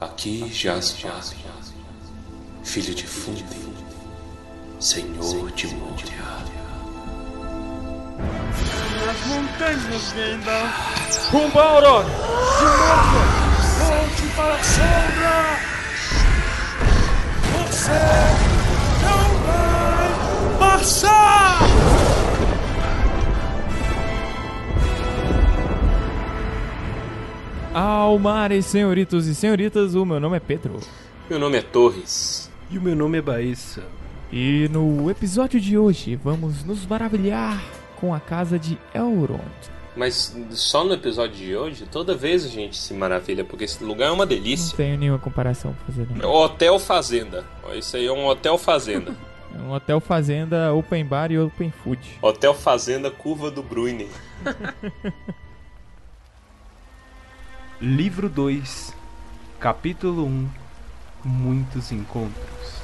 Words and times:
Aqui 0.00 0.48
jaz 0.52 0.96
Jabe, 0.96 1.36
filho 2.62 2.94
de 2.94 3.04
Fundi, 3.04 3.44
senhor 4.78 5.50
de 5.50 5.66
Moria. 5.74 6.38
Nas 9.04 9.26
montanhas, 9.26 10.12
Gandalf! 10.12 11.32
Rumba, 11.32 11.62
Aurora! 11.64 12.06
Silmaria! 12.58 13.26
Volte 13.88 14.22
para 14.36 14.54
a 14.54 14.62
sombra! 14.62 15.36
Você 17.66 17.98
não 19.02 19.22
vai 19.46 20.58
passar! 20.60 21.17
Almares, 27.74 28.66
senhoritos 28.66 29.26
e 29.26 29.34
senhoritas, 29.34 29.94
o 29.94 30.04
meu 30.04 30.18
nome 30.18 30.36
é 30.36 30.40
Pedro. 30.40 30.80
Meu 31.28 31.38
nome 31.38 31.58
é 31.58 31.62
Torres. 31.62 32.50
E 32.70 32.78
o 32.78 32.82
meu 32.82 32.96
nome 32.96 33.18
é 33.18 33.22
Baíssa. 33.22 33.82
E 34.32 34.68
no 34.72 35.10
episódio 35.10 35.60
de 35.60 35.76
hoje 35.76 36.16
vamos 36.16 36.64
nos 36.64 36.86
maravilhar 36.86 37.62
com 37.96 38.14
a 38.14 38.20
casa 38.20 38.58
de 38.58 38.78
Elrond. 38.94 39.40
Mas 39.96 40.34
só 40.50 40.84
no 40.84 40.94
episódio 40.94 41.36
de 41.36 41.56
hoje, 41.56 41.84
toda 41.90 42.14
vez 42.14 42.44
a 42.44 42.48
gente 42.48 42.76
se 42.76 42.94
maravilha, 42.94 43.44
porque 43.44 43.64
esse 43.64 43.82
lugar 43.82 44.08
é 44.08 44.10
uma 44.12 44.24
Não 44.24 44.28
delícia. 44.28 44.76
tenho 44.76 44.96
nenhuma 44.96 45.18
comparação 45.18 45.72
pra 45.74 45.86
fazer. 45.86 46.06
Não. 46.16 46.30
Hotel 46.30 46.78
Fazenda. 46.78 47.44
Isso 47.74 47.96
aí 47.96 48.06
é 48.06 48.12
um 48.12 48.26
hotel 48.26 48.56
fazenda. 48.58 49.14
É 49.54 49.60
um 49.62 49.72
hotel 49.72 49.98
fazenda, 49.98 50.74
open 50.74 51.06
bar 51.06 51.32
e 51.32 51.38
open 51.38 51.72
food. 51.82 51.98
hotel 52.20 52.52
Fazenda 52.52 53.10
Curva 53.10 53.50
do 53.50 53.62
Bruyne. 53.62 54.06
Livro 57.80 58.28
2, 58.28 58.92
capítulo 59.60 60.24
1 60.24 60.48
Muitos 61.24 61.92
Encontros. 61.92 62.82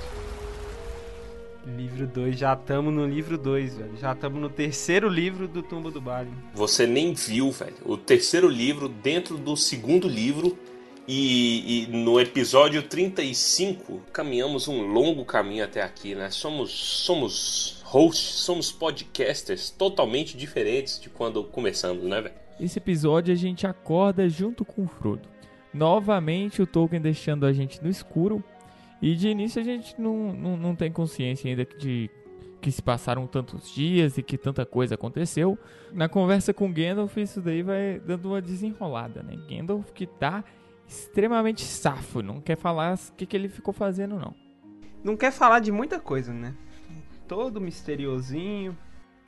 Livro 1.67 2.07
2, 2.07 2.39
já 2.39 2.53
estamos 2.53 2.95
no 2.95 3.05
livro 3.05 3.37
2, 3.37 3.75
velho. 3.75 3.97
Já 3.97 4.13
estamos 4.13 4.41
no 4.41 4.49
terceiro 4.49 5.09
livro 5.09 5.49
do 5.49 5.65
Tumba 5.65 5.91
do 5.91 6.01
Balin. 6.01 6.33
Você 6.55 6.87
nem 6.87 7.13
viu, 7.13 7.51
velho. 7.51 7.75
O 7.85 7.97
terceiro 7.97 8.47
livro 8.49 8.89
dentro 8.89 9.37
do 9.37 9.57
segundo 9.57 10.07
livro. 10.07 10.57
E, 11.09 11.83
e 11.83 11.87
no 11.89 12.21
episódio 12.21 12.81
35, 12.81 14.01
caminhamos 14.13 14.69
um 14.69 14.81
longo 14.87 15.25
caminho 15.25 15.65
até 15.65 15.83
aqui, 15.83 16.15
né? 16.15 16.31
Somos, 16.31 16.71
somos 16.71 17.83
hosts, 17.83 18.37
somos 18.37 18.71
podcasters 18.71 19.71
totalmente 19.71 20.37
diferentes 20.37 21.01
de 21.01 21.11
quando 21.11 21.43
começamos, 21.43 22.05
né, 22.05 22.21
velho? 22.21 22.44
Esse 22.59 22.79
episódio 22.79 23.33
a 23.33 23.37
gente 23.37 23.67
acorda 23.67 24.29
junto 24.29 24.65
com 24.65 24.85
o 24.85 24.89
Frodo. 24.89 25.29
Novamente 25.73 26.63
o 26.63 26.67
Tolkien 26.67 27.03
deixando 27.03 27.45
a 27.45 27.53
gente 27.53 27.83
no 27.83 27.89
escuro. 27.89 28.43
E 29.03 29.15
de 29.15 29.29
início 29.29 29.61
a 29.61 29.65
gente 29.65 30.01
não, 30.01 30.33
não, 30.33 30.57
não 30.57 30.77
tem 30.77 30.91
consciência 30.91 31.51
ainda 31.51 31.65
de 31.65 32.09
que 32.61 32.71
se 32.71 32.81
passaram 32.81 33.27
tantos 33.27 33.71
dias 33.75 34.17
e 34.17 34.23
que 34.23 34.39
tanta 34.39 34.65
coisa 34.65 34.95
aconteceu. 34.95 35.59
Na 35.93 36.09
conversa 36.09 36.55
com 36.55 36.73
Gandalf, 36.73 37.15
isso 37.19 37.43
daí 37.43 37.63
vai 37.63 38.01
dando 38.01 38.31
uma 38.31 38.41
desenrolada, 38.41 39.23
né? 39.23 39.37
Gandalf 39.47 39.91
que 39.93 40.07
tá 40.07 40.43
extremamente 40.89 41.63
safo, 41.63 42.23
não 42.23 42.41
quer 42.41 42.57
falar 42.57 42.95
o 42.95 43.13
que, 43.13 43.27
que 43.27 43.37
ele 43.37 43.51
ficou 43.51 43.75
fazendo, 43.75 44.19
não. 44.19 44.35
Não 45.03 45.15
quer 45.15 45.31
falar 45.31 45.59
de 45.59 45.71
muita 45.71 46.01
coisa, 46.01 46.33
né? 46.33 46.55
Todo 47.29 47.61
misteriosinho. 47.61 48.75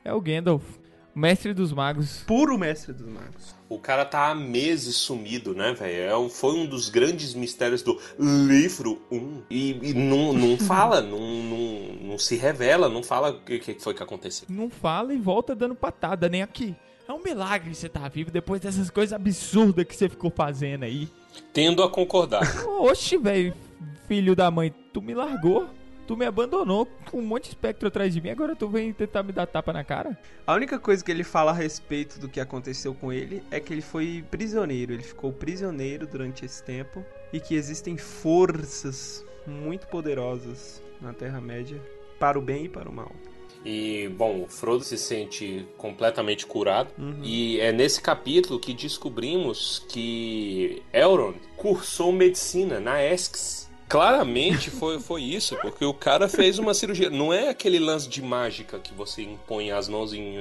É 0.03 0.11
o 0.11 0.19
Gandalf, 0.21 0.79
mestre 1.17 1.53
dos 1.53 1.73
magos. 1.73 2.23
Puro 2.27 2.57
mestre 2.57 2.93
dos 2.93 3.07
magos. 3.07 3.55
O 3.69 3.77
cara 3.79 4.05
tá 4.05 4.29
há 4.29 4.35
meses 4.35 4.95
sumido, 4.95 5.53
né, 5.53 5.73
velho? 5.73 6.01
É 6.09 6.17
um- 6.17 6.29
foi 6.29 6.53
um 6.53 6.65
dos 6.65 6.87
grandes 6.89 7.33
mistérios 7.33 7.81
do 7.81 7.99
livro 8.17 9.01
1. 9.11 9.41
E, 9.49 9.71
e 9.89 9.93
não, 9.93 10.31
não 10.31 10.57
fala, 10.59 11.01
não, 11.01 11.19
não, 11.19 12.09
não 12.11 12.17
se 12.17 12.35
revela, 12.35 12.87
não 12.87 13.03
fala 13.03 13.31
o 13.31 13.41
que, 13.41 13.59
que 13.59 13.79
foi 13.79 13.93
que 13.93 14.03
aconteceu. 14.03 14.45
Não 14.49 14.69
fala 14.69 15.13
e 15.13 15.17
volta 15.17 15.53
dando 15.55 15.75
patada, 15.75 16.29
nem 16.29 16.41
aqui. 16.41 16.75
É 17.07 17.13
um 17.13 17.23
milagre 17.23 17.73
você 17.73 17.87
tá 17.89 18.07
vivo 18.07 18.29
depois 18.31 18.61
dessas 18.61 18.89
coisas 18.89 19.13
absurdas 19.13 19.85
que 19.85 19.95
você 19.95 20.09
ficou 20.09 20.29
fazendo 20.29 20.83
aí. 20.83 21.07
Tendo 21.53 21.81
a 21.83 21.89
concordar. 21.89 22.41
Oxe, 22.79 23.17
velho, 23.17 23.53
filho 24.07 24.35
da 24.35 24.49
mãe, 24.51 24.73
tu 24.93 25.01
me 25.01 25.13
largou. 25.13 25.67
Tu 26.07 26.15
me 26.15 26.25
abandonou 26.25 26.87
com 27.11 27.19
um 27.19 27.21
monte 27.21 27.43
de 27.43 27.49
espectro 27.49 27.89
atrás 27.89 28.13
de 28.13 28.21
mim, 28.21 28.29
agora 28.29 28.55
tu 28.55 28.69
vem 28.69 28.93
tentar 28.93 29.23
me 29.23 29.33
dar 29.33 29.45
tapa 29.45 29.73
na 29.73 29.83
cara? 29.83 30.17
A 30.47 30.53
única 30.53 30.79
coisa 30.79 31.03
que 31.03 31.11
ele 31.11 31.23
fala 31.23 31.51
a 31.51 31.53
respeito 31.53 32.17
do 32.17 32.29
que 32.29 32.39
aconteceu 32.39 32.95
com 32.95 33.11
ele 33.11 33.43
é 33.51 33.59
que 33.59 33.73
ele 33.73 33.81
foi 33.81 34.23
prisioneiro. 34.31 34.93
Ele 34.93 35.03
ficou 35.03 35.33
prisioneiro 35.33 36.07
durante 36.07 36.45
esse 36.45 36.63
tempo 36.63 37.05
e 37.33 37.41
que 37.41 37.55
existem 37.55 37.97
forças 37.97 39.25
muito 39.45 39.85
poderosas 39.87 40.81
na 41.01 41.11
Terra-média 41.11 41.81
para 42.17 42.39
o 42.39 42.41
bem 42.41 42.65
e 42.65 42.69
para 42.69 42.89
o 42.89 42.93
mal. 42.93 43.11
E, 43.65 44.07
bom, 44.15 44.43
o 44.43 44.47
Frodo 44.47 44.85
se 44.85 44.97
sente 44.97 45.67
completamente 45.77 46.45
curado. 46.45 46.89
E 47.21 47.59
é 47.59 47.73
nesse 47.73 48.01
capítulo 48.01 48.61
que 48.61 48.73
descobrimos 48.73 49.85
que 49.89 50.81
Elrond 50.93 51.37
cursou 51.57 52.13
medicina 52.13 52.79
na 52.79 53.03
Essex. 53.03 53.66
Claramente 53.87 54.69
foi, 54.69 54.99
foi 54.99 55.23
isso, 55.23 55.55
porque 55.61 55.85
o 55.85 55.93
cara 55.93 56.27
fez 56.27 56.59
uma 56.59 56.73
cirurgia. 56.73 57.09
Não 57.09 57.33
é 57.33 57.49
aquele 57.49 57.79
lance 57.79 58.09
de 58.09 58.21
mágica 58.21 58.77
que 58.79 58.93
você 58.93 59.21
impõe 59.21 59.71
as 59.71 59.87
mãos 59.87 60.13
em. 60.13 60.35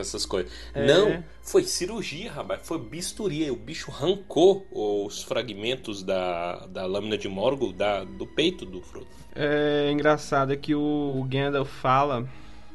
essas 0.00 0.26
coisas. 0.26 0.52
É. 0.74 0.84
Não, 0.86 1.22
foi 1.42 1.62
cirurgia, 1.62 2.32
rapaz. 2.32 2.60
Foi 2.64 2.78
bisturi. 2.78 3.48
O 3.50 3.56
bicho 3.56 3.90
arrancou 3.90 4.66
os 4.72 5.22
fragmentos 5.22 6.02
da, 6.02 6.66
da 6.66 6.86
lâmina 6.86 7.16
de 7.16 7.28
Morgul 7.28 7.72
da, 7.72 8.02
do 8.02 8.26
peito 8.26 8.66
do 8.66 8.82
Frodo. 8.82 9.06
É 9.34 9.90
engraçado 9.90 10.52
é 10.52 10.56
que 10.56 10.74
o, 10.74 11.14
o 11.16 11.24
Gandalf 11.24 11.70
fala 11.80 12.28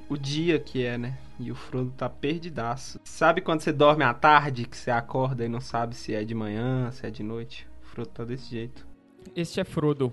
o 0.09 0.17
dia 0.17 0.57
que 0.57 0.83
é, 0.83 0.97
né? 0.97 1.17
E 1.39 1.51
o 1.51 1.55
Frodo 1.55 1.91
tá 1.95 2.09
perdidaço. 2.09 2.99
Sabe 3.03 3.41
quando 3.41 3.61
você 3.61 3.71
dorme 3.71 4.03
à 4.03 4.13
tarde, 4.13 4.65
que 4.65 4.75
você 4.75 4.89
acorda 4.89 5.45
e 5.45 5.49
não 5.49 5.61
sabe 5.61 5.95
se 5.95 6.15
é 6.15 6.23
de 6.23 6.33
manhã, 6.33 6.89
se 6.91 7.05
é 7.05 7.11
de 7.11 7.21
noite? 7.21 7.67
O 7.83 7.87
Frodo 7.87 8.09
tá 8.09 8.23
desse 8.23 8.49
jeito. 8.49 8.86
Este 9.35 9.59
é 9.59 9.63
Frodo. 9.63 10.11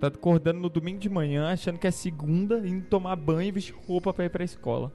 Tá 0.00 0.08
acordando 0.08 0.60
no 0.60 0.68
domingo 0.68 0.98
de 0.98 1.08
manhã, 1.08 1.48
achando 1.48 1.78
que 1.78 1.86
é 1.86 1.90
segunda, 1.90 2.58
indo 2.58 2.84
tomar 2.86 3.16
banho 3.16 3.48
e 3.48 3.52
vestir 3.52 3.74
roupa 3.86 4.12
pra 4.12 4.24
ir 4.24 4.30
pra 4.30 4.44
escola. 4.44 4.92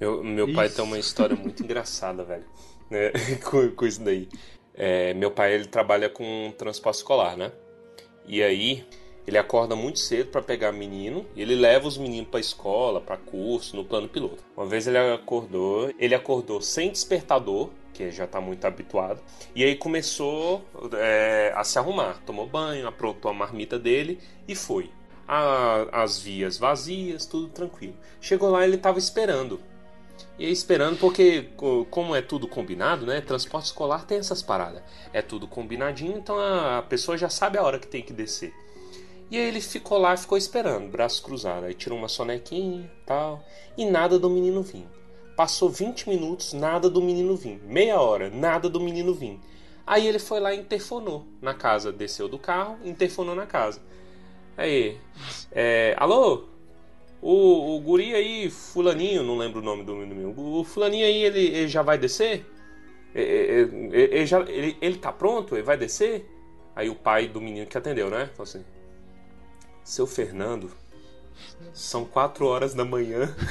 Meu, 0.00 0.22
meu 0.22 0.52
pai 0.52 0.68
tem 0.68 0.84
uma 0.84 0.98
história 0.98 1.36
muito 1.36 1.62
engraçada, 1.62 2.24
velho, 2.24 2.44
né, 2.90 3.10
com, 3.44 3.70
com 3.70 3.86
isso 3.86 4.02
daí. 4.02 4.28
É, 4.74 5.12
meu 5.14 5.30
pai, 5.30 5.54
ele 5.54 5.66
trabalha 5.66 6.08
com 6.08 6.52
transporte 6.56 6.98
escolar, 6.98 7.36
né? 7.36 7.50
E 8.26 8.42
aí, 8.42 8.86
ele 9.26 9.36
acorda 9.36 9.76
muito 9.76 9.98
cedo 9.98 10.30
pra 10.30 10.40
pegar 10.40 10.72
menino 10.72 11.26
e 11.36 11.42
ele 11.42 11.54
leva 11.54 11.86
os 11.86 11.98
meninos 11.98 12.30
pra 12.30 12.40
escola, 12.40 12.98
pra 12.98 13.18
curso, 13.18 13.76
no 13.76 13.84
plano 13.84 14.08
piloto. 14.08 14.42
Uma 14.56 14.64
vez 14.64 14.86
ele 14.86 14.96
acordou, 14.96 15.92
ele 15.98 16.14
acordou 16.14 16.62
sem 16.62 16.90
despertador, 16.90 17.68
que 17.98 18.10
já 18.12 18.26
tá 18.28 18.40
muito 18.40 18.64
habituado, 18.64 19.20
e 19.54 19.64
aí 19.64 19.74
começou 19.74 20.64
é, 20.94 21.52
a 21.56 21.64
se 21.64 21.78
arrumar. 21.78 22.20
Tomou 22.24 22.46
banho, 22.46 22.86
aprontou 22.86 23.28
a 23.30 23.34
marmita 23.34 23.76
dele 23.78 24.20
e 24.46 24.54
foi. 24.54 24.90
A- 25.26 25.86
as 25.92 26.18
vias 26.20 26.56
vazias, 26.56 27.26
tudo 27.26 27.48
tranquilo. 27.48 27.94
Chegou 28.20 28.50
lá, 28.50 28.64
ele 28.64 28.78
tava 28.78 28.98
esperando. 28.98 29.60
E 30.38 30.46
aí 30.46 30.52
esperando, 30.52 30.96
porque 30.98 31.50
co- 31.56 31.84
como 31.90 32.14
é 32.14 32.22
tudo 32.22 32.46
combinado, 32.48 33.04
né? 33.04 33.20
Transporte 33.20 33.66
escolar 33.66 34.06
tem 34.06 34.18
essas 34.18 34.42
paradas. 34.42 34.82
É 35.12 35.20
tudo 35.20 35.46
combinadinho, 35.48 36.16
então 36.16 36.38
a 36.38 36.82
pessoa 36.88 37.18
já 37.18 37.28
sabe 37.28 37.58
a 37.58 37.62
hora 37.62 37.78
que 37.78 37.86
tem 37.88 38.02
que 38.02 38.12
descer. 38.12 38.54
E 39.30 39.36
aí 39.36 39.42
ele 39.42 39.60
ficou 39.60 39.98
lá, 39.98 40.16
ficou 40.16 40.38
esperando, 40.38 40.88
braços 40.90 41.20
cruzados. 41.20 41.64
Aí 41.64 41.74
tirou 41.74 41.98
uma 41.98 42.08
sonequinha 42.08 42.90
tal. 43.04 43.44
E 43.76 43.84
nada 43.84 44.18
do 44.18 44.30
menino 44.30 44.62
vir. 44.62 44.86
Passou 45.38 45.68
20 45.70 46.08
minutos, 46.08 46.52
nada 46.52 46.90
do 46.90 47.00
menino 47.00 47.36
vir. 47.36 47.60
Meia 47.62 48.00
hora, 48.00 48.28
nada 48.28 48.68
do 48.68 48.80
menino 48.80 49.14
vir. 49.14 49.38
Aí 49.86 50.04
ele 50.04 50.18
foi 50.18 50.40
lá 50.40 50.52
e 50.52 50.58
interfonou 50.58 51.28
na 51.40 51.54
casa. 51.54 51.92
Desceu 51.92 52.28
do 52.28 52.40
carro, 52.40 52.76
interfonou 52.84 53.36
na 53.36 53.46
casa. 53.46 53.80
Aí, 54.56 54.98
é, 55.52 55.94
alô? 55.96 56.46
O, 57.22 57.76
o 57.76 57.80
guri 57.80 58.16
aí, 58.16 58.50
fulaninho, 58.50 59.22
não 59.22 59.38
lembro 59.38 59.60
o 59.60 59.62
nome 59.62 59.84
do 59.84 59.94
menino. 59.94 60.34
O 60.36 60.64
fulaninho 60.64 61.06
aí, 61.06 61.22
ele, 61.22 61.46
ele 61.46 61.68
já 61.68 61.82
vai 61.82 61.96
descer? 61.96 62.44
É, 63.14 63.22
é, 63.22 63.60
é, 63.60 63.64
Ele, 63.92 64.26
já, 64.26 64.40
ele, 64.40 64.76
ele 64.80 64.96
tá 64.96 65.12
pronto? 65.12 65.54
Ele 65.54 65.62
vai 65.62 65.76
descer? 65.76 66.28
Aí 66.74 66.90
o 66.90 66.96
pai 66.96 67.28
do 67.28 67.40
menino 67.40 67.64
que 67.64 67.78
atendeu, 67.78 68.10
né? 68.10 68.26
Falou 68.34 68.42
assim: 68.42 68.64
Seu 69.84 70.04
Fernando, 70.04 70.68
são 71.72 72.04
quatro 72.04 72.44
horas 72.44 72.74
da 72.74 72.84
manhã. 72.84 73.32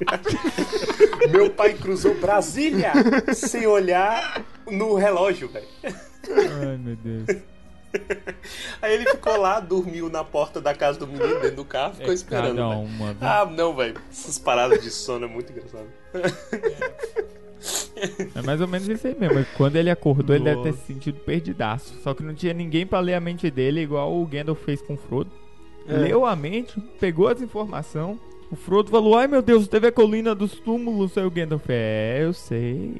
Meu 1.30 1.50
pai 1.50 1.74
cruzou 1.74 2.14
Brasília 2.14 2.92
sem 3.34 3.66
olhar 3.66 4.44
no 4.70 4.94
relógio, 4.94 5.48
velho. 5.48 5.66
Ai, 5.84 6.76
meu 6.78 6.96
Deus. 6.96 7.26
Aí 8.80 8.94
ele 8.94 9.04
ficou 9.10 9.36
lá, 9.36 9.58
dormiu 9.60 10.08
na 10.08 10.22
porta 10.24 10.60
da 10.60 10.74
casa 10.74 10.98
do 10.98 11.06
menino, 11.06 11.40
dentro 11.40 11.56
do 11.56 11.64
carro, 11.64 11.94
ficou 11.94 12.10
É 12.12 12.14
esperando. 12.14 12.56
cada 12.56 12.68
uma? 12.68 13.16
Ah, 13.20 13.44
não, 13.46 13.74
velho. 13.74 13.96
Essas 14.10 14.38
paradas 14.38 14.82
de 14.82 14.90
sono 14.90 15.24
é 15.24 15.28
muito 15.28 15.50
engraçado. 15.52 15.88
É 18.34 18.42
mais 18.42 18.60
ou 18.60 18.68
menos 18.68 18.88
isso 18.88 19.06
aí 19.06 19.16
mesmo. 19.18 19.44
Quando 19.56 19.76
ele 19.76 19.90
acordou, 19.90 20.34
ele 20.34 20.44
deve 20.44 20.62
ter 20.62 20.70
Nossa. 20.70 20.80
se 20.80 20.86
sentido 20.86 21.20
perdidaço. 21.20 21.94
Só 22.02 22.14
que 22.14 22.22
não 22.22 22.34
tinha 22.34 22.54
ninguém 22.54 22.86
pra 22.86 23.00
ler 23.00 23.14
a 23.14 23.20
mente 23.20 23.50
dele, 23.50 23.80
igual 23.80 24.14
o 24.14 24.24
Gandalf 24.26 24.62
fez 24.64 24.80
com 24.80 24.94
o 24.94 24.96
Frodo. 24.96 25.30
É. 25.88 25.94
Leu 25.94 26.24
a 26.24 26.34
mente, 26.36 26.80
pegou 27.00 27.28
as 27.28 27.42
informações. 27.42 28.18
O 28.50 28.56
Frodo 28.56 28.90
falou: 28.90 29.16
Ai 29.16 29.26
meu 29.26 29.42
Deus, 29.42 29.68
teve 29.68 29.86
a 29.88 29.92
colina 29.92 30.34
dos 30.34 30.52
túmulos. 30.54 31.16
Aí 31.16 31.24
o 31.24 31.30
Gandalf, 31.30 31.64
é, 31.68 32.20
eu 32.22 32.32
sei. 32.32 32.96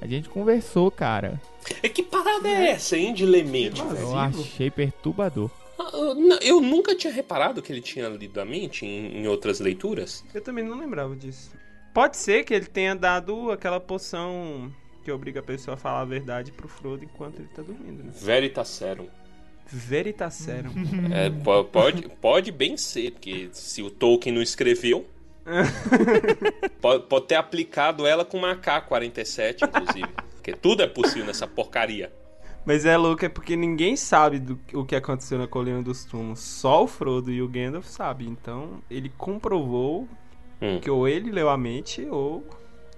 A 0.00 0.06
gente 0.06 0.28
conversou, 0.28 0.90
cara. 0.90 1.40
É 1.82 1.88
que 1.88 2.02
parada 2.02 2.46
é 2.48 2.70
essa, 2.70 2.96
hein, 2.96 3.14
de 3.14 3.24
ler 3.24 3.44
mente, 3.44 3.80
Que 3.82 3.88
velho? 3.88 4.00
Eu 4.06 4.16
achei 4.18 4.70
perturbador. 4.70 5.50
Ah, 5.78 5.90
eu 5.94 6.14
n- 6.14 6.38
Eu 6.42 6.60
nunca 6.60 6.94
tinha 6.94 7.12
reparado 7.12 7.62
que 7.62 7.72
ele 7.72 7.80
tinha 7.80 8.06
lido 8.08 8.38
a 8.40 8.44
mente 8.44 8.84
em, 8.84 9.18
em 9.22 9.26
outras 9.26 9.60
leituras. 9.60 10.22
Eu 10.34 10.40
também 10.42 10.62
não 10.64 10.78
lembrava 10.78 11.16
disso. 11.16 11.50
Pode 11.94 12.16
ser 12.16 12.44
que 12.44 12.52
ele 12.52 12.66
tenha 12.66 12.94
dado 12.94 13.50
aquela 13.50 13.80
poção 13.80 14.70
que 15.02 15.10
obriga 15.10 15.40
a 15.40 15.42
pessoa 15.42 15.74
a 15.74 15.78
falar 15.78 16.00
a 16.00 16.04
verdade 16.04 16.52
pro 16.52 16.68
Frodo 16.68 17.02
enquanto 17.04 17.38
ele 17.38 17.48
tá 17.54 17.62
dormindo, 17.62 18.02
né? 18.04 18.12
Veritaserum. 18.14 19.06
Veritaserum. 19.66 20.72
É, 21.12 21.30
po- 21.30 21.64
pode, 21.64 22.08
pode 22.20 22.52
bem 22.52 22.76
ser, 22.76 23.12
porque 23.12 23.48
se 23.52 23.82
o 23.82 23.90
Tolkien 23.90 24.34
não 24.34 24.42
escreveu, 24.42 25.06
pode, 26.80 27.04
pode 27.06 27.26
ter 27.26 27.34
aplicado 27.36 28.06
ela 28.06 28.24
com 28.24 28.38
uma 28.38 28.52
AK-47, 28.52 29.62
inclusive. 29.68 30.08
Porque 30.34 30.52
tudo 30.52 30.82
é 30.82 30.86
possível 30.86 31.24
nessa 31.26 31.46
porcaria. 31.46 32.12
Mas 32.66 32.86
é 32.86 32.96
louco, 32.96 33.24
é 33.24 33.28
porque 33.28 33.56
ninguém 33.56 33.94
sabe 33.96 34.38
do, 34.38 34.58
o 34.72 34.84
que 34.84 34.96
aconteceu 34.96 35.38
na 35.38 35.46
Colina 35.46 35.82
dos 35.82 36.04
Túmulos. 36.04 36.40
Só 36.40 36.84
o 36.84 36.86
Frodo 36.86 37.30
e 37.30 37.42
o 37.42 37.48
Gandalf 37.48 37.86
sabem. 37.86 38.28
Então, 38.28 38.82
ele 38.90 39.10
comprovou 39.16 40.08
Hum, 40.62 40.78
que 40.80 40.88
ou 40.88 41.06
ele 41.08 41.32
leu 41.32 41.50
a 41.50 41.58
mente 41.58 42.06
ou 42.08 42.46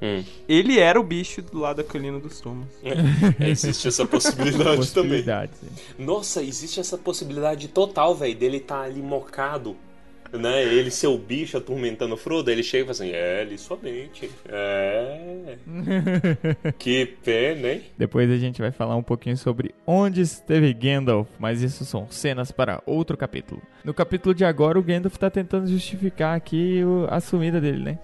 hum. 0.02 0.24
ele 0.48 0.78
era 0.78 1.00
o 1.00 1.02
bicho 1.02 1.42
do 1.42 1.58
lado 1.58 1.76
da 1.78 1.84
Colina 1.84 2.18
dos 2.18 2.40
Túmulos. 2.40 2.68
É, 2.84 3.48
existe 3.48 3.88
essa 3.88 4.04
possibilidade 4.06 4.64
também. 4.64 4.76
Possibilidades. 4.76 5.58
Nossa, 5.98 6.42
existe 6.42 6.80
essa 6.80 6.96
possibilidade 6.98 7.68
total, 7.68 8.14
velho, 8.14 8.34
dele 8.36 8.58
estar 8.58 8.82
ali 8.82 9.00
mocado, 9.02 9.76
né? 10.32 10.62
Ele 10.64 10.90
ser 10.90 11.06
o 11.06 11.16
bicho 11.16 11.56
atormentando 11.56 12.14
o 12.14 12.16
Frodo. 12.16 12.50
Ele 12.50 12.62
chega 12.62 12.82
e 12.82 12.86
fala 12.86 12.92
assim: 12.92 13.10
É, 13.16 13.44
li 13.44 13.56
sua 13.56 13.78
mente. 13.80 14.28
É. 14.48 15.56
que 16.78 17.06
pena, 17.24 17.68
hein? 17.72 17.82
Depois 17.96 18.30
a 18.30 18.36
gente 18.36 18.60
vai 18.60 18.72
falar 18.72 18.96
um 18.96 19.02
pouquinho 19.02 19.36
sobre 19.36 19.74
onde 19.86 20.20
esteve 20.20 20.72
Gandalf, 20.74 21.28
mas 21.38 21.62
isso 21.62 21.84
são 21.84 22.06
cenas 22.10 22.50
para 22.50 22.82
outro 22.86 23.16
capítulo. 23.16 23.62
No 23.84 23.94
capítulo 23.94 24.34
de 24.34 24.44
agora, 24.44 24.78
o 24.78 24.82
Gandalf 24.82 25.16
tá 25.16 25.30
tentando 25.30 25.68
justificar 25.68 26.36
aqui 26.36 26.82
o- 26.84 27.06
a 27.08 27.20
sumida 27.20 27.60
dele, 27.60 27.82
né? 27.84 27.98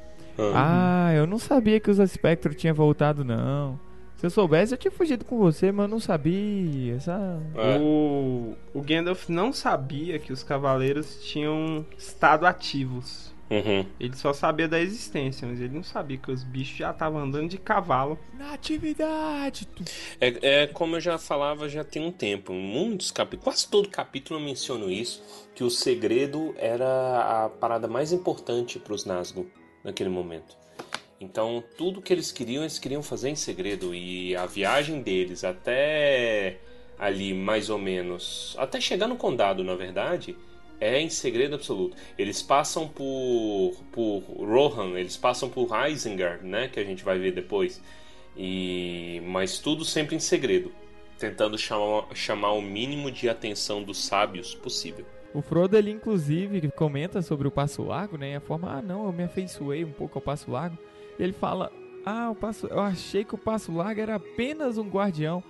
Ah, 0.54 1.12
eu 1.14 1.26
não 1.26 1.38
sabia 1.38 1.78
que 1.80 1.90
os 1.90 1.98
espectros 1.98 2.56
tinham 2.56 2.74
voltado, 2.74 3.24
não. 3.24 3.78
Se 4.16 4.26
eu 4.26 4.30
soubesse, 4.30 4.72
eu 4.74 4.78
tinha 4.78 4.92
fugido 4.92 5.24
com 5.24 5.36
você, 5.38 5.72
mas 5.72 5.84
eu 5.86 5.90
não 5.90 5.98
sabia. 6.00 6.94
Essa... 6.94 7.40
é. 7.56 7.78
O, 7.80 8.54
o 8.72 8.80
Gandalf 8.80 9.28
não 9.28 9.52
sabia 9.52 10.18
que 10.18 10.32
os 10.32 10.44
cavaleiros 10.44 11.18
tinham 11.24 11.84
estado 11.98 12.46
ativos. 12.46 13.32
Uhum. 13.50 13.84
Ele 14.00 14.16
só 14.16 14.32
sabia 14.32 14.66
da 14.66 14.80
existência, 14.80 15.46
mas 15.46 15.60
ele 15.60 15.74
não 15.74 15.82
sabia 15.82 16.16
que 16.16 16.30
os 16.30 16.42
bichos 16.42 16.78
já 16.78 16.90
estavam 16.90 17.20
andando 17.20 17.50
de 17.50 17.58
cavalo. 17.58 18.18
Natividade! 18.38 19.66
tu- 19.66 19.84
É, 20.20 20.62
é 20.62 20.66
como 20.68 20.96
eu 20.96 21.00
já 21.00 21.18
falava 21.18 21.68
já 21.68 21.84
tem 21.84 22.06
um 22.06 22.12
tempo. 22.12 22.52
Em 22.52 22.62
muitos 22.62 23.10
capítulos, 23.10 23.44
quase 23.44 23.68
todo 23.68 23.88
capítulo 23.88 24.40
eu 24.40 24.44
menciono 24.44 24.90
isso, 24.90 25.22
que 25.54 25.62
o 25.64 25.68
segredo 25.68 26.54
era 26.56 27.44
a 27.44 27.48
parada 27.50 27.86
mais 27.86 28.10
importante 28.12 28.78
para 28.78 28.94
os 28.94 29.04
Nazgûl 29.04 29.46
naquele 29.84 30.10
momento. 30.10 30.56
Então, 31.20 31.62
tudo 31.76 32.02
que 32.02 32.12
eles 32.12 32.32
queriam, 32.32 32.62
eles 32.62 32.78
queriam 32.78 33.02
fazer 33.02 33.30
em 33.30 33.36
segredo. 33.36 33.94
E 33.94 34.34
a 34.34 34.46
viagem 34.46 35.02
deles 35.02 35.44
até 35.44 36.58
ali, 36.98 37.32
mais 37.32 37.70
ou 37.70 37.78
menos, 37.78 38.54
até 38.58 38.80
chegar 38.80 39.06
no 39.06 39.16
condado, 39.16 39.64
na 39.64 39.74
verdade, 39.74 40.36
é 40.80 41.00
em 41.00 41.08
segredo 41.08 41.54
absoluto. 41.54 41.96
Eles 42.18 42.42
passam 42.42 42.88
por, 42.88 43.74
por 43.92 44.20
Rohan, 44.36 44.98
eles 44.98 45.16
passam 45.16 45.48
por 45.48 45.68
Isengard, 45.88 46.44
né, 46.44 46.68
que 46.68 46.80
a 46.80 46.84
gente 46.84 47.04
vai 47.04 47.18
ver 47.18 47.32
depois. 47.32 47.80
E 48.36 49.22
mas 49.26 49.58
tudo 49.58 49.84
sempre 49.84 50.16
em 50.16 50.20
segredo, 50.20 50.72
tentando 51.18 51.56
chamar, 51.56 52.06
chamar 52.14 52.52
o 52.52 52.62
mínimo 52.62 53.10
de 53.10 53.28
atenção 53.28 53.82
dos 53.82 54.04
sábios 54.04 54.54
possível. 54.54 55.06
O 55.34 55.40
Frodo, 55.40 55.76
ele 55.76 55.90
inclusive 55.90 56.70
comenta 56.72 57.22
sobre 57.22 57.48
o 57.48 57.50
Passo 57.50 57.82
Largo, 57.82 58.18
né? 58.18 58.32
E 58.32 58.34
a 58.36 58.40
forma, 58.40 58.70
ah, 58.70 58.82
não, 58.82 59.06
eu 59.06 59.12
me 59.12 59.22
afeiçoei 59.24 59.84
um 59.84 59.92
pouco 59.92 60.18
ao 60.18 60.22
Passo 60.22 60.50
Largo. 60.50 60.76
Ele 61.18 61.32
fala, 61.32 61.72
ah, 62.04 62.30
o 62.30 62.34
Passo, 62.34 62.66
eu 62.66 62.80
achei 62.80 63.24
que 63.24 63.34
o 63.34 63.38
Passo 63.38 63.72
Largo 63.74 64.00
era 64.00 64.16
apenas 64.16 64.76
um 64.76 64.88
guardião. 64.88 65.42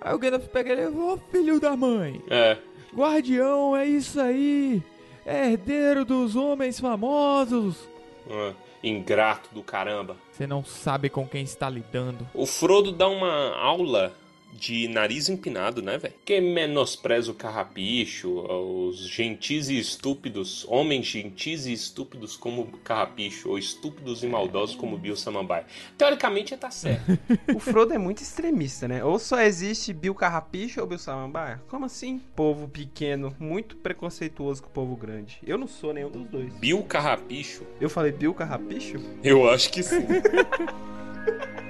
Aí 0.00 0.14
o 0.14 0.18
Gandalf 0.18 0.46
pega 0.48 0.72
ele, 0.72 0.86
ô 0.86 1.18
filho 1.30 1.58
da 1.60 1.76
mãe, 1.76 2.22
É, 2.30 2.56
guardião, 2.94 3.76
é 3.76 3.86
isso 3.86 4.20
aí, 4.20 4.82
é 5.24 5.50
herdeiro 5.52 6.04
dos 6.04 6.36
homens 6.36 6.78
famosos. 6.78 7.88
é, 8.30 8.52
ingrato 8.82 9.48
do 9.54 9.62
caramba. 9.62 10.16
Você 10.30 10.46
não 10.46 10.64
sabe 10.64 11.08
com 11.08 11.26
quem 11.26 11.42
está 11.42 11.68
lidando. 11.68 12.26
O 12.34 12.46
Frodo 12.46 12.92
dá 12.92 13.08
uma 13.08 13.54
aula 13.56 14.12
de 14.56 14.88
nariz 14.88 15.28
empinado, 15.28 15.82
né, 15.82 15.98
velho? 15.98 16.14
Que 16.24 16.40
menospreza 16.40 17.30
o 17.30 17.34
carrapicho, 17.34 18.40
os 18.40 18.98
gentis 18.98 19.68
e 19.68 19.78
estúpidos, 19.78 20.64
homens 20.68 21.06
gentis 21.06 21.66
e 21.66 21.72
estúpidos 21.72 22.36
como 22.36 22.66
carrapicho, 22.78 23.50
ou 23.50 23.58
estúpidos 23.58 24.22
e 24.22 24.26
maldosos 24.26 24.74
como 24.74 24.98
Bill 24.98 25.16
Samambaia. 25.16 25.66
Teoricamente, 25.96 26.54
ele 26.54 26.60
tá 26.60 26.70
certo. 26.70 27.06
O 27.54 27.58
Frodo 27.58 27.94
é 27.94 27.98
muito 27.98 28.22
extremista, 28.22 28.88
né? 28.88 29.04
Ou 29.04 29.18
só 29.18 29.40
existe 29.40 29.92
Bill 29.92 30.14
Carrapicho 30.14 30.80
ou 30.80 30.86
Bill 30.86 30.98
Samambaia? 30.98 31.62
Como 31.68 31.84
assim? 31.84 32.20
Povo 32.34 32.68
pequeno, 32.68 33.34
muito 33.38 33.76
preconceituoso 33.76 34.62
com 34.62 34.68
o 34.68 34.72
povo 34.72 34.96
grande. 34.96 35.38
Eu 35.46 35.56
não 35.56 35.66
sou 35.66 35.92
nenhum 35.92 36.10
dos 36.10 36.26
dois. 36.28 36.52
Bill 36.54 36.82
Carrapicho? 36.82 37.64
Eu 37.80 37.88
falei 37.88 38.12
Bill 38.12 38.34
Carrapicho? 38.34 38.98
Eu 39.22 39.48
acho 39.48 39.70
que 39.70 39.82
sim. 39.82 40.06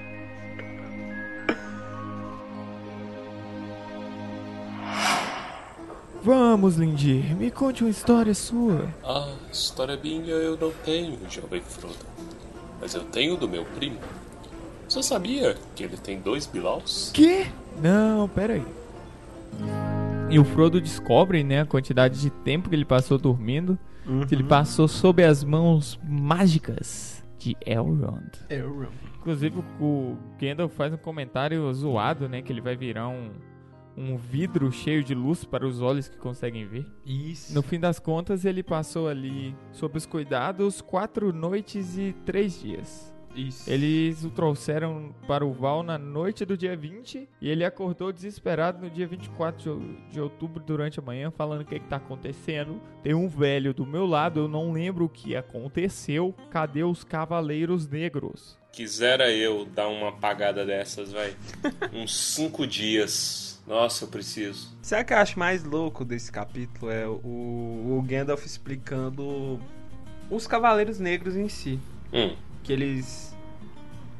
Vamos, 6.26 6.74
Lindir, 6.74 7.36
me 7.36 7.52
conte 7.52 7.84
uma 7.84 7.90
história 7.90 8.34
sua. 8.34 8.92
Ah, 9.04 9.32
história 9.52 9.96
minha 9.96 10.32
eu 10.32 10.56
não 10.56 10.72
tenho, 10.84 11.16
jovem 11.30 11.60
Frodo. 11.60 11.94
Mas 12.80 12.96
eu 12.96 13.04
tenho 13.04 13.36
do 13.36 13.48
meu 13.48 13.64
primo. 13.64 14.00
Você 14.88 15.04
sabia 15.04 15.56
que 15.76 15.84
ele 15.84 15.96
tem 15.96 16.18
dois 16.18 16.44
Bilaus? 16.44 17.12
Quê? 17.14 17.46
Não, 17.80 18.28
pera 18.28 18.54
aí. 18.54 18.66
E 20.28 20.36
o 20.36 20.44
Frodo 20.44 20.80
descobre, 20.80 21.44
né, 21.44 21.60
a 21.60 21.64
quantidade 21.64 22.20
de 22.20 22.28
tempo 22.28 22.68
que 22.68 22.74
ele 22.74 22.84
passou 22.84 23.18
dormindo. 23.18 23.78
Que 24.26 24.34
ele 24.34 24.42
passou 24.42 24.88
sob 24.88 25.22
as 25.22 25.44
mãos 25.44 25.96
mágicas 26.02 27.22
de 27.38 27.56
Elrond. 27.64 28.32
Elrond. 28.50 28.90
Inclusive, 29.20 29.62
o 29.80 30.16
Gandalf 30.40 30.74
faz 30.74 30.92
um 30.92 30.96
comentário 30.96 31.72
zoado, 31.72 32.28
né, 32.28 32.42
que 32.42 32.52
ele 32.52 32.60
vai 32.60 32.74
virar 32.74 33.06
um, 33.06 33.30
um 33.96 34.16
vidro 34.16 34.70
cheio 34.70 35.02
de 35.02 35.14
luz 35.14 35.44
para 35.44 35.66
os 35.66 35.80
olhos 35.80 36.08
que 36.08 36.16
conseguem 36.18 36.66
ver. 36.66 36.86
Isso. 37.04 37.54
No 37.54 37.62
fim 37.62 37.80
das 37.80 37.98
contas, 37.98 38.44
ele 38.44 38.62
passou 38.62 39.08
ali, 39.08 39.54
sob 39.72 39.96
os 39.96 40.04
cuidados, 40.06 40.80
quatro 40.80 41.32
noites 41.32 41.96
e 41.96 42.12
três 42.24 42.60
dias. 42.60 43.14
Isso. 43.34 43.70
Eles 43.70 44.24
o 44.24 44.30
trouxeram 44.30 45.14
para 45.28 45.44
o 45.44 45.52
Val 45.52 45.82
na 45.82 45.98
noite 45.98 46.42
do 46.46 46.56
dia 46.56 46.74
20 46.74 47.28
e 47.38 47.48
ele 47.50 47.66
acordou 47.66 48.10
desesperado 48.10 48.82
no 48.82 48.90
dia 48.90 49.06
24 49.06 49.60
de 49.62 49.68
ou- 49.68 49.80
de 50.10 50.20
outubro 50.22 50.62
durante 50.64 50.98
a 50.98 51.02
manhã, 51.02 51.30
falando 51.30 51.60
o 51.60 51.64
que 51.66 51.74
está 51.74 51.96
acontecendo. 51.96 52.80
Tem 53.02 53.12
um 53.12 53.28
velho 53.28 53.74
do 53.74 53.84
meu 53.84 54.06
lado, 54.06 54.40
eu 54.40 54.48
não 54.48 54.72
lembro 54.72 55.04
o 55.04 55.08
que 55.08 55.36
aconteceu. 55.36 56.34
Cadê 56.50 56.82
os 56.82 57.04
Cavaleiros 57.04 57.86
Negros? 57.86 58.58
Quisera 58.72 59.30
eu 59.30 59.66
dar 59.66 59.88
uma 59.88 60.08
apagada 60.08 60.64
dessas, 60.64 61.12
vai. 61.12 61.36
Uns 61.92 62.16
cinco 62.16 62.66
dias. 62.66 63.55
Nossa, 63.66 64.04
eu 64.04 64.08
preciso. 64.08 64.68
O 64.82 65.04
que 65.04 65.12
eu 65.12 65.18
acho 65.18 65.38
mais 65.38 65.64
louco 65.64 66.04
desse 66.04 66.30
capítulo? 66.30 66.90
É 66.90 67.06
o, 67.06 67.12
o 67.98 68.04
Gandalf 68.06 68.44
explicando 68.46 69.60
os 70.30 70.46
Cavaleiros 70.46 71.00
Negros 71.00 71.36
em 71.36 71.48
si. 71.48 71.80
Hum, 72.12 72.36
Que 72.62 72.72
eles. 72.72 73.34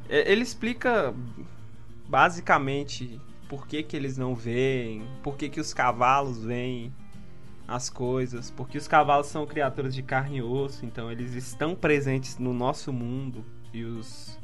é, 0.09 0.29
Ele 0.31 0.41
explica 0.41 1.13
basicamente 2.07 3.19
por 3.47 3.67
que, 3.67 3.83
que 3.83 3.95
eles 3.95 4.17
não 4.17 4.35
veem, 4.35 5.07
por 5.23 5.37
que, 5.37 5.47
que 5.49 5.59
os 5.59 5.73
cavalos 5.73 6.43
veem 6.43 6.93
as 7.67 7.89
coisas, 7.89 8.49
porque 8.51 8.77
os 8.77 8.87
cavalos 8.87 9.27
são 9.27 9.45
criaturas 9.45 9.93
de 9.93 10.01
carne 10.01 10.37
e 10.37 10.41
osso, 10.41 10.85
então 10.85 11.11
eles 11.11 11.33
estão 11.33 11.75
presentes 11.75 12.37
no 12.37 12.53
nosso 12.53 12.93
mundo 12.93 13.43
e 13.73 13.83
os, 13.83 14.37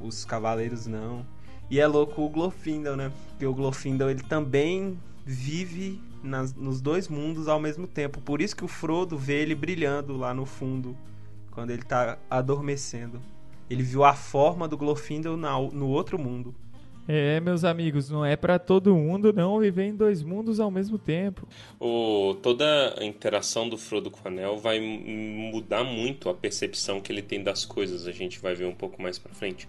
os 0.00 0.24
cavaleiros 0.24 0.86
não. 0.86 1.26
E 1.70 1.78
é 1.78 1.86
louco 1.86 2.22
o 2.22 2.28
Glorfindel, 2.28 2.96
né? 2.96 3.12
Porque 3.30 3.46
o 3.46 3.54
Glorfindel 3.54 4.10
ele 4.10 4.22
também 4.22 4.98
vive 5.24 6.00
nas- 6.22 6.54
nos 6.54 6.80
dois 6.80 7.08
mundos 7.08 7.46
ao 7.48 7.60
mesmo 7.60 7.86
tempo. 7.86 8.20
Por 8.20 8.42
isso 8.42 8.56
que 8.56 8.64
o 8.64 8.68
Frodo 8.68 9.16
vê 9.16 9.40
ele 9.42 9.54
brilhando 9.54 10.16
lá 10.16 10.34
no 10.34 10.44
fundo 10.44 10.96
quando 11.52 11.70
ele 11.70 11.82
tá 11.82 12.18
adormecendo. 12.28 13.20
Ele 13.68 13.82
viu 13.84 14.02
a 14.04 14.14
forma 14.14 14.66
do 14.66 14.76
Glorfindel 14.76 15.36
na- 15.36 15.58
no 15.60 15.88
outro 15.88 16.18
mundo. 16.18 16.52
É, 17.08 17.40
meus 17.40 17.64
amigos, 17.64 18.10
não 18.10 18.24
é 18.24 18.36
pra 18.36 18.58
todo 18.58 18.94
mundo 18.94 19.32
não 19.32 19.58
viver 19.58 19.84
em 19.84 19.94
dois 19.96 20.22
mundos 20.22 20.60
ao 20.60 20.70
mesmo 20.70 20.96
tempo. 20.98 21.46
O, 21.78 22.36
toda 22.42 22.94
a 23.00 23.04
interação 23.04 23.68
do 23.68 23.76
Frodo 23.76 24.10
com 24.10 24.20
o 24.24 24.28
Anel 24.28 24.58
vai 24.58 24.78
mudar 24.80 25.82
muito 25.82 26.28
a 26.28 26.34
percepção 26.34 27.00
que 27.00 27.10
ele 27.10 27.22
tem 27.22 27.42
das 27.42 27.64
coisas. 27.64 28.06
A 28.06 28.12
gente 28.12 28.38
vai 28.38 28.54
ver 28.54 28.66
um 28.66 28.74
pouco 28.74 29.00
mais 29.02 29.18
pra 29.18 29.32
frente. 29.32 29.68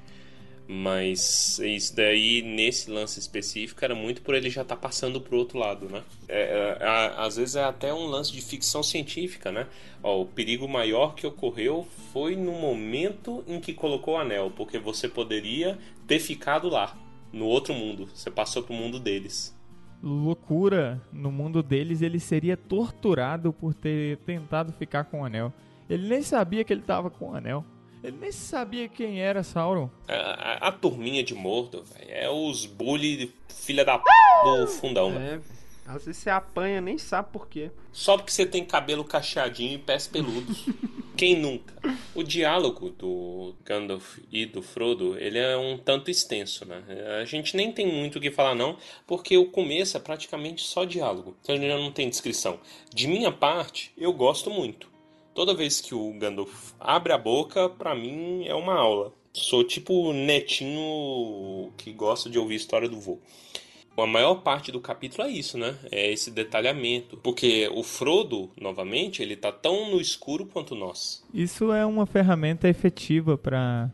Mas 0.67 1.59
isso 1.59 1.95
daí, 1.95 2.41
nesse 2.41 2.89
lance 2.89 3.19
específico, 3.19 3.83
era 3.83 3.93
muito 3.93 4.21
por 4.21 4.35
ele 4.35 4.49
já 4.49 4.61
estar 4.61 4.77
passando 4.77 5.19
pro 5.19 5.37
outro 5.37 5.57
lado, 5.59 5.89
né? 5.89 6.01
É, 6.29 6.77
é, 6.79 6.85
a- 6.85 7.25
às 7.25 7.35
vezes 7.35 7.55
é 7.57 7.63
até 7.63 7.93
um 7.93 8.05
lance 8.05 8.31
de 8.31 8.41
ficção 8.41 8.81
científica, 8.81 9.51
né? 9.51 9.67
Ó, 10.01 10.21
o 10.21 10.25
perigo 10.25 10.67
maior 10.67 11.13
que 11.13 11.27
ocorreu 11.27 11.85
foi 12.13 12.35
no 12.37 12.53
momento 12.53 13.43
em 13.47 13.59
que 13.59 13.73
colocou 13.73 14.13
o 14.13 14.17
anel, 14.17 14.51
porque 14.55 14.79
você 14.79 15.09
poderia 15.09 15.77
ter 16.07 16.19
ficado 16.19 16.69
lá, 16.69 16.97
no 17.33 17.45
outro 17.45 17.73
mundo. 17.73 18.07
Você 18.13 18.31
passou 18.31 18.63
pro 18.63 18.73
mundo 18.73 18.99
deles. 18.99 19.53
Loucura, 20.01 20.99
no 21.13 21.31
mundo 21.31 21.61
deles 21.61 22.01
ele 22.01 22.19
seria 22.19 22.57
torturado 22.57 23.53
por 23.53 23.73
ter 23.73 24.17
tentado 24.19 24.73
ficar 24.73 25.03
com 25.05 25.21
o 25.21 25.25
anel. 25.25 25.53
Ele 25.89 26.07
nem 26.07 26.21
sabia 26.23 26.63
que 26.63 26.73
ele 26.73 26.81
tava 26.81 27.09
com 27.09 27.31
o 27.31 27.35
anel. 27.35 27.63
Ele 28.03 28.17
nem 28.19 28.31
sabia 28.31 28.87
quem 28.89 29.19
era 29.21 29.43
Sauron. 29.43 29.89
A, 30.07 30.13
a- 30.13 30.67
a 30.69 30.71
turminha 30.71 31.23
de 31.23 31.33
Mordor, 31.35 31.83
velho, 31.83 32.09
é 32.09 32.29
os 32.29 32.65
bully 32.65 33.31
filha 33.49 33.85
da 33.85 33.97
p 33.97 34.03
do 34.43 34.67
fundão, 34.67 35.11
velho. 35.13 35.23
É, 35.87 35.91
às 35.91 36.05
vezes 36.05 36.21
você 36.21 36.29
apanha, 36.29 36.81
nem 36.81 36.97
sabe 36.97 37.29
por 37.31 37.47
quê. 37.47 37.69
Só 37.91 38.17
porque 38.17 38.31
você 38.31 38.45
tem 38.45 38.65
cabelo 38.65 39.03
cacheadinho 39.03 39.73
e 39.73 39.77
pés 39.77 40.07
peludos. 40.07 40.65
Quem 41.15 41.37
nunca? 41.37 41.75
O 42.15 42.23
diálogo 42.23 42.89
do 42.89 43.53
Gandalf 43.63 44.17
e 44.31 44.45
do 44.47 44.63
Frodo, 44.63 45.15
ele 45.19 45.37
é 45.37 45.55
um 45.55 45.77
tanto 45.77 46.09
extenso, 46.09 46.65
né? 46.65 46.81
A 47.21 47.25
gente 47.25 47.55
nem 47.55 47.71
tem 47.71 47.85
muito 47.85 48.17
o 48.17 48.21
que 48.21 48.31
falar 48.31 48.55
não, 48.55 48.75
porque 49.05 49.37
o 49.37 49.45
começo 49.51 49.95
é 49.95 49.99
praticamente 49.99 50.63
só 50.63 50.83
diálogo. 50.83 51.35
Então 51.43 51.55
já 51.57 51.77
não 51.77 51.91
tem 51.91 52.09
descrição. 52.09 52.59
De 52.91 53.07
minha 53.07 53.31
parte, 53.31 53.91
eu 53.95 54.11
gosto 54.13 54.49
muito. 54.49 54.89
Toda 55.33 55.53
vez 55.53 55.79
que 55.79 55.95
o 55.95 56.13
Gandalf 56.19 56.73
abre 56.79 57.13
a 57.13 57.17
boca, 57.17 57.69
pra 57.69 57.95
mim 57.95 58.45
é 58.45 58.53
uma 58.53 58.73
aula. 58.73 59.13
Sou 59.33 59.63
tipo 59.63 60.11
netinho 60.11 61.71
que 61.77 61.93
gosta 61.93 62.29
de 62.29 62.37
ouvir 62.37 62.55
história 62.55 62.89
do 62.89 62.99
vô. 62.99 63.19
A 63.97 64.07
maior 64.07 64.35
parte 64.35 64.71
do 64.71 64.79
capítulo 64.79 65.27
é 65.27 65.31
isso, 65.31 65.57
né? 65.57 65.75
É 65.91 66.11
esse 66.11 66.31
detalhamento. 66.31 67.17
Porque 67.17 67.69
o 67.73 67.83
Frodo, 67.83 68.49
novamente, 68.59 69.21
ele 69.21 69.35
tá 69.35 69.51
tão 69.51 69.91
no 69.91 70.01
escuro 70.01 70.45
quanto 70.45 70.75
nós. 70.75 71.23
Isso 71.33 71.71
é 71.71 71.85
uma 71.85 72.05
ferramenta 72.05 72.67
efetiva 72.67 73.37
pra 73.37 73.91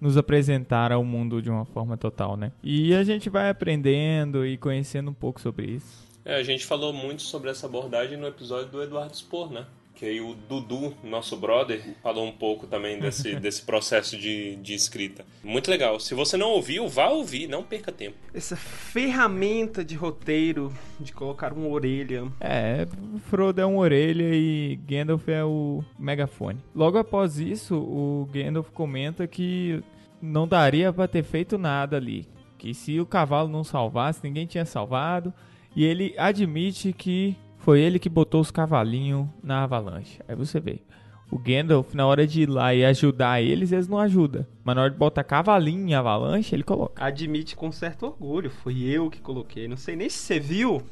nos 0.00 0.16
apresentar 0.16 0.92
ao 0.92 1.04
mundo 1.04 1.40
de 1.40 1.50
uma 1.50 1.64
forma 1.64 1.96
total, 1.96 2.36
né? 2.36 2.52
E 2.62 2.94
a 2.94 3.04
gente 3.04 3.30
vai 3.30 3.50
aprendendo 3.50 4.46
e 4.46 4.56
conhecendo 4.56 5.10
um 5.10 5.14
pouco 5.14 5.40
sobre 5.40 5.66
isso. 5.66 6.06
É, 6.24 6.36
a 6.36 6.42
gente 6.42 6.64
falou 6.64 6.92
muito 6.92 7.22
sobre 7.22 7.50
essa 7.50 7.66
abordagem 7.66 8.16
no 8.16 8.26
episódio 8.26 8.70
do 8.70 8.82
Eduardo 8.82 9.16
Spor, 9.16 9.50
né? 9.50 9.66
Que 10.02 10.06
aí 10.06 10.20
o 10.20 10.34
Dudu, 10.34 10.92
nosso 11.04 11.36
brother, 11.36 11.80
falou 12.02 12.26
um 12.26 12.32
pouco 12.32 12.66
também 12.66 12.98
desse, 12.98 13.36
desse 13.38 13.62
processo 13.62 14.18
de, 14.18 14.56
de 14.56 14.74
escrita. 14.74 15.24
Muito 15.44 15.70
legal. 15.70 16.00
Se 16.00 16.12
você 16.12 16.36
não 16.36 16.48
ouviu, 16.48 16.88
vá 16.88 17.06
ouvir, 17.06 17.46
não 17.46 17.62
perca 17.62 17.92
tempo. 17.92 18.16
Essa 18.34 18.56
ferramenta 18.56 19.84
de 19.84 19.94
roteiro, 19.94 20.72
de 20.98 21.12
colocar 21.12 21.52
uma 21.52 21.68
orelha. 21.68 22.24
É, 22.40 22.84
Frodo 23.30 23.60
é 23.60 23.64
uma 23.64 23.78
orelha 23.78 24.34
e 24.34 24.74
Gandalf 24.88 25.28
é 25.28 25.44
o 25.44 25.84
megafone. 25.96 26.58
Logo 26.74 26.98
após 26.98 27.38
isso, 27.38 27.76
o 27.76 28.28
Gandalf 28.32 28.70
comenta 28.70 29.24
que 29.28 29.84
não 30.20 30.48
daria 30.48 30.92
pra 30.92 31.06
ter 31.06 31.22
feito 31.22 31.56
nada 31.56 31.96
ali. 31.96 32.26
Que 32.58 32.74
se 32.74 32.98
o 32.98 33.06
cavalo 33.06 33.48
não 33.48 33.62
salvasse, 33.62 34.18
ninguém 34.24 34.46
tinha 34.46 34.64
salvado. 34.64 35.32
E 35.76 35.84
ele 35.84 36.12
admite 36.18 36.92
que 36.92 37.36
foi 37.62 37.80
ele 37.80 37.98
que 37.98 38.08
botou 38.08 38.40
os 38.40 38.50
cavalinhos 38.50 39.26
na 39.42 39.64
avalanche. 39.64 40.20
Aí 40.28 40.34
você 40.34 40.60
vê. 40.60 40.80
O 41.30 41.38
Gandalf, 41.38 41.94
na 41.94 42.06
hora 42.06 42.26
de 42.26 42.42
ir 42.42 42.48
lá 42.48 42.74
e 42.74 42.84
ajudar 42.84 43.40
eles, 43.40 43.72
eles 43.72 43.88
não 43.88 43.98
ajudam. 43.98 44.46
Mas 44.62 44.76
na 44.76 44.82
hora 44.82 44.90
de 44.90 44.98
botar 44.98 45.24
cavalinho 45.24 45.88
em 45.88 45.94
avalanche, 45.94 46.54
ele 46.54 46.62
coloca. 46.62 47.02
Admite 47.02 47.56
com 47.56 47.72
certo 47.72 48.04
orgulho. 48.04 48.50
Foi 48.50 48.78
eu 48.82 49.08
que 49.08 49.20
coloquei. 49.20 49.66
Não 49.66 49.76
sei 49.78 49.96
nem 49.96 50.10
se 50.10 50.18
você 50.18 50.38
viu, 50.38 50.82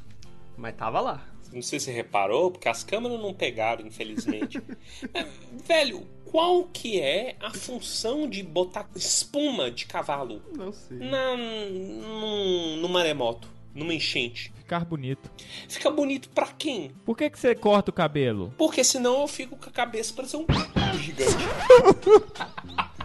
mas 0.56 0.74
tava 0.74 1.00
lá. 1.00 1.22
Não 1.52 1.60
sei 1.60 1.78
se 1.80 1.86
você 1.86 1.92
reparou, 1.92 2.50
porque 2.52 2.68
as 2.68 2.84
câmeras 2.84 3.20
não 3.20 3.34
pegaram, 3.34 3.84
infelizmente. 3.84 4.62
Mas, 5.12 5.26
velho, 5.66 6.06
qual 6.24 6.62
que 6.62 7.00
é 7.00 7.34
a 7.42 7.50
função 7.50 8.28
de 8.30 8.40
botar 8.40 8.88
espuma 8.94 9.68
de 9.68 9.84
cavalo 9.84 10.40
Não 10.56 10.70
sei. 10.72 10.96
na, 10.98 11.36
num, 11.36 12.76
no 12.76 12.88
maremoto, 12.88 13.48
numa 13.74 13.94
enchente? 13.94 14.52
Ficar 14.56 14.84
bonito. 14.84 15.30
Fica 15.68 15.90
bonito 15.90 16.28
pra 16.30 16.46
quem? 16.46 16.92
Por 17.04 17.16
que, 17.16 17.28
que 17.28 17.38
você 17.38 17.54
corta 17.54 17.90
o 17.90 17.94
cabelo? 17.94 18.54
Porque 18.56 18.84
senão 18.84 19.20
eu 19.20 19.28
fico 19.28 19.56
com 19.56 19.68
a 19.68 19.72
cabeça 19.72 20.12
parecendo 20.14 20.46
um 20.46 20.98
gigante. 20.98 21.30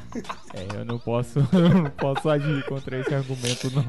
É, 0.54 0.80
eu 0.80 0.86
não 0.86 0.98
posso, 0.98 1.40
eu 1.52 1.70
não 1.70 1.90
posso 1.90 2.30
agir 2.30 2.64
contra 2.68 3.00
esse 3.02 3.14
argumento, 3.14 3.70
não. 3.72 3.84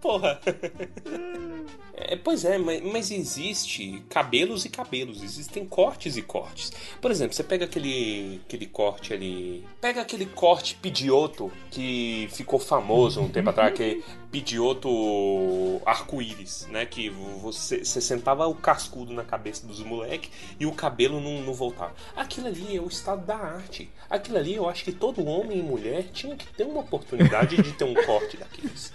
Porra. 0.00 0.40
É, 2.08 2.16
pois 2.16 2.44
é, 2.44 2.58
mas, 2.58 2.82
mas 2.82 3.10
existe 3.10 4.02
cabelos 4.08 4.64
e 4.64 4.68
cabelos, 4.68 5.22
existem 5.22 5.64
cortes 5.64 6.16
e 6.16 6.22
cortes. 6.22 6.72
Por 7.00 7.10
exemplo, 7.10 7.34
você 7.34 7.44
pega 7.44 7.64
aquele, 7.64 8.40
aquele 8.46 8.66
corte 8.66 9.12
ali. 9.12 9.64
Pega 9.80 10.00
aquele 10.00 10.26
corte 10.26 10.76
pedioto 10.76 11.50
que 11.70 12.28
ficou 12.32 12.58
famoso 12.58 13.20
um 13.20 13.28
tempo 13.28 13.50
atrás, 13.50 13.74
que 13.74 13.82
é 13.82 13.98
pedioto 14.30 14.88
arco-íris, 15.84 16.66
né? 16.70 16.86
Que 16.86 17.10
você, 17.10 17.84
você 17.84 18.00
sentava 18.00 18.46
o 18.46 18.54
cascudo 18.54 19.12
na 19.12 19.24
cabeça 19.24 19.66
dos 19.66 19.80
moleques 19.82 20.30
e 20.58 20.66
o 20.66 20.72
cabelo 20.72 21.20
não, 21.20 21.42
não 21.42 21.52
voltava. 21.52 21.94
Aquilo 22.14 22.46
ali 22.46 22.76
é 22.76 22.80
o 22.80 22.86
estado 22.86 23.24
da 23.26 23.36
arte. 23.36 23.90
Aquilo 24.10 24.38
ali 24.38 24.56
eu 24.56 24.68
acho 24.68 24.82
que 24.82 24.90
todo 24.90 25.24
homem 25.24 25.60
e 25.60 25.62
mulher 25.62 26.04
tinha 26.12 26.34
que 26.34 26.46
ter 26.48 26.64
uma 26.64 26.80
oportunidade 26.80 27.56
de 27.56 27.72
ter 27.72 27.84
um 27.84 27.94
corte 28.04 28.36
daqueles. 28.36 28.92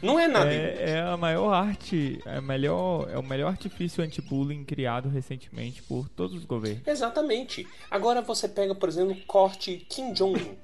Não 0.00 0.18
é 0.18 0.26
nada. 0.26 0.52
É, 0.52 0.90
é 0.90 1.00
a 1.00 1.16
maior 1.16 1.52
arte, 1.52 2.20
é, 2.24 2.40
melhor, 2.40 3.08
é 3.10 3.18
o 3.18 3.22
melhor 3.22 3.48
artifício 3.48 4.02
anti-bullying 4.02 4.64
criado 4.64 5.08
recentemente 5.08 5.82
por 5.82 6.08
todos 6.08 6.36
os 6.36 6.44
governos. 6.44 6.86
Exatamente. 6.86 7.66
Agora 7.90 8.20
você 8.20 8.48
pega, 8.48 8.74
por 8.74 8.88
exemplo, 8.88 9.12
o 9.12 9.26
corte 9.26 9.84
Kim 9.88 10.12
Jong-un. 10.12 10.56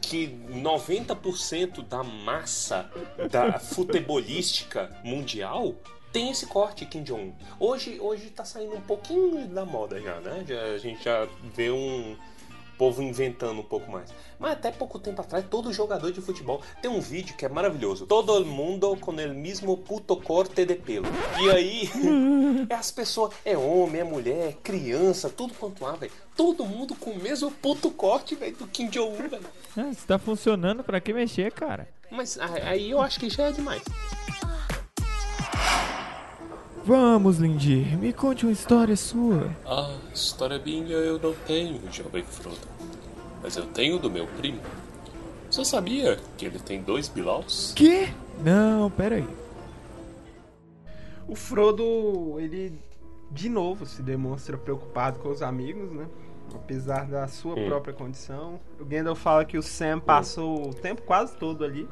Que 0.00 0.28
90% 0.50 1.86
da 1.86 2.02
massa 2.02 2.90
da 3.30 3.58
futebolística 3.58 4.90
mundial 5.04 5.74
tem 6.10 6.30
esse 6.30 6.46
corte 6.46 6.86
Kim 6.86 7.02
Jong-un. 7.02 7.34
Hoje, 7.60 8.00
hoje 8.00 8.30
tá 8.30 8.44
saindo 8.44 8.74
um 8.74 8.80
pouquinho 8.80 9.46
da 9.48 9.66
moda 9.66 10.00
já, 10.00 10.18
né? 10.20 10.44
Já, 10.48 10.62
a 10.62 10.78
gente 10.78 11.04
já 11.04 11.28
vê 11.54 11.70
um 11.70 12.16
povo 12.78 13.02
inventando 13.02 13.60
um 13.60 13.64
pouco 13.64 13.90
mais. 13.90 14.08
Mas 14.38 14.52
até 14.52 14.70
pouco 14.70 14.98
tempo 15.00 15.20
atrás, 15.20 15.44
todo 15.50 15.72
jogador 15.72 16.12
de 16.12 16.20
futebol 16.20 16.62
tem 16.80 16.88
um 16.90 17.00
vídeo 17.00 17.36
que 17.36 17.44
é 17.44 17.48
maravilhoso. 17.48 18.06
Todo 18.06 18.46
mundo 18.46 18.96
com 19.00 19.10
o 19.10 19.14
mesmo 19.14 19.76
puto 19.76 20.16
corte 20.16 20.64
de 20.64 20.76
pelo. 20.76 21.06
E 21.40 21.50
aí, 21.50 21.90
é 22.70 22.74
as 22.78 22.92
pessoas, 22.92 23.34
é 23.44 23.58
homem, 23.58 24.00
é 24.00 24.04
mulher, 24.04 24.48
é 24.50 24.52
criança, 24.52 25.28
tudo 25.28 25.52
quanto 25.54 25.84
há, 25.84 25.92
velho. 25.92 26.12
Todo 26.36 26.64
mundo 26.64 26.94
com 26.94 27.10
o 27.10 27.18
mesmo 27.18 27.50
puto 27.50 27.90
corte, 27.90 28.36
velho, 28.36 28.56
do 28.56 28.68
Kim 28.68 28.86
Jong-un, 28.88 29.28
velho. 29.28 29.46
Ah, 29.76 29.92
se 29.92 30.06
tá 30.06 30.18
funcionando, 30.18 30.84
pra 30.84 31.00
que 31.00 31.12
mexer, 31.12 31.52
cara? 31.52 31.88
Mas 32.10 32.38
aí 32.38 32.90
eu 32.90 33.00
acho 33.00 33.18
que 33.18 33.28
já 33.28 33.48
é 33.48 33.52
demais. 33.52 33.82
Vamos, 36.92 37.36
Lindir, 37.36 37.98
me 37.98 38.14
conte 38.14 38.46
uma 38.46 38.52
história 38.52 38.96
sua. 38.96 39.50
Ah, 39.66 39.94
história 40.14 40.58
minha 40.58 40.96
eu 40.96 41.18
não 41.18 41.34
tenho, 41.46 41.78
jovem 41.92 42.22
Frodo. 42.24 42.56
Mas 43.42 43.58
eu 43.58 43.66
tenho 43.66 43.98
do 43.98 44.10
meu 44.10 44.26
primo. 44.26 44.58
Você 45.50 45.66
sabia 45.66 46.18
que 46.38 46.46
ele 46.46 46.58
tem 46.58 46.80
dois 46.80 47.06
Bilaus? 47.06 47.74
Quê? 47.76 48.08
Não, 48.42 48.90
pera 48.90 49.16
aí. 49.16 49.28
O 51.28 51.34
Frodo, 51.34 52.40
ele 52.40 52.72
de 53.30 53.50
novo 53.50 53.84
se 53.84 54.00
demonstra 54.00 54.56
preocupado 54.56 55.18
com 55.18 55.28
os 55.28 55.42
amigos, 55.42 55.92
né? 55.92 56.06
Apesar 56.54 57.04
da 57.04 57.28
sua 57.28 57.54
Hum. 57.54 57.66
própria 57.66 57.92
condição. 57.92 58.58
O 58.80 58.84
Gandalf 58.86 59.20
fala 59.20 59.44
que 59.44 59.58
o 59.58 59.62
Sam 59.62 60.00
passou 60.00 60.70
o 60.70 60.72
tempo 60.72 61.02
quase 61.02 61.36
todo 61.36 61.66
ali. 61.66 61.86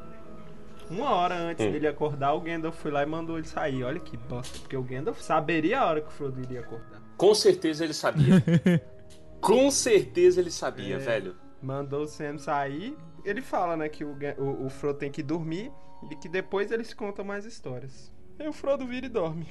Uma 0.91 1.11
hora 1.11 1.35
antes 1.37 1.67
Hum. 1.67 1.73
dele 1.73 1.89
acordar, 1.89 2.33
o 2.35 2.41
Gandalf 2.41 2.77
foi 2.81 2.91
lá 2.91 3.03
e 3.03 3.07
mandou 3.07 3.39
ele 3.39 3.47
sair. 3.47 3.83
Olha 3.85 3.99
que 4.01 4.17
bosta, 4.17 4.59
porque 4.61 4.77
o 4.77 4.83
Gandalf 4.83 5.21
saberia 5.21 5.81
a 5.81 5.87
hora 5.87 6.01
que 6.01 6.09
o 6.09 6.11
Frodo 6.11 6.41
iria 6.41 6.61
acordar. 6.61 7.01
Com 7.17 7.35
certeza 7.35 7.83
ele 7.85 7.95
sabia. 7.95 8.43
Com 9.41 9.71
certeza 9.71 10.41
ele 10.41 10.51
sabia, 10.51 10.97
É. 10.97 10.99
velho. 10.99 11.37
Mandou 11.63 12.03
o 12.03 12.07
Sam 12.07 12.39
sair. 12.39 12.97
Ele 13.25 13.41
fala, 13.43 13.77
né, 13.77 13.89
que 13.89 14.05
o, 14.05 14.17
o, 14.39 14.67
o 14.67 14.71
Frodo 14.71 14.99
tem 14.99 15.11
que 15.11 15.23
dormir 15.23 15.73
e 16.11 16.17
que 16.17 16.29
depois 16.29 16.71
eles 16.71 16.93
contam 16.95 17.25
mais 17.25 17.45
histórias. 17.45 18.13
Aí 18.39 18.47
o 18.49 18.53
Frodo 18.53 18.87
vira 18.87 19.07
e 19.07 19.09
dorme. 19.09 19.47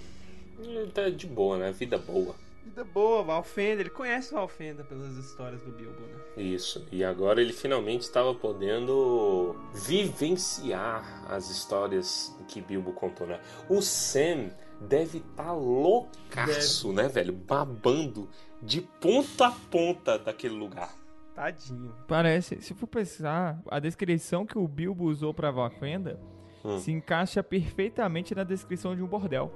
Tá 0.93 1.09
de 1.09 1.27
boa, 1.27 1.57
né? 1.57 1.71
Vida 1.71 1.97
boa. 1.97 2.35
Vida 2.65 2.83
boa, 2.83 3.21
Valfenda. 3.23 3.81
Ele 3.81 3.91
conhece 3.91 4.33
o 4.33 4.37
Valfenda 4.37 4.83
pelas 4.83 5.15
histórias 5.17 5.61
do 5.61 5.71
Bilbo, 5.71 6.01
né? 6.01 6.43
Isso. 6.43 6.85
E 6.91 7.03
agora 7.03 7.39
ele 7.39 7.53
finalmente 7.53 8.01
estava 8.01 8.33
podendo 8.33 9.55
vivenciar 9.71 11.25
as 11.31 11.49
histórias 11.51 12.35
que 12.47 12.59
Bilbo 12.59 12.91
contou, 12.91 13.27
né? 13.27 13.39
O 13.69 13.81
Sam 13.83 14.49
deve 14.81 15.19
estar 15.19 15.43
tá 15.45 15.53
loucaço, 15.53 16.91
né, 16.91 17.07
velho? 17.07 17.33
Babando 17.33 18.27
de 18.61 18.81
ponta 18.81 19.47
a 19.47 19.51
ponta 19.51 20.17
daquele 20.17 20.55
lugar. 20.55 20.91
Tadinho. 21.35 21.93
Parece, 22.07 22.61
se 22.61 22.73
for 22.73 22.87
pensar, 22.87 23.61
a 23.69 23.77
descrição 23.77 24.45
que 24.45 24.57
o 24.57 24.67
Bilbo 24.67 25.05
usou 25.05 25.33
pra 25.33 25.51
Valfenda 25.51 26.19
Hum. 26.65 26.79
se 26.79 26.91
encaixa 26.91 27.43
perfeitamente 27.43 28.33
na 28.33 28.43
descrição 28.43 28.95
de 28.95 29.03
um 29.03 29.07
bordel. 29.07 29.51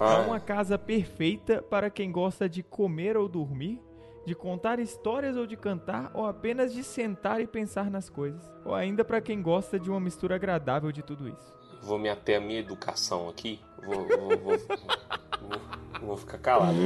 Ah, 0.00 0.14
É 0.22 0.26
uma 0.26 0.40
casa 0.40 0.78
perfeita 0.78 1.62
para 1.62 1.90
quem 1.90 2.10
gosta 2.12 2.48
de 2.48 2.62
comer 2.62 3.16
ou 3.16 3.28
dormir, 3.28 3.80
de 4.26 4.34
contar 4.34 4.78
histórias 4.78 5.36
ou 5.36 5.46
de 5.46 5.56
cantar, 5.56 6.10
ou 6.14 6.26
apenas 6.26 6.72
de 6.72 6.82
sentar 6.84 7.40
e 7.40 7.46
pensar 7.46 7.90
nas 7.90 8.08
coisas. 8.10 8.42
Ou 8.64 8.74
ainda 8.74 9.04
para 9.04 9.20
quem 9.20 9.40
gosta 9.42 9.78
de 9.78 9.90
uma 9.90 9.98
mistura 10.00 10.34
agradável 10.34 10.92
de 10.92 11.02
tudo 11.02 11.28
isso. 11.28 11.54
Vou 11.82 11.98
me 11.98 12.08
ater 12.08 12.36
à 12.38 12.40
minha 12.40 12.58
educação 12.60 13.28
aqui. 13.28 13.60
Vou, 13.84 14.06
vou, 14.06 14.38
vou, 14.38 14.58
vou- 16.02 16.16
ficar 16.16 16.38
calado 16.38 16.76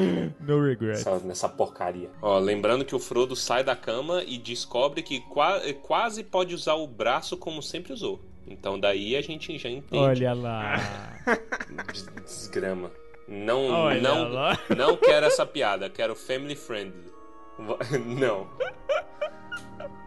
No 0.40 0.62
regret. 0.64 0.90
nessa, 0.98 1.18
nessa 1.20 1.48
porcaria. 1.48 2.10
Ó, 2.20 2.38
lembrando 2.38 2.84
que 2.84 2.94
o 2.94 2.98
Frodo 2.98 3.34
sai 3.34 3.64
da 3.64 3.74
cama 3.74 4.22
e 4.24 4.36
descobre 4.38 5.02
que 5.02 5.20
qua- 5.20 5.60
quase 5.82 6.22
pode 6.22 6.54
usar 6.54 6.74
o 6.74 6.86
braço 6.86 7.36
como 7.36 7.62
sempre 7.62 7.92
usou. 7.92 8.20
Então 8.46 8.78
daí 8.78 9.16
a 9.16 9.20
gente 9.22 9.56
já 9.58 9.68
entende. 9.70 10.02
Olha 10.02 10.34
lá. 10.34 10.76
Des- 11.92 12.06
Desgrama. 12.24 12.90
Não, 13.28 13.66
Olha 13.70 14.00
não, 14.00 14.28
lá. 14.28 14.58
não 14.76 14.96
quero 14.96 15.26
essa 15.26 15.46
piada. 15.46 15.88
Quero 15.88 16.14
family 16.14 16.56
friendly. 16.56 17.10
Não. 18.18 18.48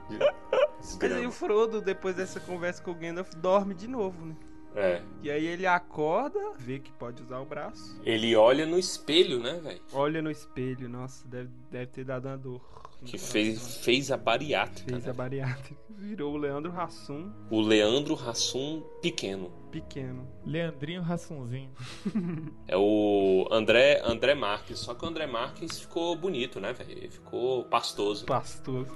Mas 0.10 0.22
aí 0.22 0.28
o 0.68 0.82
Desgrama. 0.82 1.32
Frodo, 1.32 1.82
depois 1.82 2.16
dessa 2.16 2.40
conversa 2.40 2.84
com 2.84 2.92
o 2.92 2.96
Gandalf, 2.96 3.34
dorme 3.36 3.74
de 3.74 3.88
novo, 3.88 4.26
né? 4.26 4.36
É. 4.76 5.02
E 5.24 5.32
aí 5.32 5.46
ele 5.46 5.66
acorda, 5.66 6.40
vê 6.60 6.80
que 6.80 6.92
pode 6.92 7.24
usar 7.24 7.40
o 7.40 7.46
braço, 7.46 8.00
Ele 8.04 8.36
olha 8.36 8.66
no 8.66 8.78
espelho, 8.78 9.40
né, 9.40 9.60
velho? 9.64 9.82
olha 9.94 10.22
no 10.22 10.30
espelho, 10.30 10.90
nossa, 10.90 11.26
deve, 11.28 11.50
deve 11.72 11.88
ter 11.88 12.04
dado 12.04 12.28
uma 12.28 12.38
dor. 12.38 12.62
Que 13.04 13.18
fez, 13.20 13.78
fez 13.78 14.10
a 14.12 14.18
bariátrica. 14.18 14.90
Fez 14.90 15.06
né? 15.06 15.12
a 15.12 15.14
bariátrica. 15.14 15.80
Virou 15.96 16.34
o 16.34 16.38
Leandro 16.38 16.72
Hassum 16.78 17.32
O 17.52 17.62
Leandro 17.62 18.16
Hassum 18.16 18.82
pequeno. 19.02 19.52
pequeno. 19.72 20.28
Leandrinho 20.44 21.02
Rassunzinho. 21.04 21.70
É 22.68 22.76
o 22.76 23.48
André, 23.52 24.02
André 24.04 24.34
Marques. 24.34 24.80
Só 24.80 24.96
que 24.96 25.06
o 25.06 25.08
André 25.08 25.28
Marques 25.28 25.80
ficou 25.82 26.16
bonito, 26.16 26.60
né, 26.60 26.74
velho? 26.74 26.92
Ele 26.92 27.10
ficou 27.10 27.64
pastoso. 27.66 28.26
Pastor. 28.26 28.88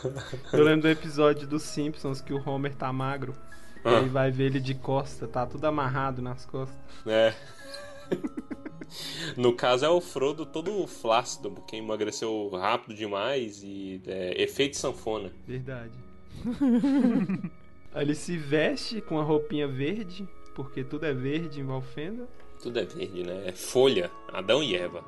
Eu 0.52 0.62
lembro 0.62 0.82
do 0.82 0.88
episódio 0.88 1.46
dos 1.46 1.62
Simpsons 1.62 2.20
que 2.20 2.34
o 2.34 2.48
Homer 2.48 2.74
tá 2.74 2.92
magro. 2.92 3.34
Ah. 3.84 3.98
Aí 3.98 4.08
vai 4.08 4.30
ver 4.30 4.44
ele 4.44 4.60
de 4.60 4.74
costa, 4.74 5.28
tá 5.28 5.46
tudo 5.46 5.64
amarrado 5.66 6.22
nas 6.22 6.46
costas. 6.46 6.76
É. 7.06 7.34
No 9.36 9.52
caso 9.54 9.84
é 9.84 9.88
o 9.88 10.00
Frodo 10.00 10.46
todo 10.46 10.86
flácido, 10.86 11.50
porque 11.50 11.76
emagreceu 11.76 12.48
rápido 12.50 12.94
demais 12.94 13.62
e 13.62 14.00
é, 14.06 14.42
efeito 14.42 14.76
sanfona. 14.76 15.32
Verdade. 15.46 15.98
Aí 17.92 18.02
ele 18.04 18.14
se 18.14 18.36
veste 18.36 19.00
com 19.00 19.18
a 19.18 19.22
roupinha 19.24 19.66
verde, 19.66 20.28
porque 20.54 20.84
tudo 20.84 21.06
é 21.06 21.12
verde 21.12 21.60
em 21.60 21.64
Valfenda. 21.64 22.28
Tudo 22.62 22.78
é 22.78 22.84
verde, 22.84 23.24
né? 23.24 23.48
É 23.48 23.52
folha, 23.52 24.10
Adão 24.32 24.62
e 24.62 24.76
Eva. 24.76 25.04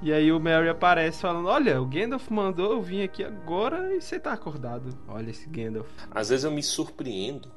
E 0.00 0.12
aí 0.12 0.30
o 0.30 0.38
Merry 0.38 0.68
aparece 0.68 1.20
falando: 1.20 1.48
Olha, 1.48 1.80
o 1.80 1.86
Gandalf 1.86 2.30
mandou 2.30 2.72
eu 2.72 2.82
vim 2.82 3.02
aqui 3.02 3.24
agora 3.24 3.94
e 3.94 4.00
você 4.00 4.18
tá 4.18 4.32
acordado. 4.32 4.96
Olha 5.08 5.30
esse 5.30 5.48
Gandalf. 5.48 5.88
Às 6.10 6.28
vezes 6.28 6.44
eu 6.44 6.50
me 6.50 6.62
surpreendo 6.62 7.50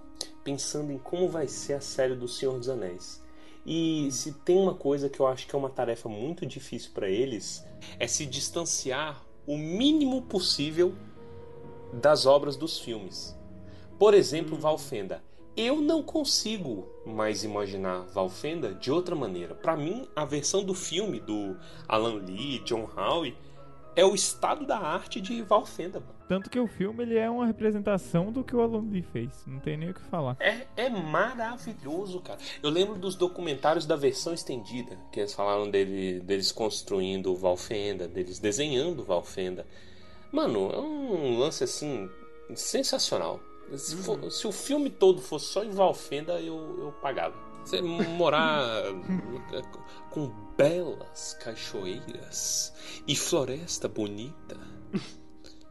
pensando 0.44 0.92
em 0.92 0.98
como 0.98 1.28
vai 1.28 1.48
ser 1.48 1.74
a 1.74 1.82
série 1.82 2.16
do 2.16 2.28
Senhor 2.28 2.58
dos 2.58 2.70
Anéis. 2.70 3.22
E 3.66 4.10
se 4.12 4.34
tem 4.34 4.58
uma 4.58 4.74
coisa 4.74 5.10
que 5.10 5.20
eu 5.20 5.28
acho 5.28 5.48
que 5.48 5.56
é 5.56 5.60
uma 5.60 5.70
tarefa 5.70 6.10
muito 6.10 6.46
difícil 6.46 6.92
para 6.94 7.10
eles, 7.10 7.66
é 8.00 8.08
se 8.08 8.26
distanciar 8.26 9.24
o 9.46 9.58
mínimo 9.58 10.22
possível 10.24 10.94
das 11.94 12.26
obras 12.26 12.56
dos 12.56 12.80
filmes. 12.80 13.38
Por 14.00 14.14
exemplo, 14.14 14.58
Valfenda. 14.58 15.24
Eu 15.56 15.82
não 15.82 16.02
consigo 16.02 16.88
mais 17.06 17.44
imaginar 17.44 18.08
Valfenda 18.14 18.74
de 18.74 18.90
outra 18.90 19.16
maneira. 19.16 19.54
Para 19.54 19.76
mim, 19.76 20.08
a 20.16 20.24
versão 20.24 20.64
do 20.64 20.74
filme 20.74 21.20
do 21.20 21.58
Alan 21.88 22.16
Lee, 22.16 22.60
John 22.60 22.90
Howe, 22.96 23.36
é 23.96 24.06
o 24.06 24.16
estado 24.16 24.66
da 24.66 24.78
arte 24.78 25.20
de 25.20 25.42
Valfenda. 25.42 26.02
Tanto 26.28 26.50
que 26.50 26.60
o 26.60 26.68
filme 26.68 27.04
ele 27.04 27.18
é 27.18 27.30
uma 27.30 27.46
representação 27.46 28.32
do 28.32 28.44
que 28.44 28.56
o 28.56 28.80
Lee 28.80 29.02
fez. 29.02 29.44
Não 29.46 29.60
tem 29.60 29.76
nem 29.76 29.90
o 29.90 29.94
que 29.94 30.02
falar. 30.04 30.38
É, 30.40 30.66
é 30.78 30.90
maravilhoso, 30.90 32.22
cara. 32.22 32.40
Eu 32.64 32.70
lembro 32.70 32.96
dos 32.98 33.16
documentários 33.16 33.86
da 33.86 33.96
versão 33.98 34.34
estendida, 34.34 34.98
que 35.12 35.20
eles 35.20 35.34
falaram 35.34 35.70
dele, 35.70 36.22
deles 36.22 36.52
construindo 36.52 37.34
o 37.34 37.36
Valfenda, 37.36 38.08
deles 38.08 38.40
desenhando 38.40 39.02
o 39.02 39.06
Valfenda. 39.06 39.68
Mano, 40.32 40.72
é 40.72 40.80
um 40.80 41.38
lance 41.38 41.64
assim 41.66 42.10
sensacional. 42.56 43.40
Se, 43.76 43.96
for- 43.98 44.32
se 44.32 44.48
o 44.48 44.52
filme 44.52 44.90
todo 44.90 45.22
fosse 45.22 45.46
só 45.48 45.64
em 45.64 45.72
Valfenda, 45.72 46.40
eu, 46.42 46.56
eu 46.80 46.92
pagava. 47.02 47.36
Você 47.64 47.82
morar 47.82 48.84
com 50.10 50.28
belas 50.58 51.38
cachoeiras 51.44 52.74
e 53.08 53.16
floresta 53.16 53.88
bonita 53.88 54.58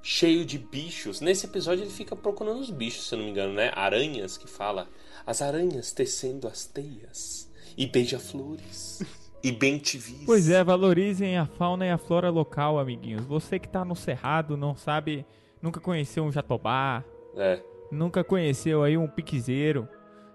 cheio 0.02 0.44
de 0.46 0.58
bichos. 0.58 1.20
Nesse 1.20 1.46
episódio 1.46 1.84
ele 1.84 1.90
fica 1.90 2.16
procurando 2.16 2.60
os 2.60 2.70
bichos, 2.70 3.06
se 3.06 3.14
eu 3.14 3.18
não 3.18 3.26
me 3.26 3.30
engano, 3.30 3.52
né? 3.54 3.70
Aranhas 3.74 4.36
que 4.38 4.48
fala. 4.48 4.88
As 5.26 5.42
aranhas 5.42 5.92
tecendo 5.92 6.48
as 6.48 6.64
teias. 6.64 7.50
E 7.76 7.86
beija-flores. 7.86 9.02
e 9.42 9.52
bem-te-vis. 9.52 10.24
Pois 10.24 10.48
é, 10.48 10.64
valorizem 10.64 11.36
a 11.36 11.46
fauna 11.46 11.86
e 11.86 11.90
a 11.90 11.98
flora 11.98 12.30
local, 12.30 12.78
amiguinhos. 12.78 13.24
Você 13.26 13.58
que 13.58 13.68
tá 13.68 13.84
no 13.84 13.94
Cerrado, 13.94 14.56
não 14.56 14.74
sabe, 14.74 15.24
nunca 15.62 15.80
conheceu 15.80 16.24
um 16.24 16.32
jatobá, 16.32 17.04
É. 17.36 17.62
nunca 17.92 18.24
conheceu 18.24 18.82
aí 18.82 18.96
um 18.96 19.06
piquezeiro. 19.06 19.86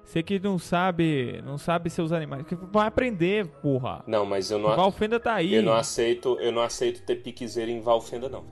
Você 0.06 0.22
que 0.22 0.39
não 0.39 0.60
sabe, 0.60 1.41
não 1.44 1.58
sabe 1.58 1.89
seus 1.89 2.12
animais, 2.12 2.46
vai 2.72 2.88
aprender, 2.88 3.48
porra. 3.48 4.04
Não, 4.06 4.24
mas 4.24 4.52
eu 4.52 4.60
não, 4.60 4.72
O 4.72 4.76
Valfenda 4.76 5.20
tá 5.20 5.34
aí. 5.34 5.56
eu 5.56 5.63
não 5.63 5.74
aceito, 5.74 6.38
eu 6.39 6.52
não 6.52 6.62
aceito 6.62 7.02
ter 7.02 7.15
piquezeiro 7.15 7.72
em 7.72 7.82
Valfenda, 7.82 8.30
não. 8.30 8.46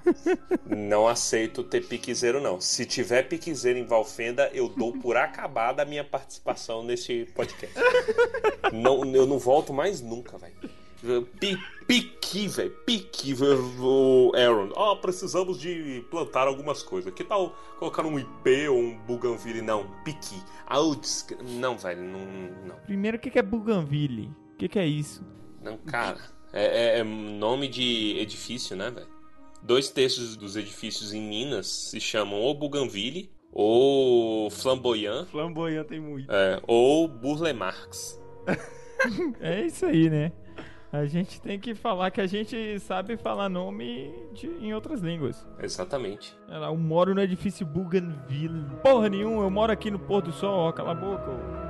não 0.64 1.08
aceito 1.08 1.64
ter 1.64 1.84
piquezeiro, 1.86 2.40
não. 2.40 2.60
Se 2.60 2.86
tiver 2.86 3.24
piquezeiro 3.24 3.78
em 3.78 3.84
Valfenda, 3.84 4.50
eu 4.54 4.68
dou 4.68 4.92
por 4.92 5.16
acabada 5.16 5.82
a 5.82 5.84
minha 5.84 6.04
participação 6.04 6.84
nesse 6.84 7.26
podcast. 7.34 7.76
não, 8.72 9.04
eu 9.14 9.26
não 9.26 9.40
volto 9.40 9.72
mais 9.72 10.00
nunca, 10.00 10.38
velho. 10.38 10.54
Pi- 11.40 11.58
Piqui, 11.86 12.48
velho. 12.48 12.70
Piqui, 12.86 13.34
o 13.80 14.32
Aaron. 14.34 14.70
Ó, 14.74 14.96
precisamos 14.96 15.58
de 15.60 16.04
plantar 16.10 16.46
algumas 16.46 16.82
coisas. 16.82 17.12
Que 17.12 17.24
tal 17.24 17.54
colocar 17.78 18.06
um 18.06 18.18
IP 18.18 18.68
ou 18.68 18.78
um 18.78 18.98
Bougainville? 19.06 19.60
Não, 19.62 19.86
piqui. 20.04 20.36
Não, 21.58 21.76
velho, 21.76 22.02
não, 22.02 22.20
não. 22.66 22.76
Primeiro, 22.86 23.16
o 23.16 23.20
que 23.20 23.30
que 23.30 23.38
é 23.38 23.42
Bougainville? 23.42 24.30
O 24.54 24.56
que 24.58 24.68
que 24.68 24.78
é 24.78 24.86
isso? 24.86 25.24
Não, 25.62 25.76
cara. 25.78 26.18
É, 26.52 26.96
é- 26.96 26.98
é 27.00 27.04
nome 27.04 27.66
de 27.68 28.16
edifício, 28.18 28.76
né, 28.76 28.90
velho? 28.90 29.08
Dois 29.62 29.90
terços 29.90 30.36
dos 30.36 30.56
edifícios 30.56 31.12
em 31.12 31.20
Minas 31.20 31.66
se 31.68 32.00
chamam 32.00 32.40
ou 32.40 32.54
Bougainville 32.54 33.30
ou 33.52 34.50
Flamboyant 34.50 35.26
Flamboyant 35.26 35.84
tem 35.86 36.00
muito. 36.00 36.30
é, 36.32 36.60
ou 36.66 37.06
Burle 37.08 37.52
Marx. 37.52 38.20
É 39.40 39.66
isso 39.66 39.84
aí, 39.84 40.08
né? 40.08 40.30
A 40.92 41.06
gente 41.06 41.40
tem 41.40 41.58
que 41.58 41.74
falar 41.74 42.10
que 42.10 42.20
a 42.20 42.26
gente 42.26 42.78
sabe 42.80 43.16
falar 43.16 43.48
nome 43.48 44.12
de- 44.34 44.46
em 44.60 44.74
outras 44.74 45.00
línguas. 45.00 45.42
Exatamente. 45.58 46.36
Lá, 46.46 46.66
eu 46.66 46.76
moro 46.76 47.14
no 47.14 47.20
edifício 47.22 47.64
Bougainville. 47.64 48.66
Porra 48.82 49.08
nenhuma, 49.08 49.42
eu 49.44 49.50
moro 49.50 49.72
aqui 49.72 49.90
no 49.90 49.98
pôr 49.98 50.20
do 50.20 50.32
sol, 50.32 50.68
ó, 50.68 50.72
cala 50.72 50.90
a 50.92 50.94
boca. 50.94 51.30
ô. 51.30 51.62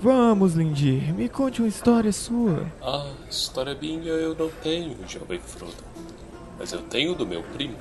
Vamos, 0.00 0.54
Lindy, 0.54 1.12
me 1.12 1.28
conte 1.28 1.60
uma 1.60 1.66
história 1.68 2.12
sua. 2.12 2.64
Ah, 2.80 3.10
história 3.28 3.74
minha 3.74 4.12
eu 4.12 4.34
não 4.36 4.48
tenho, 4.62 4.96
jovem 5.08 5.40
Frodo. 5.40 5.74
Mas 6.56 6.72
eu 6.72 6.80
tenho 6.82 7.14
do 7.16 7.26
meu 7.26 7.42
primo. 7.42 7.76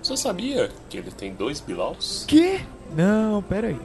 Você 0.00 0.16
sabia 0.16 0.70
que 0.88 0.96
ele 0.98 1.10
tem 1.10 1.34
dois 1.34 1.60
Bilaus? 1.60 2.24
Quê? 2.28 2.60
Não, 2.94 3.42
pera 3.42 3.68
aí. 3.68 3.80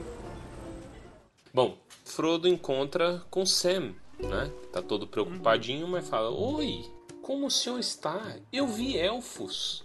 Bom, 1.52 1.76
Frodo 2.10 2.48
encontra 2.48 3.24
com 3.30 3.46
Sam, 3.46 3.94
né? 4.18 4.52
Tá 4.72 4.82
todo 4.82 5.06
preocupadinho, 5.06 5.86
mas 5.86 6.08
fala: 6.08 6.30
Oi, 6.30 6.84
como 7.22 7.46
o 7.46 7.50
senhor 7.50 7.78
está? 7.78 8.36
Eu 8.52 8.66
vi 8.66 8.98
elfos. 8.98 9.84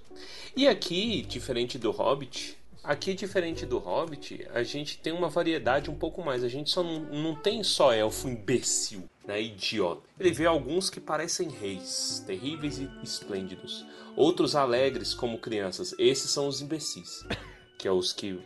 E 0.56 0.68
aqui, 0.68 1.22
diferente 1.22 1.78
do 1.78 1.92
Hobbit, 1.92 2.58
Aqui, 2.86 3.16
diferente 3.16 3.66
do 3.66 3.80
Hobbit, 3.80 4.48
a 4.54 4.62
gente 4.62 5.00
tem 5.00 5.12
uma 5.12 5.28
variedade 5.28 5.90
um 5.90 5.96
pouco 5.96 6.24
mais. 6.24 6.44
A 6.44 6.48
gente 6.48 6.70
só 6.70 6.84
não, 6.84 7.00
não 7.00 7.36
tem 7.36 7.64
só 7.64 7.92
elfo 7.92 8.30
imbecil, 8.30 9.10
né? 9.26 9.42
Idiota. 9.42 10.04
Ele 10.20 10.32
vê 10.32 10.46
alguns 10.46 10.88
que 10.88 11.00
parecem 11.00 11.50
reis, 11.50 12.24
terríveis 12.28 12.78
e 12.78 12.88
esplêndidos. 13.02 13.84
Outros 14.16 14.56
alegres 14.56 15.16
como 15.16 15.40
crianças. 15.40 15.96
Esses 15.98 16.30
são 16.30 16.48
os 16.48 16.62
imbecis. 16.62 17.26
Que 17.78 17.88
é 17.88 17.92
os 17.92 18.14
que 18.14 18.40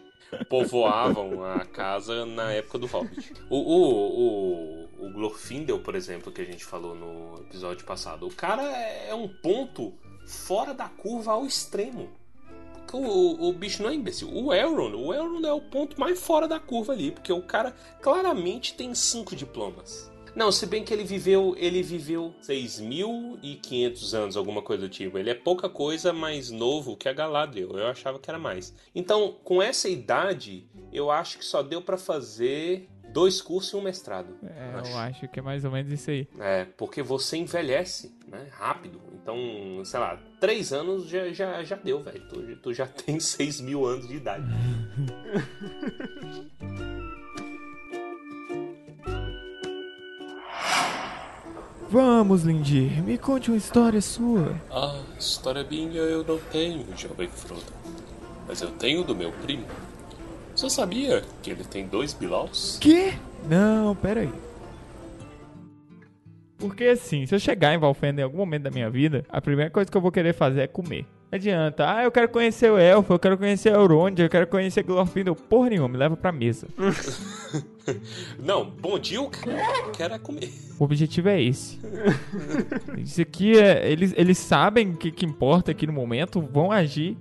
povoavam 0.47 1.43
a 1.43 1.65
casa 1.65 2.25
na 2.25 2.51
época 2.51 2.77
do 2.77 2.85
Hobbit. 2.85 3.33
O, 3.49 3.57
o, 3.57 4.87
o, 5.03 5.07
o 5.07 5.13
Glorfindel, 5.13 5.79
por 5.79 5.95
exemplo, 5.95 6.31
que 6.31 6.41
a 6.41 6.45
gente 6.45 6.63
falou 6.65 6.95
no 6.95 7.41
episódio 7.41 7.85
passado, 7.85 8.27
o 8.27 8.33
cara 8.33 8.63
é 8.63 9.13
um 9.13 9.27
ponto 9.27 9.93
fora 10.25 10.73
da 10.73 10.87
curva 10.87 11.33
ao 11.33 11.45
extremo. 11.45 12.09
O, 12.91 12.97
o, 12.97 13.49
o 13.49 13.53
bicho 13.53 13.83
não 13.83 13.89
é 13.89 13.93
imbecil. 13.93 14.29
O 14.33 14.53
Elrond, 14.53 14.95
o 14.95 15.13
Elrond 15.13 15.45
é 15.45 15.53
o 15.53 15.61
ponto 15.61 15.99
mais 15.99 16.19
fora 16.19 16.47
da 16.47 16.59
curva 16.59 16.93
ali, 16.93 17.11
porque 17.11 17.31
o 17.31 17.41
cara 17.41 17.75
claramente 18.01 18.73
tem 18.73 18.93
cinco 18.95 19.35
diplomas. 19.35 20.11
Não, 20.39 20.53
se 20.53 20.65
bem 20.65 20.85
que 20.85 20.93
ele 20.93 21.03
viveu, 21.03 21.53
ele 21.57 21.83
viveu 21.83 22.33
6.500 22.41 24.13
anos, 24.13 24.37
alguma 24.37 24.61
coisa 24.61 24.83
do 24.83 24.89
tipo. 24.89 25.17
Ele 25.17 25.29
é 25.29 25.33
pouca 25.35 25.67
coisa 25.67 26.13
mais 26.13 26.49
novo 26.49 26.95
que 26.95 27.09
a 27.09 27.13
Galadriel. 27.13 27.71
Eu 27.71 27.87
achava 27.87 28.17
que 28.17 28.29
era 28.29 28.39
mais. 28.39 28.73
Então, 28.95 29.35
com 29.43 29.61
essa 29.61 29.89
idade, 29.89 30.65
eu 30.93 31.11
acho 31.11 31.39
que 31.39 31.43
só 31.43 31.61
deu 31.61 31.81
para 31.81 31.97
fazer 31.97 32.87
dois 33.11 33.41
cursos 33.41 33.73
e 33.73 33.75
um 33.75 33.81
mestrado. 33.81 34.33
É, 34.41 34.79
eu 34.89 34.97
acho 34.99 35.27
que 35.27 35.39
é 35.39 35.41
mais 35.41 35.65
ou 35.65 35.71
menos 35.71 35.91
isso 35.91 36.09
aí. 36.09 36.25
É, 36.39 36.63
porque 36.77 37.03
você 37.03 37.35
envelhece, 37.35 38.15
né? 38.25 38.47
Rápido. 38.51 39.01
Então, 39.21 39.83
sei 39.83 39.99
lá, 39.99 40.17
três 40.39 40.71
anos 40.71 41.05
já, 41.09 41.33
já, 41.33 41.61
já 41.65 41.75
deu, 41.75 42.01
velho. 42.01 42.25
Tu, 42.29 42.55
tu 42.55 42.73
já 42.73 42.87
tem 43.05 43.19
seis 43.19 43.59
mil 43.59 43.85
anos 43.85 44.07
de 44.07 44.15
idade. 44.15 44.47
Vamos, 51.91 52.43
Lindir, 52.43 53.03
me 53.03 53.17
conte 53.17 53.49
uma 53.49 53.57
história 53.57 53.99
sua. 53.99 54.55
Ah, 54.69 55.01
história 55.17 55.65
minha 55.67 55.99
eu 55.99 56.23
não 56.23 56.37
tenho, 56.51 56.85
jovem 56.95 57.27
Frodo. 57.27 57.63
Mas 58.47 58.61
eu 58.61 58.69
tenho 58.69 59.03
do 59.03 59.15
meu 59.15 59.31
primo. 59.31 59.65
Você 60.55 60.69
sabia 60.69 61.23
que 61.41 61.49
ele 61.49 61.63
tem 61.63 61.87
dois 61.87 62.13
bilaus? 62.13 62.77
Quê? 62.79 63.13
Não, 63.49 63.95
pera 63.95 64.21
aí. 64.21 64.31
Porque 66.59 66.83
assim, 66.83 67.25
se 67.25 67.33
eu 67.33 67.39
chegar 67.39 67.73
em 67.73 67.79
Valfenda 67.79 68.21
em 68.21 68.23
algum 68.23 68.37
momento 68.37 68.63
da 68.63 68.71
minha 68.71 68.89
vida, 68.89 69.25
a 69.27 69.41
primeira 69.41 69.71
coisa 69.71 69.89
que 69.89 69.97
eu 69.97 70.01
vou 70.01 70.11
querer 70.11 70.33
fazer 70.33 70.61
é 70.61 70.67
comer. 70.67 71.07
Não 71.31 71.37
adianta, 71.37 71.91
ah, 71.91 72.03
eu 72.03 72.11
quero 72.11 72.29
conhecer 72.29 72.71
o 72.71 72.77
Elfo, 72.77 73.13
eu 73.13 73.19
quero 73.19 73.37
conhecer 73.37 73.73
Elrond, 73.73 74.19
eu 74.19 74.29
quero 74.29 74.45
conhecer 74.45 74.83
Glorfindel. 74.83 75.35
Porra 75.35 75.69
nenhuma, 75.69 75.89
me 75.89 75.97
leva 75.97 76.15
pra 76.15 76.31
mesa. 76.31 76.67
Não, 78.39 78.69
bom 78.69 78.97
dia, 78.97 79.21
o 79.21 79.29
cara 79.97 80.15
é 80.15 80.19
comer. 80.19 80.51
O 80.79 80.83
objetivo 80.83 81.29
é 81.29 81.41
esse. 81.41 81.79
Isso 82.97 83.21
aqui 83.21 83.57
é. 83.57 83.91
Eles, 83.91 84.13
eles 84.15 84.37
sabem 84.37 84.91
o 84.91 84.97
que, 84.97 85.11
que 85.11 85.25
importa 85.25 85.71
aqui 85.71 85.85
no 85.85 85.93
momento, 85.93 86.41
vão 86.41 86.71
agir. 86.71 87.17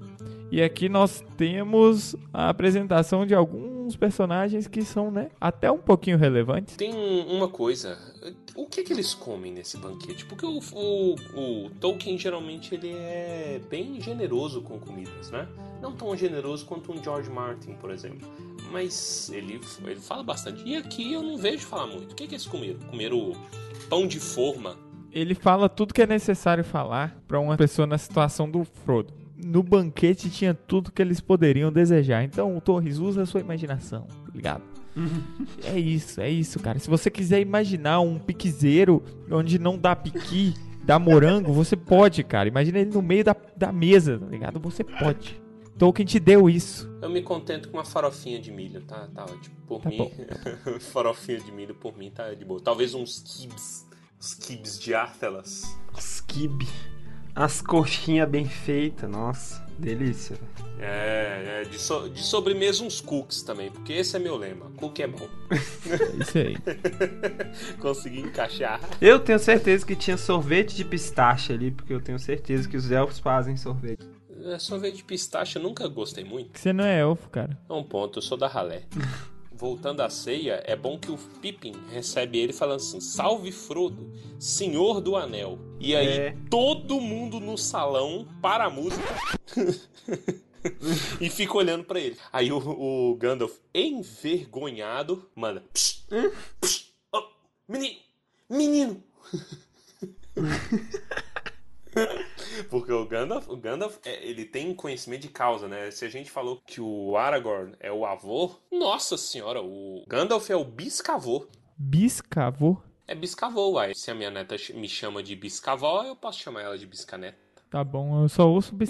E 0.51 0.63
aqui 0.63 0.89
nós 0.89 1.23
temos 1.37 2.17
a 2.33 2.49
apresentação 2.49 3.27
de 3.27 3.35
alguns 3.35 3.97
personagens 3.97 4.67
que 4.67 4.83
são, 4.83 5.11
né, 5.11 5.29
até 5.39 5.71
um 5.71 5.77
pouquinho 5.77 6.17
relevantes. 6.17 6.77
Tem 6.77 6.95
uma 7.29 7.49
coisa, 7.49 7.99
o 8.57 8.67
que 8.67 8.83
que 8.83 8.93
eles 8.93 9.13
comem 9.13 9.53
nesse 9.53 9.77
banquete? 9.77 10.25
Porque 10.25 10.47
o, 10.47 10.59
o, 10.73 11.15
o 11.15 11.71
Tolkien 11.79 12.17
geralmente 12.17 12.75
ele 12.75 12.93
é 12.93 13.61
bem 13.69 14.01
generoso 14.01 14.63
com 14.63 14.79
comidas, 14.79 15.31
né? 15.31 15.47
Não 15.83 15.93
tão 15.93 16.17
generoso 16.17 16.65
quanto 16.65 16.93
um 16.93 17.03
George 17.03 17.31
Martin, 17.31 17.75
por 17.75 17.91
exemplo. 17.91 18.27
Mas 18.71 19.31
ele, 19.33 19.61
ele 19.85 20.01
fala 20.01 20.23
bastante. 20.23 20.63
E 20.67 20.77
aqui 20.77 21.13
eu 21.13 21.23
não 21.23 21.37
vejo 21.37 21.67
falar 21.67 21.87
muito. 21.87 22.13
O 22.13 22.15
que 22.15 22.27
que 22.27 22.35
eles 22.35 22.47
comeram? 22.47 22.79
Comeram 22.91 23.33
pão 23.89 24.07
de 24.07 24.21
forma. 24.21 24.77
Ele 25.11 25.35
fala 25.35 25.69
tudo 25.69 25.95
que 25.95 26.03
é 26.03 26.07
necessário 26.07 26.63
falar 26.63 27.19
para 27.27 27.41
uma 27.41 27.57
pessoa 27.57 27.87
na 27.87 27.97
situação 27.97 28.51
do 28.51 28.65
Frodo. 28.65 29.15
No 29.43 29.63
banquete 29.63 30.29
tinha 30.29 30.53
tudo 30.53 30.93
que 30.93 31.01
eles 31.01 31.21
poderiam 31.21 31.73
desejar. 31.73 32.25
Então, 32.25 32.61
Torres, 32.61 32.99
usa 32.99 33.23
a 33.23 33.27
sua 33.27 33.41
imaginação, 33.41 34.03
tá 34.03 34.33
ligado? 34.35 34.63
é 35.65 35.79
isso, 35.79 36.21
é 36.21 36.29
isso, 36.29 36.59
cara. 36.59 36.79
Se 36.79 36.91
você 36.91 37.11
quiser 37.11 37.41
imaginar 37.41 38.01
um 38.01 38.19
piquezeiro 38.19 39.03
onde 39.31 39.59
não 39.59 39.79
dá 39.79 39.95
piqui, 39.95 40.55
dá 40.83 40.99
morango, 40.99 41.53
você 41.53 41.77
pode, 41.77 42.23
cara. 42.25 42.49
Imagina 42.49 42.81
ele 42.81 42.91
no 42.91 43.03
meio 43.03 43.25
da, 43.25 43.37
da 43.57 43.71
mesa, 43.71 44.19
tá 44.19 44.27
ligado? 44.27 44.59
Você 44.61 44.83
pode. 44.83 45.41
Tolkien 45.79 46.05
te 46.07 46.19
deu 46.19 46.51
isso. 46.51 46.89
Eu 47.01 47.09
me 47.09 47.23
contento 47.23 47.69
com 47.69 47.77
uma 47.77 47.85
farofinha 47.85 48.41
de 48.41 48.51
milho, 48.51 48.83
tá, 48.83 49.09
tá 49.15 49.25
ótimo. 49.25 49.55
Por 49.67 49.81
Tá 49.81 49.89
mim, 49.91 50.11
farofinha 50.93 51.39
de 51.41 51.53
milho 51.53 51.75
por 51.75 51.97
mim 51.97 52.11
tá 52.11 52.35
de 52.35 52.45
boa. 52.45 52.61
Talvez 52.61 52.95
uns 52.95 53.21
kibs, 53.21 53.87
uns 54.21 54.35
kibs 54.35 54.79
de 54.79 54.95
Arthelas. 54.95 55.63
Skib. 55.97 56.67
As 57.35 57.61
coxinhas 57.63 58.29
bem 58.29 58.47
feitas, 58.47 59.09
nossa, 59.09 59.65
delícia. 59.79 60.37
É, 60.81 61.63
é 61.63 61.69
de, 61.69 61.79
so- 61.79 62.09
de 62.09 62.21
sobremesa 62.21 62.83
uns 62.83 63.01
cookies 63.01 63.43
também, 63.43 63.71
porque 63.71 63.93
esse 63.93 64.17
é 64.17 64.19
meu 64.19 64.37
lema. 64.37 64.71
Cookie 64.77 65.03
é 65.05 65.07
bom. 65.07 65.29
É 65.51 66.17
isso 66.21 66.39
aí. 66.39 66.57
Consegui 67.81 68.21
encaixar. 68.21 68.81
Eu 69.01 69.21
tenho 69.21 69.39
certeza 69.39 69.87
que 69.87 69.95
tinha 69.95 70.17
sorvete 70.17 70.75
de 70.75 70.85
pistache 70.85 71.53
ali, 71.53 71.71
porque 71.71 71.93
eu 71.93 72.01
tenho 72.01 72.19
certeza 72.19 72.69
que 72.69 72.77
os 72.77 72.91
elfos 72.91 73.21
fazem 73.21 73.57
sorvete. 73.57 74.05
É, 74.45 74.59
sorvete 74.59 74.97
de 74.97 75.05
pistache 75.05 75.57
eu 75.57 75.63
nunca 75.63 75.87
gostei 75.89 76.25
muito. 76.25 76.59
Você 76.59 76.73
não 76.73 76.85
é 76.85 77.01
elfo, 77.01 77.29
cara. 77.31 77.59
É 77.69 77.73
um 77.73 77.83
ponto, 77.83 78.19
eu 78.19 78.23
sou 78.23 78.37
da 78.39 78.47
ralé. 78.47 78.85
Voltando 79.53 80.03
à 80.03 80.09
ceia, 80.09 80.63
é 80.65 80.77
bom 80.77 80.97
que 80.97 81.11
o 81.11 81.19
Pippin 81.19 81.73
recebe 81.91 82.39
ele 82.39 82.53
falando 82.53 82.77
assim: 82.77 83.01
Salve 83.01 83.51
Frodo, 83.51 84.13
Senhor 84.39 85.01
do 85.01 85.17
Anel. 85.17 85.59
E 85.81 85.97
aí 85.97 86.07
É. 86.19 86.37
todo 86.49 87.01
mundo 87.01 87.41
no 87.41 87.59
salão 87.59 88.25
para 88.41 88.67
a 88.67 88.71
música 88.71 89.03
e 91.21 91.29
fica 91.29 91.57
olhando 91.57 91.83
pra 91.83 91.99
ele. 91.99 92.17
Aí 92.33 92.53
o, 92.53 92.59
o 92.59 93.17
Gandalf, 93.17 93.57
envergonhado, 93.75 95.29
manda: 95.35 95.65
"Psst, 95.73 96.07
psst, 96.61 96.93
oh, 97.13 97.25
Menino, 97.67 97.97
menino. 98.49 99.03
Porque 102.71 102.93
o 102.93 103.07
Gandalf, 103.07 103.49
o 103.49 103.57
Gandalf 103.57 103.97
é, 104.05 104.27
ele 104.27 104.45
tem 104.45 104.75
conhecimento 104.75 105.23
de 105.23 105.29
causa, 105.29 105.69
né? 105.69 105.91
Se 105.91 106.05
a 106.05 106.09
gente 106.09 106.31
falou 106.31 106.61
que 106.67 106.81
o 106.81 107.17
Aragorn 107.17 107.73
é 107.81 107.91
o 107.91 108.05
avô, 108.05 108.55
nossa 108.71 109.17
senhora, 109.17 109.63
o 109.63 110.05
Gandalf 110.09 110.51
é 110.51 110.57
o 110.57 110.65
biscavô. 110.65 111.47
Biscavô. 111.77 112.77
É 113.07 113.15
biscavô, 113.15 113.73
uai. 113.73 113.95
Se 113.95 114.11
a 114.11 114.15
minha 114.15 114.31
neta 114.31 114.57
me 114.75 114.89
chama 114.89 115.23
de 115.23 115.35
biscavó, 115.35 116.05
eu 116.05 116.15
posso 116.15 116.41
chamar 116.41 116.63
ela 116.63 116.77
de 116.77 116.87
biscaneta. 116.87 117.39
Tá 117.71 117.83
bom, 117.85 118.23
eu 118.23 118.29
só 118.29 118.49
ouço 118.49 118.75
bis... 118.75 118.89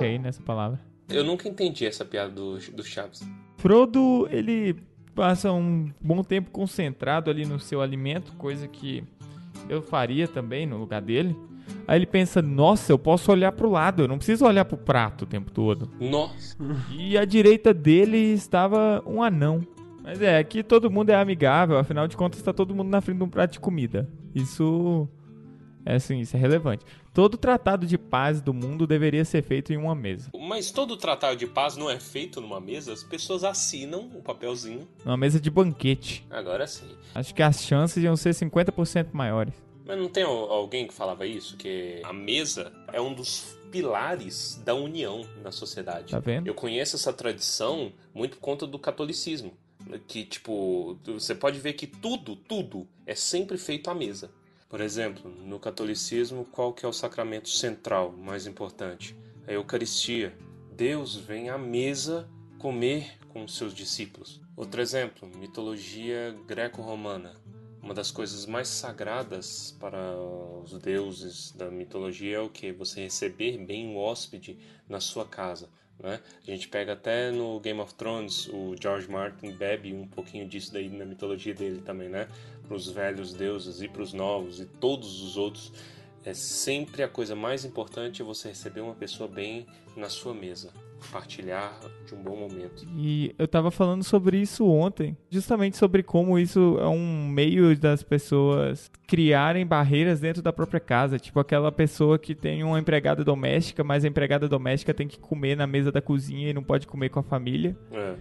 aí 0.00 0.18
nessa 0.18 0.42
palavra. 0.42 0.80
Eu 1.08 1.24
nunca 1.24 1.48
entendi 1.48 1.86
essa 1.86 2.04
piada 2.04 2.30
do, 2.30 2.58
do 2.58 2.84
Chaves. 2.84 3.20
Frodo, 3.56 4.28
ele 4.30 4.74
passa 5.14 5.50
um 5.50 5.90
bom 6.00 6.22
tempo 6.22 6.50
concentrado 6.50 7.30
ali 7.30 7.44
no 7.44 7.58
seu 7.58 7.80
alimento, 7.80 8.32
coisa 8.34 8.68
que 8.68 9.02
eu 9.68 9.82
faria 9.82 10.28
também 10.28 10.66
no 10.66 10.76
lugar 10.76 11.02
dele. 11.02 11.36
Aí 11.88 11.98
ele 11.98 12.06
pensa, 12.06 12.42
nossa, 12.42 12.92
eu 12.92 12.98
posso 12.98 13.32
olhar 13.32 13.50
pro 13.50 13.70
lado, 13.70 14.02
eu 14.02 14.08
não 14.08 14.18
preciso 14.18 14.44
olhar 14.44 14.66
pro 14.66 14.76
prato 14.76 15.22
o 15.22 15.26
tempo 15.26 15.50
todo. 15.50 15.90
Nossa. 15.98 16.54
E 16.94 17.16
à 17.16 17.24
direita 17.24 17.72
dele 17.72 18.18
estava 18.18 19.02
um 19.06 19.22
anão. 19.22 19.66
Mas 20.02 20.20
é, 20.20 20.36
aqui 20.36 20.62
todo 20.62 20.90
mundo 20.90 21.08
é 21.08 21.14
amigável, 21.14 21.78
afinal 21.78 22.06
de 22.06 22.14
contas 22.14 22.42
tá 22.42 22.52
todo 22.52 22.74
mundo 22.74 22.90
na 22.90 23.00
frente 23.00 23.16
de 23.16 23.24
um 23.24 23.28
prato 23.30 23.52
de 23.52 23.60
comida. 23.60 24.06
Isso 24.34 25.08
é 25.82 25.94
assim, 25.94 26.20
isso 26.20 26.36
é 26.36 26.38
relevante. 26.38 26.84
Todo 27.14 27.38
tratado 27.38 27.86
de 27.86 27.96
paz 27.96 28.42
do 28.42 28.52
mundo 28.52 28.86
deveria 28.86 29.24
ser 29.24 29.42
feito 29.42 29.72
em 29.72 29.78
uma 29.78 29.94
mesa. 29.94 30.30
Mas 30.38 30.70
todo 30.70 30.94
tratado 30.94 31.36
de 31.36 31.46
paz 31.46 31.74
não 31.74 31.88
é 31.88 31.98
feito 31.98 32.38
numa 32.38 32.60
mesa, 32.60 32.92
as 32.92 33.02
pessoas 33.02 33.44
assinam 33.44 34.10
o 34.14 34.20
papelzinho. 34.20 34.86
Uma 35.06 35.16
mesa 35.16 35.40
de 35.40 35.50
banquete. 35.50 36.26
Agora 36.28 36.66
sim. 36.66 36.86
Acho 37.14 37.34
que 37.34 37.42
as 37.42 37.62
chances 37.62 38.04
iam 38.04 38.14
ser 38.14 38.34
50% 38.34 39.06
maiores. 39.12 39.54
Mas 39.88 39.98
não 39.98 40.08
tem 40.08 40.22
al- 40.22 40.50
alguém 40.52 40.86
que 40.86 40.92
falava 40.94 41.26
isso? 41.26 41.56
Que 41.56 42.00
a 42.04 42.12
mesa 42.12 42.70
é 42.92 43.00
um 43.00 43.12
dos 43.14 43.56
pilares 43.72 44.60
da 44.64 44.74
união 44.74 45.26
na 45.42 45.50
sociedade. 45.50 46.12
Tá 46.12 46.20
vendo? 46.20 46.46
Eu 46.46 46.54
conheço 46.54 46.94
essa 46.94 47.12
tradição 47.12 47.90
muito 48.14 48.36
por 48.36 48.42
conta 48.42 48.66
do 48.66 48.78
catolicismo. 48.78 49.52
Que, 50.06 50.24
tipo, 50.24 50.98
você 51.06 51.34
pode 51.34 51.58
ver 51.58 51.72
que 51.72 51.86
tudo, 51.86 52.36
tudo 52.36 52.86
é 53.06 53.14
sempre 53.14 53.56
feito 53.56 53.88
à 53.90 53.94
mesa. 53.94 54.30
Por 54.68 54.82
exemplo, 54.82 55.30
no 55.30 55.58
catolicismo, 55.58 56.44
qual 56.44 56.74
que 56.74 56.84
é 56.84 56.88
o 56.88 56.92
sacramento 56.92 57.48
central, 57.48 58.12
mais 58.12 58.46
importante? 58.46 59.16
A 59.46 59.52
Eucaristia. 59.52 60.36
Deus 60.76 61.16
vem 61.16 61.48
à 61.48 61.56
mesa 61.56 62.28
comer 62.58 63.16
com 63.30 63.48
seus 63.48 63.72
discípulos. 63.72 64.40
Outro 64.54 64.82
exemplo, 64.82 65.28
mitologia 65.38 66.36
greco-romana. 66.46 67.34
Uma 67.82 67.94
das 67.94 68.10
coisas 68.10 68.44
mais 68.44 68.68
sagradas 68.68 69.76
para 69.78 70.16
os 70.62 70.72
deuses 70.78 71.52
da 71.52 71.70
mitologia 71.70 72.36
é 72.36 72.40
o 72.40 72.50
que? 72.50 72.72
Você 72.72 73.02
receber 73.02 73.56
bem 73.58 73.94
o 73.94 73.96
hóspede 73.96 74.58
na 74.88 75.00
sua 75.00 75.24
casa. 75.24 75.68
Né? 75.98 76.20
A 76.46 76.50
gente 76.50 76.68
pega 76.68 76.92
até 76.92 77.30
no 77.30 77.58
Game 77.60 77.80
of 77.80 77.94
Thrones, 77.94 78.48
o 78.48 78.74
George 78.80 79.10
Martin 79.10 79.52
bebe 79.52 79.92
um 79.92 80.06
pouquinho 80.06 80.46
disso 80.46 80.72
daí 80.72 80.88
na 80.88 81.04
mitologia 81.04 81.54
dele 81.54 81.80
também, 81.80 82.08
né? 82.08 82.28
Para 82.66 82.76
os 82.76 82.88
velhos 82.88 83.32
deuses 83.32 83.80
e 83.80 83.88
para 83.88 84.02
os 84.02 84.12
novos 84.12 84.60
e 84.60 84.66
todos 84.66 85.20
os 85.22 85.36
outros. 85.36 85.72
É 86.24 86.34
sempre 86.34 87.02
a 87.02 87.08
coisa 87.08 87.34
mais 87.34 87.64
importante 87.64 88.22
é 88.22 88.24
você 88.24 88.48
receber 88.48 88.80
uma 88.80 88.94
pessoa 88.94 89.28
bem 89.28 89.66
na 89.96 90.08
sua 90.08 90.34
mesa, 90.34 90.72
partilhar 91.10 91.78
de 92.06 92.14
um 92.14 92.22
bom 92.22 92.36
momento. 92.36 92.84
E 92.96 93.34
eu 93.38 93.46
tava 93.46 93.70
falando 93.70 94.02
sobre 94.02 94.38
isso 94.38 94.66
ontem, 94.66 95.16
justamente 95.30 95.76
sobre 95.76 96.02
como 96.02 96.38
isso 96.38 96.76
é 96.80 96.88
um 96.88 97.28
meio 97.28 97.76
das 97.78 98.02
pessoas 98.02 98.90
criarem 99.06 99.66
barreiras 99.66 100.20
dentro 100.20 100.42
da 100.42 100.52
própria 100.52 100.80
casa, 100.80 101.18
tipo 101.18 101.38
aquela 101.40 101.72
pessoa 101.72 102.18
que 102.18 102.34
tem 102.34 102.62
uma 102.62 102.78
empregada 102.78 103.24
doméstica, 103.24 103.82
mas 103.82 104.04
a 104.04 104.08
empregada 104.08 104.48
doméstica 104.48 104.92
tem 104.92 105.08
que 105.08 105.18
comer 105.18 105.56
na 105.56 105.66
mesa 105.66 105.90
da 105.90 106.02
cozinha 106.02 106.50
e 106.50 106.54
não 106.54 106.62
pode 106.62 106.86
comer 106.86 107.08
com 107.08 107.20
a 107.20 107.22
família. 107.22 107.76
É. 107.92 108.14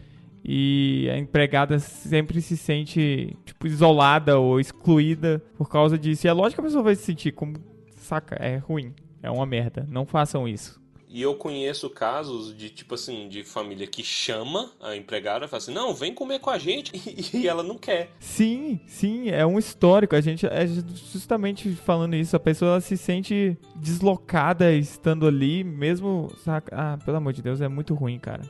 E 0.50 1.10
a 1.12 1.18
empregada 1.18 1.78
sempre 1.80 2.42
se 2.42 2.56
sente, 2.56 3.36
tipo, 3.44 3.68
isolada 3.68 4.40
ou 4.40 4.60
excluída 4.60 5.44
por 5.58 5.68
causa 5.68 5.98
disso. 5.98 6.26
E 6.26 6.30
é 6.30 6.34
lógico 6.34 6.62
que 6.62 6.66
a 6.66 6.70
pessoa 6.70 6.84
vai 6.84 6.96
se 6.96 7.04
sentir 7.04 7.34
como, 7.34 7.58
saca, 7.98 8.36
é 8.36 8.58
ruim, 8.58 8.94
é 9.22 9.30
uma 9.30 9.46
merda. 9.46 9.86
Não 9.90 10.06
façam 10.06 10.48
isso. 10.48 10.82
E 11.10 11.22
eu 11.22 11.36
conheço 11.36 11.90
casos 11.90 12.56
de, 12.56 12.70
tipo 12.70 12.96
assim, 12.96 13.30
de 13.30 13.44
família 13.44 13.88
que 13.88 14.04
chama 14.04 14.72
a 14.82 14.96
empregada 14.96 15.46
e 15.46 15.48
fala 15.48 15.58
assim, 15.58 15.74
não, 15.74 15.94
vem 15.94 16.14
comer 16.14 16.40
com 16.40 16.50
a 16.50 16.58
gente, 16.58 16.92
e, 17.34 17.38
e 17.38 17.48
ela 17.48 17.64
não 17.64 17.78
quer. 17.78 18.10
Sim, 18.20 18.80
sim, 18.86 19.30
é 19.30 19.46
um 19.46 19.58
histórico. 19.58 20.16
A 20.16 20.22
gente 20.22 20.46
é 20.46 20.68
justamente 20.68 21.74
falando 21.76 22.16
isso, 22.16 22.36
a 22.36 22.40
pessoa 22.40 22.72
ela 22.72 22.82
se 22.82 22.98
sente 22.98 23.58
deslocada 23.76 24.74
estando 24.74 25.26
ali, 25.26 25.64
mesmo, 25.64 26.30
saca? 26.44 26.76
Ah, 26.76 26.98
pelo 27.04 27.18
amor 27.18 27.32
de 27.32 27.42
Deus, 27.42 27.62
é 27.62 27.70
muito 27.70 27.94
ruim, 27.94 28.20
cara. 28.20 28.42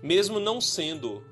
Mesmo 0.00 0.38
não 0.38 0.60
sendo. 0.60 1.22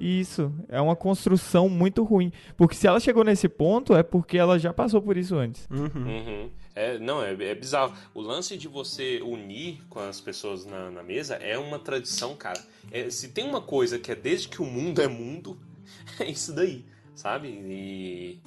Isso, 0.00 0.52
é 0.68 0.80
uma 0.80 0.96
construção 0.96 1.68
muito 1.68 2.02
ruim. 2.02 2.32
Porque 2.56 2.74
se 2.74 2.86
ela 2.86 2.98
chegou 2.98 3.22
nesse 3.22 3.48
ponto, 3.48 3.94
é 3.94 4.02
porque 4.02 4.36
ela 4.36 4.58
já 4.58 4.72
passou 4.72 5.00
por 5.00 5.16
isso 5.16 5.36
antes. 5.36 5.68
Uhum. 5.70 5.88
Uhum. 5.94 6.50
É, 6.74 6.98
não, 6.98 7.22
é, 7.22 7.32
é 7.32 7.54
bizarro. 7.54 7.96
O 8.12 8.20
lance 8.20 8.56
de 8.56 8.66
você 8.66 9.20
unir 9.22 9.82
com 9.88 10.00
as 10.00 10.20
pessoas 10.20 10.64
na, 10.64 10.90
na 10.90 11.02
mesa 11.02 11.36
é 11.36 11.56
uma 11.56 11.78
tradição, 11.78 12.34
cara. 12.34 12.60
É, 12.90 13.08
se 13.10 13.28
tem 13.28 13.44
uma 13.44 13.60
coisa 13.60 13.98
que 13.98 14.10
é 14.10 14.14
desde 14.14 14.48
que 14.48 14.60
o 14.60 14.66
mundo 14.66 15.00
é 15.00 15.06
mundo, 15.06 15.58
é 16.18 16.28
isso 16.28 16.52
daí, 16.52 16.84
sabe? 17.14 17.48
E, 17.48 18.40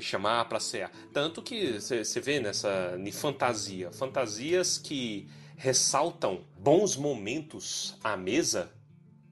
chamar 0.00 0.44
pra 0.48 0.60
cear. 0.60 0.90
Tanto 1.12 1.42
que 1.42 1.78
você 1.78 2.20
vê 2.20 2.40
nessa 2.40 2.98
fantasia, 3.12 3.92
fantasias 3.92 4.78
que 4.78 5.28
ressaltam 5.56 6.44
bons 6.58 6.96
momentos 6.96 7.94
à 8.02 8.16
mesa 8.16 8.72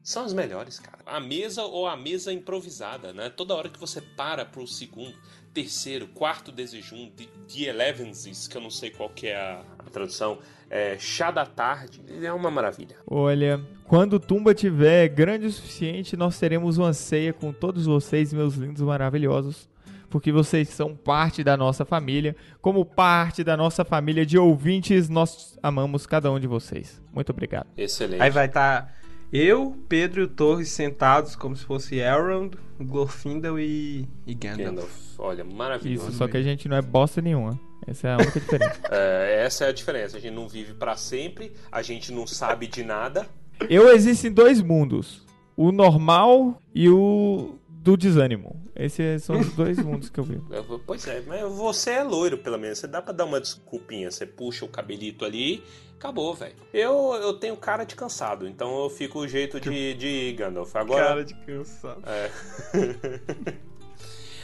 são 0.02 0.24
as 0.24 0.32
melhores, 0.32 0.78
cara. 0.78 0.98
A 1.06 1.20
mesa 1.20 1.62
ou 1.62 1.86
a 1.86 1.96
mesa 1.96 2.32
improvisada, 2.32 3.12
né? 3.12 3.30
Toda 3.30 3.54
hora 3.54 3.68
que 3.68 3.78
você 3.78 4.00
para 4.00 4.44
pro 4.44 4.66
segundo, 4.66 5.16
terceiro, 5.52 6.06
quarto 6.08 6.52
desejum, 6.52 7.10
de, 7.16 7.28
de 7.46 7.64
elevenses, 7.64 8.46
que 8.46 8.56
eu 8.56 8.60
não 8.60 8.70
sei 8.70 8.90
qual 8.90 9.08
que 9.08 9.28
é 9.28 9.36
a, 9.36 9.62
a 9.78 9.90
tradução, 9.90 10.38
é, 10.68 10.96
chá 10.98 11.30
da 11.30 11.44
tarde, 11.44 12.00
é 12.22 12.32
uma 12.32 12.50
maravilha. 12.50 12.96
Olha, 13.06 13.60
quando 13.84 14.20
Tumba 14.20 14.54
tiver 14.54 15.08
grande 15.08 15.46
o 15.46 15.52
suficiente, 15.52 16.16
nós 16.16 16.38
teremos 16.38 16.78
uma 16.78 16.92
ceia 16.92 17.32
com 17.32 17.52
todos 17.52 17.86
vocês, 17.86 18.32
meus 18.32 18.54
lindos 18.54 18.82
maravilhosos. 18.82 19.68
Porque 20.08 20.32
vocês 20.32 20.68
são 20.70 20.96
parte 20.96 21.44
da 21.44 21.56
nossa 21.56 21.84
família. 21.84 22.34
Como 22.60 22.84
parte 22.84 23.44
da 23.44 23.56
nossa 23.56 23.84
família 23.84 24.26
de 24.26 24.36
ouvintes, 24.36 25.08
nós 25.08 25.56
amamos 25.62 26.04
cada 26.04 26.32
um 26.32 26.40
de 26.40 26.48
vocês. 26.48 27.00
Muito 27.12 27.30
obrigado. 27.30 27.68
Excelente. 27.76 28.20
Aí 28.20 28.28
vai 28.28 28.46
estar 28.46 28.92
eu, 29.32 29.76
Pedro 29.88 30.22
e 30.22 30.24
o 30.24 30.28
Torres 30.28 30.70
sentados 30.70 31.36
como 31.36 31.56
se 31.56 31.64
fosse 31.64 31.96
Elrond, 31.96 32.54
Glorfindel 32.80 33.58
e, 33.58 34.08
e 34.26 34.34
Gandalf. 34.34 34.68
Gandalf, 34.68 34.92
olha, 35.18 35.44
maravilhoso. 35.44 36.08
Isso, 36.08 36.18
só 36.18 36.26
que 36.26 36.36
a 36.36 36.42
gente 36.42 36.68
não 36.68 36.76
é 36.76 36.82
bosta 36.82 37.20
nenhuma. 37.20 37.58
Essa 37.86 38.08
é 38.08 38.12
a 38.12 38.16
única 38.16 38.40
diferença. 38.40 38.80
É, 38.90 39.44
essa 39.44 39.64
é 39.64 39.68
a 39.68 39.72
diferença. 39.72 40.16
A 40.16 40.20
gente 40.20 40.34
não 40.34 40.48
vive 40.48 40.74
pra 40.74 40.96
sempre, 40.96 41.52
a 41.70 41.82
gente 41.82 42.12
não 42.12 42.26
sabe 42.26 42.66
de 42.66 42.82
nada. 42.82 43.26
Eu 43.68 43.92
existo 43.94 44.26
em 44.26 44.32
dois 44.32 44.60
mundos: 44.60 45.24
o 45.56 45.70
normal 45.70 46.60
e 46.74 46.88
o 46.88 47.54
do 47.68 47.96
desânimo. 47.96 48.62
Esses 48.74 49.22
são 49.22 49.38
os 49.38 49.52
dois 49.52 49.78
mundos 49.84 50.08
que 50.08 50.18
eu 50.18 50.24
vivo. 50.24 50.46
Pois 50.86 51.06
é, 51.06 51.22
mas 51.26 51.42
você 51.52 51.90
é 51.90 52.02
loiro, 52.02 52.38
pelo 52.38 52.58
menos. 52.58 52.78
Você 52.78 52.86
dá 52.86 53.00
pra 53.00 53.12
dar 53.12 53.24
uma 53.24 53.40
desculpinha. 53.40 54.10
Você 54.10 54.26
puxa 54.26 54.64
o 54.64 54.68
cabelito 54.68 55.24
ali, 55.24 55.62
acabou, 56.00 56.34
velho. 56.34 56.54
Eu, 56.72 57.14
eu 57.14 57.34
tenho 57.34 57.54
cara 57.56 57.84
de 57.84 57.94
cansado, 57.94 58.48
então 58.48 58.82
eu 58.82 58.88
fico 58.90 59.20
o 59.20 59.28
jeito 59.28 59.60
de, 59.60 59.94
de 59.94 60.32
Gandalf. 60.32 60.74
Agora. 60.74 61.06
Cara 61.06 61.24
de 61.24 61.34
cansado. 61.34 62.02
É. 62.06 63.60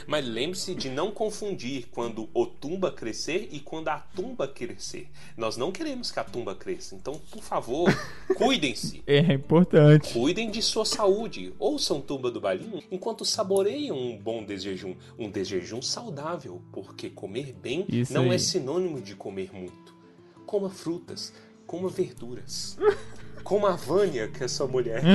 Mas 0.07 0.25
lembre-se 0.25 0.73
de 0.73 0.89
não 0.89 1.11
confundir 1.11 1.87
quando 1.91 2.29
o 2.33 2.45
tumba 2.45 2.89
crescer 2.89 3.49
e 3.51 3.59
quando 3.59 3.89
a 3.89 3.97
tumba 3.97 4.47
crescer. 4.47 5.09
Nós 5.35 5.57
não 5.57 5.69
queremos 5.69 6.11
que 6.11 6.19
a 6.19 6.23
tumba 6.23 6.55
cresça. 6.55 6.95
Então, 6.95 7.19
por 7.29 7.43
favor, 7.43 7.89
cuidem-se. 8.37 9.03
É 9.05 9.33
importante. 9.33 10.13
Cuidem 10.13 10.49
de 10.49 10.61
sua 10.61 10.85
saúde. 10.85 11.53
Ouçam 11.59 11.99
Tumba 11.99 12.31
do 12.31 12.39
Balinho 12.39 12.81
enquanto 12.89 13.25
saboreiam 13.25 13.97
um 13.97 14.17
bom 14.17 14.45
desjejum. 14.45 14.95
Um 15.19 15.29
desjejum 15.29 15.81
saudável, 15.81 16.61
porque 16.71 17.09
comer 17.09 17.51
bem 17.51 17.85
Isso 17.89 18.13
não 18.13 18.29
aí. 18.29 18.35
é 18.35 18.37
sinônimo 18.37 19.01
de 19.01 19.13
comer 19.13 19.53
muito. 19.53 19.93
Coma 20.45 20.69
frutas, 20.69 21.33
coma 21.67 21.89
verduras. 21.89 22.77
Coma 23.43 23.69
a 23.69 23.75
Vânia, 23.75 24.27
que 24.27 24.43
é 24.43 24.47
sua 24.47 24.67
mulher. 24.67 25.01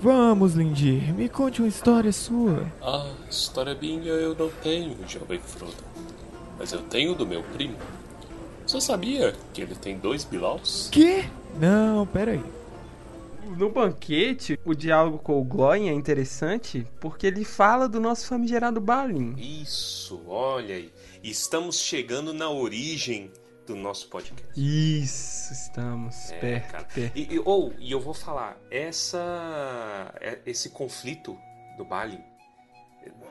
Vamos, 0.00 0.54
Lindir, 0.54 1.14
me 1.14 1.28
conte 1.28 1.62
uma 1.62 1.68
história 1.68 2.10
sua. 2.10 2.66
Ah, 2.82 3.12
história 3.30 3.76
minha 3.80 4.10
eu 4.10 4.34
não 4.34 4.50
tenho, 4.60 4.96
jovem 5.06 5.38
Frodo. 5.38 5.76
Mas 6.58 6.72
eu 6.72 6.82
tenho 6.82 7.14
do 7.14 7.24
meu 7.24 7.44
primo. 7.44 7.76
Você 8.66 8.80
sabia 8.80 9.32
que 9.54 9.60
ele 9.60 9.76
tem 9.76 9.96
dois 9.98 10.24
bilaus? 10.24 10.88
Quê? 10.90 11.26
Não, 11.60 12.04
pera 12.04 12.32
aí. 12.32 12.42
No 13.56 13.70
banquete, 13.70 14.58
o 14.64 14.74
diálogo 14.74 15.18
com 15.18 15.40
o 15.40 15.44
Glóin 15.44 15.88
é 15.88 15.92
interessante 15.92 16.86
porque 17.00 17.26
ele 17.26 17.44
fala 17.44 17.88
do 17.88 18.00
nosso 18.00 18.26
famigerado 18.26 18.80
Balin. 18.80 19.34
Isso, 19.36 20.22
olha 20.26 20.74
aí. 20.74 20.92
Estamos 21.22 21.78
chegando 21.80 22.32
na 22.32 22.48
origem 22.50 23.30
do 23.66 23.76
nosso 23.76 24.08
podcast. 24.08 24.52
Isso, 24.56 25.52
estamos 25.52 26.30
É, 26.32 26.38
perto, 26.38 26.72
cara. 26.72 26.84
perto. 26.84 27.16
E, 27.16 27.34
e- 27.34 27.42
ou, 27.44 27.72
e 27.78 27.92
eu 27.92 28.00
vou 28.00 28.14
falar, 28.14 28.58
essa, 28.70 30.12
é- 30.20 30.40
esse 30.46 30.70
conflito 30.70 31.38
do 31.76 31.84
Balin, 31.84 32.20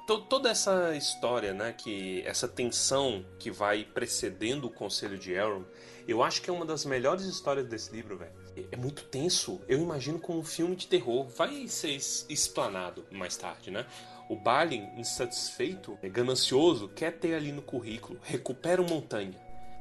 to- 0.07 0.21
toda 0.21 0.49
essa 0.49 0.95
história, 0.95 1.53
né, 1.53 1.73
que 1.77 2.21
essa 2.25 2.47
tensão 2.47 3.25
que 3.39 3.51
vai 3.51 3.83
precedendo 3.83 4.67
o 4.67 4.69
Conselho 4.69 5.17
de 5.17 5.33
Elrond, 5.33 5.65
eu 6.07 6.23
acho 6.23 6.41
que 6.41 6.49
é 6.49 6.53
uma 6.53 6.65
das 6.65 6.85
melhores 6.85 7.25
histórias 7.25 7.65
desse 7.67 7.91
livro, 7.91 8.17
velho. 8.17 8.31
É- 8.71 8.75
muito 8.77 9.03
tenso. 9.05 9.61
Eu 9.67 9.79
imagino 9.81 10.19
como 10.19 10.39
um 10.39 10.43
filme 10.43 10.75
de 10.75 10.87
terror. 10.87 11.27
Vai 11.29 11.67
ser 11.67 11.89
explanado 12.29 13.05
mais 13.11 13.37
tarde, 13.37 13.71
né? 13.71 13.85
O 14.29 14.35
Balin, 14.35 14.87
insatisfeito, 14.97 15.97
ganancioso, 16.03 16.87
quer 16.89 17.11
ter 17.19 17.33
ali 17.35 17.51
no 17.51 17.61
currículo, 17.61 18.19
recupera 18.23 18.81
uma 18.81 18.89
montanha. 18.89 19.35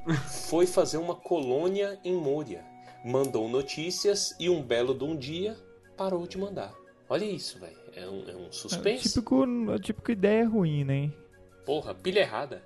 Foi 0.49 0.65
fazer 0.65 0.97
uma 0.97 1.15
colônia 1.15 1.99
em 2.03 2.13
Moria. 2.15 2.63
Mandou 3.03 3.47
notícias 3.49 4.35
e 4.39 4.49
um 4.49 4.61
belo 4.61 4.93
de 4.93 5.03
um 5.03 5.15
dia 5.15 5.57
parou 5.97 6.27
de 6.27 6.37
mandar. 6.37 6.73
Olha 7.09 7.25
isso, 7.25 7.59
velho. 7.59 7.77
É 7.95 8.07
um, 8.07 8.29
é 8.29 8.35
um 8.35 8.47
É 8.47 8.51
suspense. 8.51 9.09
típico, 9.09 9.45
é 9.73 9.79
típico 9.79 10.11
ideia 10.11 10.47
ruim, 10.47 10.83
né? 10.83 11.11
Porra, 11.65 11.93
pilha 11.93 12.19
errada. 12.21 12.63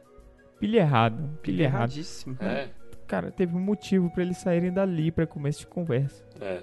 Pilha 0.59 0.79
errado, 0.79 1.37
pilha 1.41 1.63
errado. 1.63 1.91
Erradíssimo. 1.91 2.37
É, 2.39 2.69
Cara, 3.07 3.31
teve 3.31 3.55
um 3.55 3.59
motivo 3.59 4.09
pra 4.09 4.23
eles 4.23 4.37
saírem 4.37 4.71
dali 4.71 5.11
pra 5.11 5.27
começo 5.27 5.59
de 5.61 5.67
conversa. 5.67 6.23
é. 6.41 6.61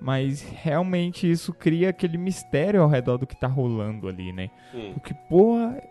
Mas 0.00 0.42
realmente 0.42 1.28
isso 1.28 1.52
cria 1.52 1.90
aquele 1.90 2.16
mistério 2.16 2.80
ao 2.80 2.88
redor 2.88 3.16
do 3.16 3.26
que 3.26 3.34
tá 3.34 3.48
rolando 3.48 4.06
ali, 4.06 4.32
né? 4.32 4.48
Hum. 4.72 4.92
Porque, 4.94 5.12
porra, 5.28 5.82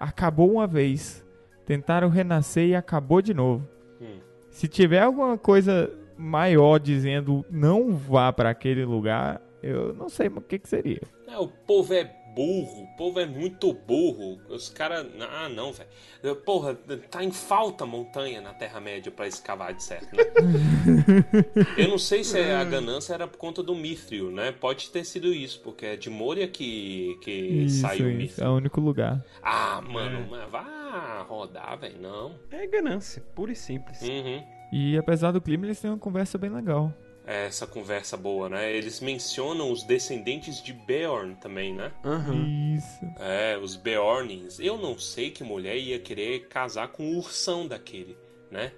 acabou 0.00 0.50
uma 0.50 0.66
vez. 0.66 1.24
Tentaram 1.64 2.08
renascer 2.08 2.66
e 2.70 2.74
acabou 2.74 3.22
de 3.22 3.32
novo. 3.32 3.64
Hum. 4.00 4.18
Se 4.50 4.66
tiver 4.66 5.02
alguma 5.02 5.38
coisa 5.38 5.88
maior 6.18 6.80
dizendo 6.80 7.44
não 7.48 7.94
vá 7.94 8.32
pra 8.32 8.50
aquele 8.50 8.84
lugar, 8.84 9.40
eu 9.62 9.94
não 9.94 10.08
sei 10.08 10.26
o 10.26 10.40
que, 10.40 10.58
que 10.58 10.68
seria. 10.68 11.02
É, 11.28 11.38
o 11.38 11.46
povo 11.46 11.94
é 11.94 12.04
burro. 12.34 12.82
O 12.82 12.96
povo 12.96 13.20
é 13.20 13.26
muito 13.26 13.72
burro. 13.72 14.40
Os 14.48 14.68
caras. 14.68 15.06
Ah, 15.20 15.48
não, 15.48 15.72
velho. 15.72 16.36
Porra, 16.36 16.74
tá 17.10 17.22
em 17.22 17.30
falta 17.30 17.86
montanha 17.86 18.40
na 18.40 18.52
Terra-média 18.54 19.12
pra 19.12 19.26
escavar 19.26 19.74
de 19.74 19.82
certo, 19.82 20.14
né? 20.16 20.24
Eu 21.76 21.88
não 21.88 21.98
sei 21.98 22.24
se 22.24 22.38
a 22.38 22.64
ganância 22.64 23.14
era 23.14 23.26
por 23.26 23.38
conta 23.38 23.62
do 23.62 23.74
Mithril, 23.74 24.30
né? 24.30 24.52
Pode 24.52 24.90
ter 24.90 25.04
sido 25.04 25.32
isso, 25.32 25.60
porque 25.60 25.86
é 25.86 25.96
de 25.96 26.10
Moria 26.10 26.48
que, 26.48 27.18
que 27.22 27.30
Isso, 27.30 27.80
saiu 27.80 28.06
o 28.06 28.08
isso. 28.10 28.18
Mithril. 28.18 28.46
É 28.46 28.48
o 28.48 28.56
único 28.56 28.80
lugar. 28.80 29.24
Ah, 29.42 29.80
mano, 29.80 30.26
mas 30.30 30.50
vá 30.50 31.24
rodar, 31.28 31.78
velho. 31.78 32.00
Não. 32.00 32.34
É 32.50 32.66
ganância, 32.66 33.22
pura 33.34 33.52
e 33.52 33.56
simples. 33.56 34.00
Uhum. 34.02 34.42
E 34.72 34.96
apesar 34.96 35.30
do 35.30 35.40
clima, 35.40 35.66
eles 35.66 35.80
têm 35.80 35.90
uma 35.90 35.98
conversa 35.98 36.36
bem 36.38 36.50
legal. 36.50 36.92
Essa 37.26 37.66
conversa 37.66 38.16
boa, 38.16 38.48
né? 38.50 38.70
Eles 38.70 39.00
mencionam 39.00 39.72
os 39.72 39.82
descendentes 39.82 40.62
de 40.62 40.72
Beorn 40.72 41.34
também, 41.36 41.74
né? 41.74 41.90
Aham. 42.04 42.76
Isso. 42.76 43.06
É, 43.18 43.56
os 43.56 43.76
Beornings. 43.76 44.60
Eu 44.60 44.76
não 44.76 44.98
sei 44.98 45.30
que 45.30 45.42
mulher 45.42 45.76
ia 45.76 45.98
querer 45.98 46.48
casar 46.48 46.88
com 46.88 47.02
o 47.02 47.16
ursão 47.16 47.66
daquele, 47.66 48.16
né? 48.50 48.72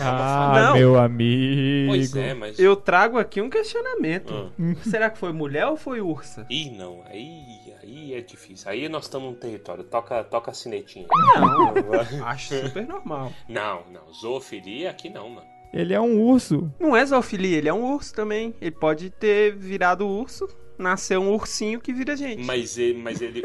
Ah, 0.00 0.72
meu 0.74 0.98
amigo. 0.98 1.92
Pois 1.92 2.16
é, 2.16 2.34
mas. 2.34 2.58
Eu 2.58 2.74
trago 2.74 3.18
aqui 3.18 3.40
um 3.40 3.50
questionamento. 3.50 4.32
Ah. 4.32 4.74
Será 4.88 5.10
que 5.10 5.18
foi 5.18 5.32
mulher 5.32 5.66
ou 5.66 5.76
foi 5.76 6.00
ursa? 6.00 6.46
Ih, 6.48 6.70
não, 6.70 7.02
aí, 7.04 7.44
aí 7.82 8.14
é 8.14 8.20
difícil. 8.20 8.70
Aí 8.70 8.88
nós 8.88 9.04
estamos 9.04 9.30
no 9.30 9.36
território. 9.36 9.84
Toca, 9.84 10.24
toca 10.24 10.50
a 10.50 10.54
sinetinha. 10.54 11.06
Não, 11.10 11.74
acho 12.26 12.54
super 12.66 12.86
normal. 12.86 13.32
Não, 13.48 13.82
não. 13.90 14.12
Zoofilia 14.12 14.90
aqui 14.90 15.10
não, 15.10 15.28
mano. 15.28 15.57
Ele 15.72 15.92
é 15.94 16.00
um 16.00 16.20
urso. 16.20 16.72
Não 16.80 16.96
é 16.96 17.04
zoofilia, 17.04 17.58
ele 17.58 17.68
é 17.68 17.74
um 17.74 17.94
urso 17.94 18.14
também. 18.14 18.54
Ele 18.60 18.70
pode 18.70 19.10
ter 19.10 19.54
virado 19.54 20.06
urso, 20.06 20.48
nasceu 20.78 21.20
um 21.20 21.32
ursinho 21.34 21.80
que 21.80 21.92
vira 21.92 22.16
gente. 22.16 22.44
Mas 22.44 22.78
ele. 22.78 22.98
Mas 23.00 23.20
ele... 23.20 23.42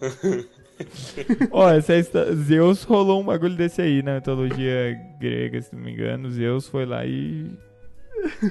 Ó, 1.50 1.68
essa 1.70 1.96
histó- 1.96 2.32
Zeus 2.34 2.84
rolou 2.84 3.20
um 3.20 3.24
bagulho 3.24 3.56
desse 3.56 3.82
aí 3.82 4.00
na 4.02 4.14
mitologia 4.14 4.96
grega, 5.18 5.60
se 5.60 5.74
não 5.74 5.82
me 5.82 5.92
engano. 5.92 6.30
Zeus 6.30 6.68
foi 6.68 6.86
lá 6.86 7.04
e. 7.04 7.50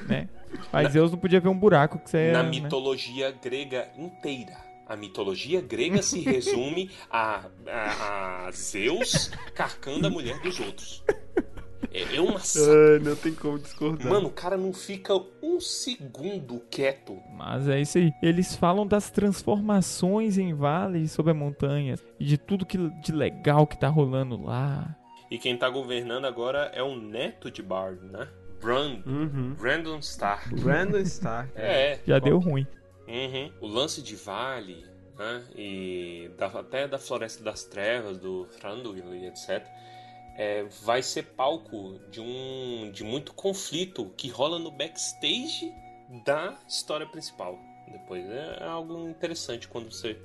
né? 0.06 0.28
Mas 0.72 0.92
Zeus 0.92 1.10
não 1.10 1.18
podia 1.18 1.40
ver 1.40 1.48
um 1.48 1.58
buraco 1.58 1.98
que 1.98 2.10
você 2.10 2.30
na 2.32 2.42
né? 2.42 2.50
mitologia 2.50 3.30
grega 3.42 3.88
inteira. 3.96 4.68
A 4.86 4.96
mitologia 4.96 5.60
grega 5.60 6.00
se 6.02 6.20
resume 6.20 6.90
a, 7.10 7.44
a, 7.66 8.46
a 8.46 8.50
Zeus 8.52 9.30
carcando 9.54 10.06
a 10.06 10.10
mulher 10.10 10.38
dos 10.40 10.58
outros. 10.60 11.04
É, 12.12 12.16
é 12.16 12.20
uma. 12.20 12.38
Ai, 12.38 12.98
não 13.02 13.16
tem 13.16 13.34
como 13.34 13.58
discordar. 13.58 14.06
Mano, 14.08 14.28
o 14.28 14.32
cara 14.32 14.56
não 14.56 14.72
fica 14.72 15.14
um 15.42 15.60
segundo 15.60 16.60
quieto. 16.70 17.18
Mas 17.36 17.68
é 17.68 17.80
isso 17.80 17.98
aí. 17.98 18.12
Eles 18.22 18.54
falam 18.54 18.86
das 18.86 19.10
transformações 19.10 20.38
em 20.38 20.54
vales 20.54 21.12
sobre 21.12 21.32
a 21.32 21.34
montanha 21.34 21.94
e 22.18 22.24
de 22.24 22.38
tudo 22.38 22.64
que 22.66 22.78
de 23.00 23.12
legal 23.12 23.66
que 23.66 23.78
tá 23.78 23.88
rolando 23.88 24.40
lá. 24.42 24.94
E 25.30 25.36
quem 25.38 25.56
tá 25.56 25.68
governando 25.68 26.24
agora 26.24 26.70
é 26.74 26.82
o 26.82 26.96
neto 26.96 27.50
de 27.50 27.62
Bard, 27.62 28.00
né? 28.06 28.28
Brand, 28.60 29.04
Uhum. 29.06 29.54
Brandon 29.58 29.98
Stark. 29.98 30.54
Brandon 30.60 30.98
Stark. 31.00 31.50
É. 31.56 31.98
Já 32.06 32.18
deu 32.18 32.38
ruim. 32.38 32.66
Uhum. 33.06 33.52
O 33.60 33.66
lance 33.66 34.02
de 34.02 34.16
Vale, 34.16 34.84
né? 35.18 35.42
E 35.56 36.30
da- 36.38 36.46
até 36.46 36.88
da 36.88 36.98
Floresta 36.98 37.42
das 37.44 37.64
Trevas, 37.64 38.18
do 38.18 38.46
Thranduil 38.58 39.14
e 39.14 39.26
etc. 39.26 39.64
é, 40.38 40.62
vai 40.82 41.02
ser 41.02 41.24
palco 41.24 41.98
de 42.10 42.20
um 42.20 42.90
de 42.92 43.02
muito 43.02 43.34
conflito 43.34 44.14
que 44.16 44.28
rola 44.28 44.58
no 44.58 44.70
backstage 44.70 45.74
da 46.24 46.56
história 46.66 47.06
principal. 47.06 47.58
Depois 47.90 48.24
é 48.30 48.62
algo 48.62 49.08
interessante 49.08 49.66
quando 49.66 49.90
você 49.90 50.16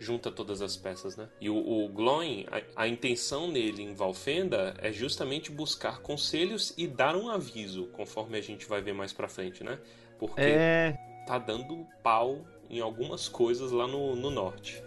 junta 0.00 0.32
todas 0.32 0.60
as 0.60 0.76
peças, 0.76 1.16
né? 1.16 1.28
E 1.40 1.48
o, 1.48 1.56
o 1.56 1.88
Gloin, 1.88 2.46
a, 2.50 2.82
a 2.82 2.88
intenção 2.88 3.52
dele 3.52 3.82
em 3.82 3.94
Valfenda 3.94 4.74
é 4.78 4.90
justamente 4.90 5.52
buscar 5.52 6.00
conselhos 6.00 6.74
e 6.76 6.88
dar 6.88 7.14
um 7.14 7.28
aviso, 7.28 7.86
conforme 7.88 8.38
a 8.38 8.40
gente 8.40 8.66
vai 8.66 8.80
ver 8.80 8.94
mais 8.94 9.12
pra 9.12 9.28
frente, 9.28 9.62
né? 9.62 9.78
Porque 10.18 10.40
É. 10.40 10.98
tá 11.26 11.38
dando 11.38 11.86
pau 12.02 12.44
em 12.68 12.80
algumas 12.80 13.28
coisas 13.28 13.70
lá 13.70 13.86
no, 13.86 14.16
no 14.16 14.30
norte. 14.30 14.82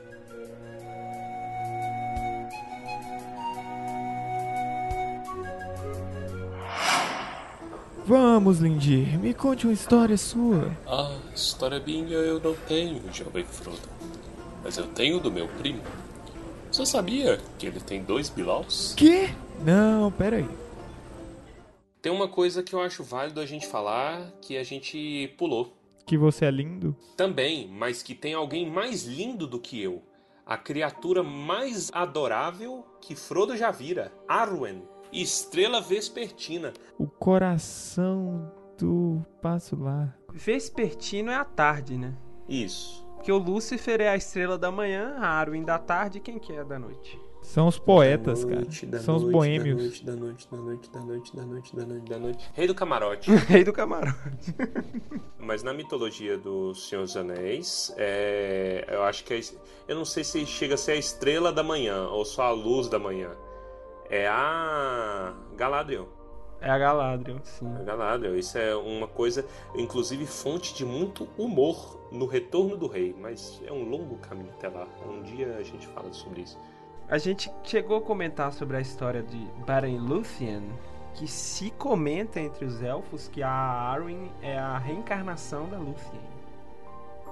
Vamos, 8.05 8.59
Lindir, 8.59 9.17
me 9.17 9.33
conte 9.33 9.65
uma 9.65 9.73
história 9.73 10.17
sua. 10.17 10.75
Ah, 10.85 11.17
história 11.33 11.79
minha 11.79 12.17
eu 12.17 12.37
não 12.37 12.53
tenho, 12.67 13.01
jovem 13.13 13.45
Frodo. 13.45 13.79
Mas 14.61 14.77
eu 14.77 14.85
tenho 14.87 15.21
do 15.21 15.31
meu 15.31 15.47
primo. 15.47 15.81
Você 16.69 16.85
sabia 16.85 17.39
que 17.57 17.65
ele 17.65 17.79
tem 17.79 18.03
dois 18.03 18.29
Bilaus? 18.29 18.93
Quê? 18.97 19.29
Não, 19.63 20.11
pera 20.11 20.37
aí. 20.37 20.49
Tem 22.01 22.11
uma 22.11 22.27
coisa 22.27 22.61
que 22.61 22.75
eu 22.75 22.81
acho 22.81 23.03
válido 23.05 23.39
a 23.39 23.45
gente 23.45 23.65
falar 23.67 24.33
que 24.41 24.57
a 24.57 24.63
gente 24.65 25.33
pulou. 25.37 25.73
Que 26.05 26.17
você 26.17 26.43
é 26.43 26.51
lindo? 26.51 26.93
Também, 27.15 27.69
mas 27.69 28.03
que 28.03 28.13
tem 28.13 28.33
alguém 28.33 28.69
mais 28.69 29.05
lindo 29.05 29.47
do 29.47 29.59
que 29.59 29.81
eu. 29.81 30.03
A 30.45 30.57
criatura 30.57 31.23
mais 31.23 31.89
adorável 31.93 32.85
que 32.99 33.15
Frodo 33.15 33.55
já 33.55 33.71
vira. 33.71 34.11
Arwen, 34.27 34.83
estrela 35.21 35.79
vespertina. 35.81 36.73
O 36.97 37.07
coração 37.07 38.51
do 38.77 39.23
passo 39.41 39.75
largo. 39.75 40.13
Vespertino 40.33 41.31
é 41.31 41.35
a 41.35 41.45
tarde, 41.45 41.97
né? 41.97 42.13
Isso. 42.49 43.03
Porque 43.15 43.31
o 43.31 43.37
Lúcifer 43.37 44.01
é 44.01 44.09
a 44.09 44.17
estrela 44.17 44.57
da 44.57 44.69
manhã, 44.71 45.15
a 45.17 45.27
Arwen 45.27 45.63
da 45.63 45.77
tarde, 45.79 46.19
quem 46.19 46.37
que 46.39 46.51
é 46.51 46.63
da 46.63 46.77
noite? 46.77 47.17
São 47.41 47.67
os 47.67 47.77
poetas, 47.77 48.41
Da 48.41 48.47
cara. 48.49 48.61
noite, 48.61 48.85
da 48.85 48.99
São 48.99 49.15
os 49.17 49.21
noite, 49.23 49.33
boêmios. 49.33 50.01
Da 50.01 50.15
noite, 50.15 50.47
da 50.49 50.57
noite, 50.57 50.91
da 50.91 50.99
noite, 51.01 51.35
da 51.35 51.45
noite, 51.45 51.75
da 51.75 51.85
noite, 51.85 52.09
da 52.09 52.19
noite. 52.19 52.49
Rei 52.53 52.67
do 52.67 52.73
camarote. 52.75 53.31
Rei 53.47 53.63
do 53.63 53.73
camarote. 53.73 54.15
Mas 55.39 55.61
na 55.61 55.73
mitologia 55.73 56.37
do 56.37 56.73
Senhor 56.73 57.01
dos 57.03 57.17
Anéis, 57.17 57.93
é, 57.97 58.85
eu 58.89 59.03
acho 59.03 59.25
que 59.25 59.33
é, 59.33 59.41
eu 59.89 59.95
não 59.95 60.05
sei 60.05 60.23
se 60.23 60.45
chega 60.45 60.75
a 60.75 60.77
ser 60.77 60.93
a 60.93 60.95
estrela 60.95 61.51
da 61.51 61.61
manhã 61.63 62.07
ou 62.07 62.23
só 62.23 62.43
a 62.43 62.51
luz 62.51 62.87
da 62.87 62.97
manhã. 62.97 63.29
É 64.13 64.27
a 64.27 65.33
Galadriel. 65.55 66.07
É 66.61 66.69
a 66.69 66.77
Galadriel, 66.77 67.39
sim. 67.43 67.65
A 67.75 67.81
Galadriel. 67.81 68.37
Isso 68.37 68.59
é 68.59 68.75
uma 68.75 69.07
coisa, 69.07 69.43
inclusive 69.73 70.27
fonte 70.27 70.75
de 70.75 70.85
muito 70.85 71.27
humor 71.35 71.99
no 72.11 72.27
Retorno 72.27 72.77
do 72.77 72.85
Rei. 72.85 73.15
Mas 73.19 73.59
é 73.65 73.71
um 73.71 73.89
longo 73.89 74.17
caminho 74.19 74.51
até 74.51 74.67
lá. 74.69 74.87
Um 75.09 75.23
dia 75.23 75.55
a 75.57 75.63
gente 75.63 75.87
fala 75.87 76.13
sobre 76.13 76.41
isso. 76.41 76.59
A 77.09 77.17
gente 77.17 77.51
chegou 77.63 77.97
a 77.97 78.01
comentar 78.03 78.53
sobre 78.53 78.77
a 78.77 78.81
história 78.81 79.23
de 79.23 79.47
Beren 79.65 79.97
Luthien, 79.97 80.61
que 81.15 81.27
se 81.27 81.71
comenta 81.71 82.39
entre 82.39 82.65
os 82.65 82.83
elfos 82.83 83.27
que 83.27 83.41
a 83.41 83.49
Arwen 83.49 84.31
é 84.43 84.59
a 84.59 84.77
reencarnação 84.77 85.67
da 85.67 85.77
Luthien 85.79 86.21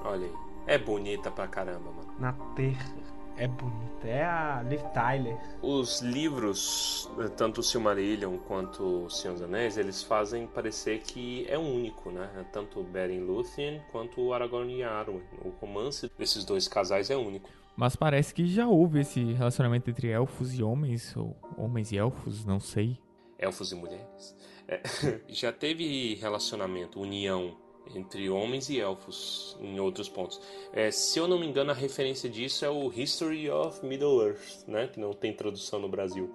Olha 0.04 0.26
aí. 0.26 0.34
É 0.65 0.80
bonita 0.80 1.30
pra 1.30 1.48
caramba, 1.48 1.91
mano. 1.91 2.12
na 2.20 2.34
Terra. 2.56 3.01
É 3.41 3.47
bonita. 3.47 4.08
É 4.08 4.23
a 4.23 4.62
Liv 4.62 4.84
Tyler. 4.93 5.36
Os 5.63 5.99
livros, 6.01 7.10
tanto 7.36 7.62
o 7.62 7.63
Silmarillion 7.63 8.38
quanto 8.38 9.06
o 9.06 9.10
Senhor 9.10 9.34
dos 9.34 9.41
Anéis, 9.41 9.80
eles 9.80 10.04
fazem 10.04 10.45
parecer 10.45 10.99
que 10.99 11.47
é 11.49 11.58
um 11.58 11.75
único, 11.75 12.12
né? 12.12 12.30
Tanto 12.54 12.80
o 12.80 12.84
Beren 12.84 13.21
Lúthien 13.21 13.82
quanto 13.91 14.21
o 14.21 14.32
Aragorn 14.32 14.71
e 14.71 14.84
Arwen. 14.84 15.23
O 15.43 15.49
romance 15.60 16.08
desses 16.19 16.45
dois 16.45 16.67
casais 16.67 17.10
é 17.10 17.17
único. 17.17 17.49
Mas 17.75 17.95
parece 17.95 18.32
que 18.32 18.45
já 18.45 18.67
houve 18.67 18.99
esse 18.99 19.34
relacionamento 19.34 19.89
entre 19.89 20.10
elfos 20.10 20.54
e 20.54 20.62
homens, 20.62 21.17
ou 21.17 21.36
homens 21.58 21.91
e 21.91 21.97
elfos, 21.97 22.45
não 22.45 22.60
sei. 22.60 22.99
Elfos 23.39 23.71
e 23.71 23.75
mulheres. 23.75 24.36
É, 24.67 24.84
já 25.27 25.51
teve 25.51 26.13
relacionamento, 26.13 27.01
união 27.01 27.58
entre 27.96 28.30
homens 28.30 28.70
e 28.70 28.80
elfos 28.80 29.58
em 29.60 29.80
outros 29.80 30.08
pontos. 30.08 30.39
É, 30.72 30.91
se 30.91 31.20
eu 31.20 31.28
não 31.28 31.39
me 31.39 31.48
engano, 31.48 31.72
a 31.72 31.74
referência 31.74 32.30
disso 32.30 32.63
é 32.63 32.70
o 32.70 32.91
History 32.91 33.50
of 33.50 33.86
Middle-earth, 33.86 34.67
né? 34.67 34.88
Que 34.88 35.00
não 35.00 35.13
tem 35.13 35.34
tradução 35.34 35.80
no 35.80 35.89
Brasil 35.89 36.32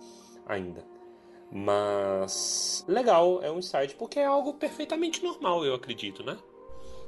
ainda. 0.47 0.85
Mas 1.51 2.85
legal, 2.89 3.43
é 3.43 3.51
um 3.51 3.59
insight, 3.59 3.95
porque 3.95 4.19
é 4.19 4.25
algo 4.25 4.55
perfeitamente 4.55 5.23
normal, 5.23 5.65
eu 5.65 5.75
acredito, 5.75 6.25
né? 6.25 6.37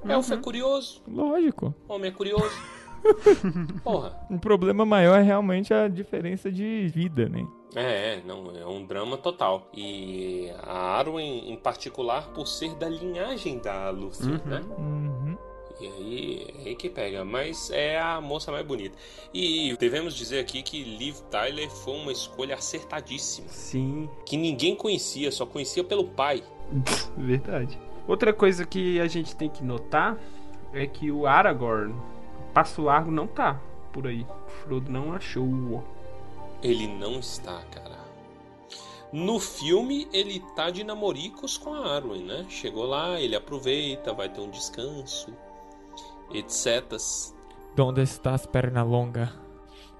Elfo 0.08 0.32
é 0.32 0.36
curioso, 0.36 1.02
Lógico. 1.08 1.74
homem 1.88 2.10
é 2.10 2.14
curioso. 2.14 2.54
Porra. 3.82 4.18
O 4.30 4.38
problema 4.38 4.84
maior 4.84 5.18
é 5.18 5.22
realmente 5.22 5.72
a 5.72 5.88
diferença 5.88 6.50
de 6.50 6.88
vida, 6.88 7.28
né? 7.28 7.46
É, 7.74 8.14
é, 8.14 8.22
não, 8.24 8.50
é 8.56 8.66
um 8.66 8.84
drama 8.84 9.16
total. 9.16 9.68
E 9.74 10.50
a 10.62 10.98
Arwen, 10.98 11.52
em 11.52 11.56
particular, 11.56 12.28
por 12.28 12.46
ser 12.46 12.74
da 12.74 12.88
linhagem 12.88 13.58
da 13.58 13.90
Lúthien, 13.90 14.40
né? 14.44 14.60
Uhum. 14.78 15.36
E 15.80 15.86
aí, 15.86 16.46
é 16.64 16.68
aí 16.70 16.74
que 16.74 16.90
pega, 16.90 17.24
mas 17.24 17.70
é 17.70 18.00
a 18.00 18.20
moça 18.20 18.50
mais 18.50 18.66
bonita. 18.66 18.96
E 19.32 19.76
devemos 19.78 20.14
dizer 20.14 20.40
aqui 20.40 20.62
que 20.62 20.82
Liv 20.82 21.16
Tyler 21.30 21.70
foi 21.70 21.94
uma 21.94 22.10
escolha 22.10 22.56
acertadíssima. 22.56 23.48
Sim, 23.48 24.08
Que 24.26 24.36
ninguém 24.36 24.74
conhecia, 24.74 25.30
só 25.30 25.46
conhecia 25.46 25.84
pelo 25.84 26.04
pai. 26.04 26.42
verdade. 27.16 27.78
Outra 28.08 28.32
coisa 28.32 28.66
que 28.66 28.98
a 29.00 29.06
gente 29.06 29.36
tem 29.36 29.48
que 29.48 29.62
notar 29.62 30.18
é 30.72 30.86
que 30.86 31.12
o 31.12 31.26
Aragorn, 31.26 31.94
Passo 32.58 32.82
Largo 32.82 33.08
não 33.08 33.28
tá 33.28 33.54
por 33.92 34.08
aí. 34.08 34.22
O 34.22 34.50
Frodo 34.50 34.90
não 34.90 35.12
achou. 35.12 35.84
Ele 36.60 36.88
não 36.88 37.20
está, 37.20 37.62
cara. 37.70 38.00
No 39.12 39.38
filme, 39.38 40.08
ele 40.12 40.40
tá 40.56 40.68
de 40.68 40.82
namoricos 40.82 41.56
com 41.56 41.72
a 41.72 41.94
Arwen, 41.94 42.24
né? 42.24 42.44
Chegou 42.48 42.84
lá, 42.84 43.20
ele 43.20 43.36
aproveita, 43.36 44.12
vai 44.12 44.28
ter 44.28 44.40
um 44.40 44.50
descanso, 44.50 45.32
etc. 46.34 46.96
Onde 47.78 48.02
está 48.02 48.34
as 48.34 48.44
pernas 48.44 48.84
longas? 48.84 49.30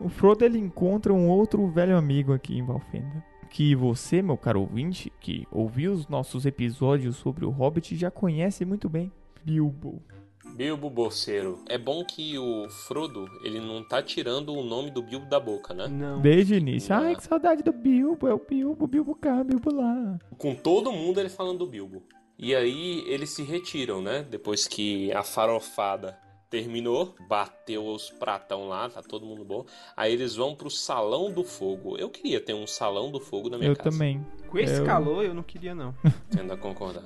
O 0.01 0.09
Frodo 0.09 0.45
ele 0.45 0.59
encontra 0.59 1.15
um 1.15 1.29
outro 1.29 1.65
velho 1.69 1.97
amigo 1.97 2.33
aqui 2.33 2.59
em 2.59 2.67
Valfenda. 2.67 3.25
Que 3.51 3.77
você, 3.77 4.21
meu 4.21 4.37
caro 4.37 4.63
ouvinte, 4.63 5.13
que 5.21 5.47
ouviu 5.53 5.93
os 5.93 6.09
nossos 6.09 6.45
episódios 6.45 7.15
sobre 7.19 7.45
o 7.45 7.51
Hobbit, 7.51 7.95
já 7.95 8.11
conhece 8.11 8.65
muito 8.65 8.89
bem. 8.89 9.13
Bilbo. 9.45 10.03
Bilbo 10.57 10.91
Bolseiro. 10.91 11.63
É 11.69 11.79
bom 11.79 12.05
que 12.05 12.39
o 12.39 12.69
Frodo, 12.69 13.27
ele 13.43 13.61
não 13.61 13.83
tá 13.83 14.03
tirando 14.03 14.53
o 14.53 14.65
nome 14.65 14.91
do 14.91 15.03
Bilbo 15.03 15.27
da 15.27 15.39
boca, 15.39 15.73
né? 15.73 15.87
Não. 15.89 16.21
Desde 16.21 16.55
o 16.55 16.57
início. 16.57 16.95
Ai, 16.95 17.15
que 17.15 17.23
saudade 17.23 17.63
do 17.63 17.73
Bilbo. 17.73 18.27
É 18.27 18.35
o 18.35 18.39
Bilbo, 18.39 18.87
Bilbo 18.87 19.15
cá, 19.15 19.43
Bilbo 19.45 19.73
lá. 19.73 20.19
Com 20.37 20.55
todo 20.55 20.93
mundo 20.93 21.21
ele 21.21 21.29
falando 21.29 21.59
do 21.59 21.67
Bilbo. 21.67 22.03
E 22.39 22.55
aí 22.55 23.03
eles 23.07 23.31
se 23.31 23.43
retiram, 23.43 24.01
né? 24.01 24.25
Depois 24.29 24.67
que 24.67 25.13
a 25.13 25.23
farofada 25.23 26.19
terminou, 26.51 27.15
bateu 27.29 27.87
os 27.87 28.11
pratão 28.11 28.69
lá, 28.69 28.89
tá 28.89 29.03
todo 29.03 29.27
mundo 29.27 29.45
bom. 29.45 29.65
Aí 29.97 30.13
eles 30.13 30.35
vão 30.37 30.55
pro 30.55 30.71
Salão 30.71 31.31
do 31.31 31.45
Fogo. 31.45 31.97
Eu 31.99 32.09
queria 32.11 32.41
ter 32.41 32.55
um 32.55 32.67
Salão 32.67 33.11
do 33.11 33.21
Fogo 33.21 33.49
na 33.51 33.59
minha 33.59 33.71
Eu 33.71 33.77
casa. 33.77 33.91
também. 33.91 34.25
Com 34.49 34.59
esse 34.59 34.79
Eu- 34.81 34.87
calor 34.87 35.25
eu 35.25 35.35
não 35.35 35.43
queria, 35.43 35.75
não. 35.75 35.95
Tendo 36.31 36.53
a 36.53 36.57
concordar. 36.57 37.05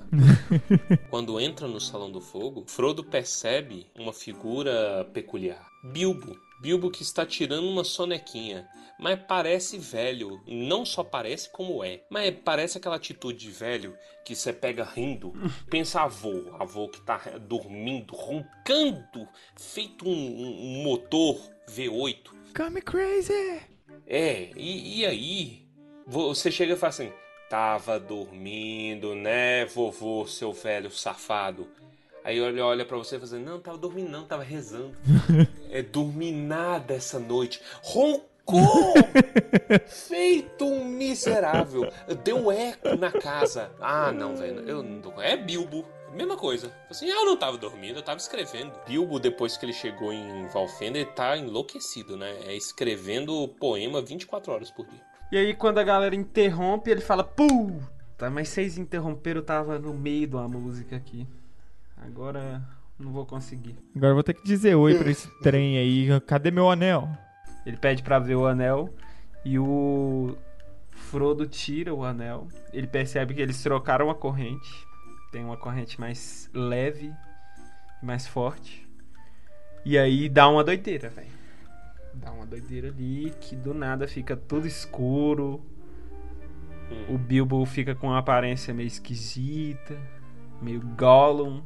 Quando 1.11 1.41
entra 1.41 1.67
no 1.67 1.81
Salão 1.81 2.11
do 2.11 2.21
Fogo, 2.21 2.65
Frodo 2.67 3.03
percebe 3.03 3.87
uma 3.99 4.13
figura 4.13 5.05
peculiar. 5.13 5.67
Bilbo. 5.93 6.37
Bilbo 6.63 6.91
que 6.93 7.03
está 7.03 7.27
tirando 7.27 7.69
uma 7.69 7.83
sonequinha. 7.83 8.69
Mas 8.99 9.19
parece 9.27 9.79
velho. 9.79 10.41
Não 10.47 10.85
só 10.87 11.03
parece 11.03 11.51
como 11.51 11.83
é. 11.83 12.05
Mas 12.09 12.33
parece 12.45 12.79
aquela 12.79 12.95
atitude 12.97 13.37
de 13.41 13.51
velho 13.51 13.97
que 14.25 14.37
você 14.37 14.53
pega 14.53 14.85
rindo. 14.85 15.33
Pensa 15.69 16.03
avô. 16.03 16.55
Avô 16.61 16.89
que 16.89 17.01
tá 17.01 17.19
dormindo, 17.41 18.15
roncando. 18.15 19.29
Feito 19.57 20.09
um, 20.09 20.13
um- 20.13 20.83
motor 20.85 21.37
V8. 21.69 22.31
Come 22.57 22.81
crazy! 22.81 23.61
É, 24.07 24.51
e, 24.57 25.01
e 25.01 25.07
aí 25.07 25.67
você 26.07 26.51
chega 26.51 26.75
e 26.75 26.77
fala 26.77 26.91
assim: 26.91 27.13
Tava 27.51 27.99
dormindo, 27.99 29.15
né, 29.17 29.65
vovô, 29.65 30.27
seu 30.27 30.53
velho 30.53 30.91
safado? 30.91 31.69
Aí 32.25 32.39
ele 32.39 32.61
olha 32.61 32.85
pra 32.85 32.97
você 32.97 33.17
e 33.17 33.19
fala 33.19 33.33
assim: 33.33 33.45
Não, 33.45 33.61
tava 33.61 33.79
dormindo, 33.79 34.11
não, 34.11 34.25
tava 34.25 34.43
rezando. 34.43 34.97
é 35.71 35.83
dormir 35.83 36.33
nada 36.33 36.95
essa 36.95 37.19
noite. 37.19 37.61
Roncou! 37.83 38.95
Feito 39.87 40.65
um 40.65 40.85
miserável. 40.85 41.91
Deu 42.25 42.51
eco 42.51 42.97
na 42.97 43.11
casa. 43.11 43.71
Ah, 43.81 44.13
não, 44.13 44.37
velho. 44.37 44.69
Eu 44.69 44.83
não 44.83 45.01
tô... 45.01 45.21
É 45.21 45.37
Bilbo. 45.37 45.85
Mesma 46.13 46.37
coisa. 46.37 46.71
Assim, 46.91 47.11
ah, 47.11 47.21
eu 47.21 47.25
não 47.25 47.37
tava 47.39 47.57
dormindo, 47.57 47.99
eu 47.99 48.03
tava 48.03 48.19
escrevendo. 48.19 48.73
Bilbo, 48.87 49.19
depois 49.19 49.57
que 49.57 49.65
ele 49.65 49.73
chegou 49.73 50.13
em 50.13 50.47
Valfenda, 50.49 50.99
ele 50.99 51.11
tá 51.11 51.37
enlouquecido, 51.39 52.19
né? 52.19 52.37
É 52.45 52.55
escrevendo 52.55 53.49
poema 53.59 54.03
24 54.03 54.53
horas 54.53 54.71
por 54.71 54.87
dia. 54.87 55.01
E 55.33 55.39
aí 55.39 55.55
quando 55.55 55.79
a 55.79 55.83
galera 55.83 56.15
interrompe, 56.15 56.91
ele 56.91 57.01
fala, 57.01 57.25
puta, 57.25 58.29
mas 58.31 58.51
vocês 58.51 58.77
interromperam, 58.77 59.41
eu 59.41 59.45
tava 59.45 59.79
no 59.79 59.95
meio 59.95 60.27
de 60.27 60.37
uma 60.37 60.47
música 60.47 60.97
aqui. 60.97 61.27
Agora 62.05 62.63
não 62.99 63.13
vou 63.13 63.25
conseguir. 63.25 63.77
Agora 63.95 64.11
eu 64.11 64.15
vou 64.15 64.23
ter 64.23 64.35
que 64.35 64.45
dizer 64.45 64.75
oi 64.75 64.99
pra 64.99 65.11
esse 65.11 65.29
trem 65.41 65.79
aí. 65.79 66.21
Cadê 66.23 66.51
meu 66.51 66.71
anel? 66.71 67.09
Ele 67.65 67.77
pede 67.77 68.03
pra 68.03 68.19
ver 68.19 68.35
o 68.35 68.47
anel 68.47 68.93
e 69.45 69.59
o 69.59 70.37
Frodo 70.91 71.47
tira 71.47 71.95
o 71.95 72.05
anel. 72.05 72.49
Ele 72.73 72.87
percebe 72.87 73.35
que 73.35 73.41
eles 73.41 73.63
trocaram 73.63 74.11
a 74.11 74.15
corrente. 74.15 74.87
Tem 75.31 75.45
uma 75.45 75.57
corrente 75.57 76.01
mais 76.01 76.51
leve, 76.53 77.13
mais 78.03 78.27
forte. 78.27 78.87
E 79.85 79.97
aí 79.99 80.29
dá 80.29 80.49
uma 80.49 80.63
doideira, 80.63 81.09
velho. 81.09 81.31
Dá 82.15 82.31
uma 82.31 82.47
doideira 82.47 82.89
ali 82.89 83.33
que 83.41 83.57
do 83.57 83.73
nada 83.73 84.07
fica 84.07 84.37
tudo 84.37 84.67
escuro. 84.67 85.65
O 87.09 87.17
Bilbo 87.17 87.65
fica 87.65 87.95
com 87.95 88.09
uma 88.09 88.19
aparência 88.19 88.75
meio 88.75 88.87
esquisita, 88.87 89.99
meio 90.61 90.81
Gollum. 90.81 91.63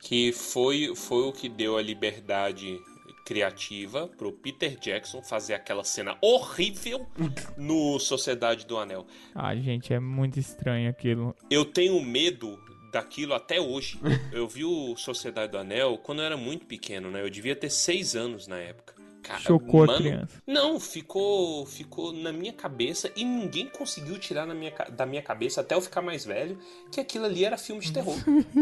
Que 0.00 0.32
foi, 0.32 0.94
foi 0.94 1.22
o 1.22 1.32
que 1.32 1.48
deu 1.48 1.76
a 1.76 1.82
liberdade 1.82 2.78
criativa 3.24 4.06
pro 4.06 4.32
Peter 4.32 4.78
Jackson 4.78 5.22
fazer 5.22 5.54
aquela 5.54 5.82
cena 5.82 6.16
horrível 6.20 7.06
no 7.56 7.98
Sociedade 7.98 8.66
do 8.66 8.76
Anel. 8.76 9.06
Ah, 9.34 9.56
gente, 9.56 9.92
é 9.92 9.98
muito 9.98 10.38
estranho 10.38 10.90
aquilo. 10.90 11.34
Eu 11.50 11.64
tenho 11.64 12.00
medo 12.02 12.58
daquilo 12.92 13.34
até 13.34 13.60
hoje. 13.60 13.98
Eu 14.30 14.46
vi 14.46 14.64
o 14.64 14.96
Sociedade 14.96 15.52
do 15.52 15.58
Anel 15.58 15.98
quando 15.98 16.20
eu 16.20 16.26
era 16.26 16.36
muito 16.36 16.66
pequeno, 16.66 17.10
né? 17.10 17.22
Eu 17.22 17.30
devia 17.30 17.56
ter 17.56 17.70
seis 17.70 18.14
anos 18.14 18.46
na 18.46 18.58
época. 18.58 18.94
Cara, 19.24 19.40
Chocou 19.40 19.84
a 19.84 19.86
mano, 19.86 19.98
criança. 19.98 20.42
Não, 20.46 20.78
ficou, 20.78 21.64
ficou 21.64 22.12
na 22.12 22.30
minha 22.30 22.52
cabeça 22.52 23.10
e 23.16 23.24
ninguém 23.24 23.66
conseguiu 23.68 24.18
tirar 24.18 24.46
na 24.46 24.52
minha, 24.54 24.70
da 24.92 25.06
minha 25.06 25.22
cabeça 25.22 25.62
até 25.62 25.74
eu 25.74 25.80
ficar 25.80 26.02
mais 26.02 26.26
velho 26.26 26.58
que 26.92 27.00
aquilo 27.00 27.24
ali 27.24 27.42
era 27.42 27.56
filme 27.56 27.80
de 27.80 27.90
terror. 27.90 28.14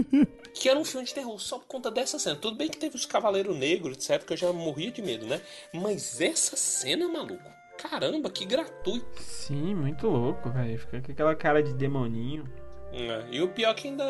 que 0.55 0.69
era 0.69 0.79
um 0.79 0.85
filme 0.85 1.05
de 1.05 1.13
terror 1.13 1.37
só 1.41 1.59
por 1.59 1.67
conta 1.67 1.91
dessa 1.91 2.17
cena. 2.19 2.37
Tudo 2.37 2.57
bem 2.57 2.69
que 2.69 2.79
teve 2.79 2.95
os 2.95 3.05
Cavaleiros 3.05 3.57
Negros, 3.57 3.97
etc, 3.97 4.25
que 4.25 4.35
eu 4.35 4.37
já 4.37 4.53
morria 4.53 4.93
de 4.93 5.03
medo, 5.03 5.27
né? 5.27 5.41
Mas 5.75 6.21
essa 6.21 6.57
cena, 6.57 7.09
maluco, 7.09 7.51
caramba, 7.77 8.31
que 8.31 8.45
gratuito. 8.45 9.21
Sim, 9.21 9.75
muito 9.75 10.07
louco, 10.07 10.49
velho. 10.49 10.79
Fica 10.79 11.03
com 11.03 11.13
aquela 11.13 11.35
cara 11.35 11.61
de 11.61 11.75
demoninho. 11.75 12.45
É, 12.93 13.25
E 13.33 13.43
o 13.43 13.49
pior 13.49 13.71
é 13.71 13.75
que 13.75 13.89
ainda, 13.89 14.05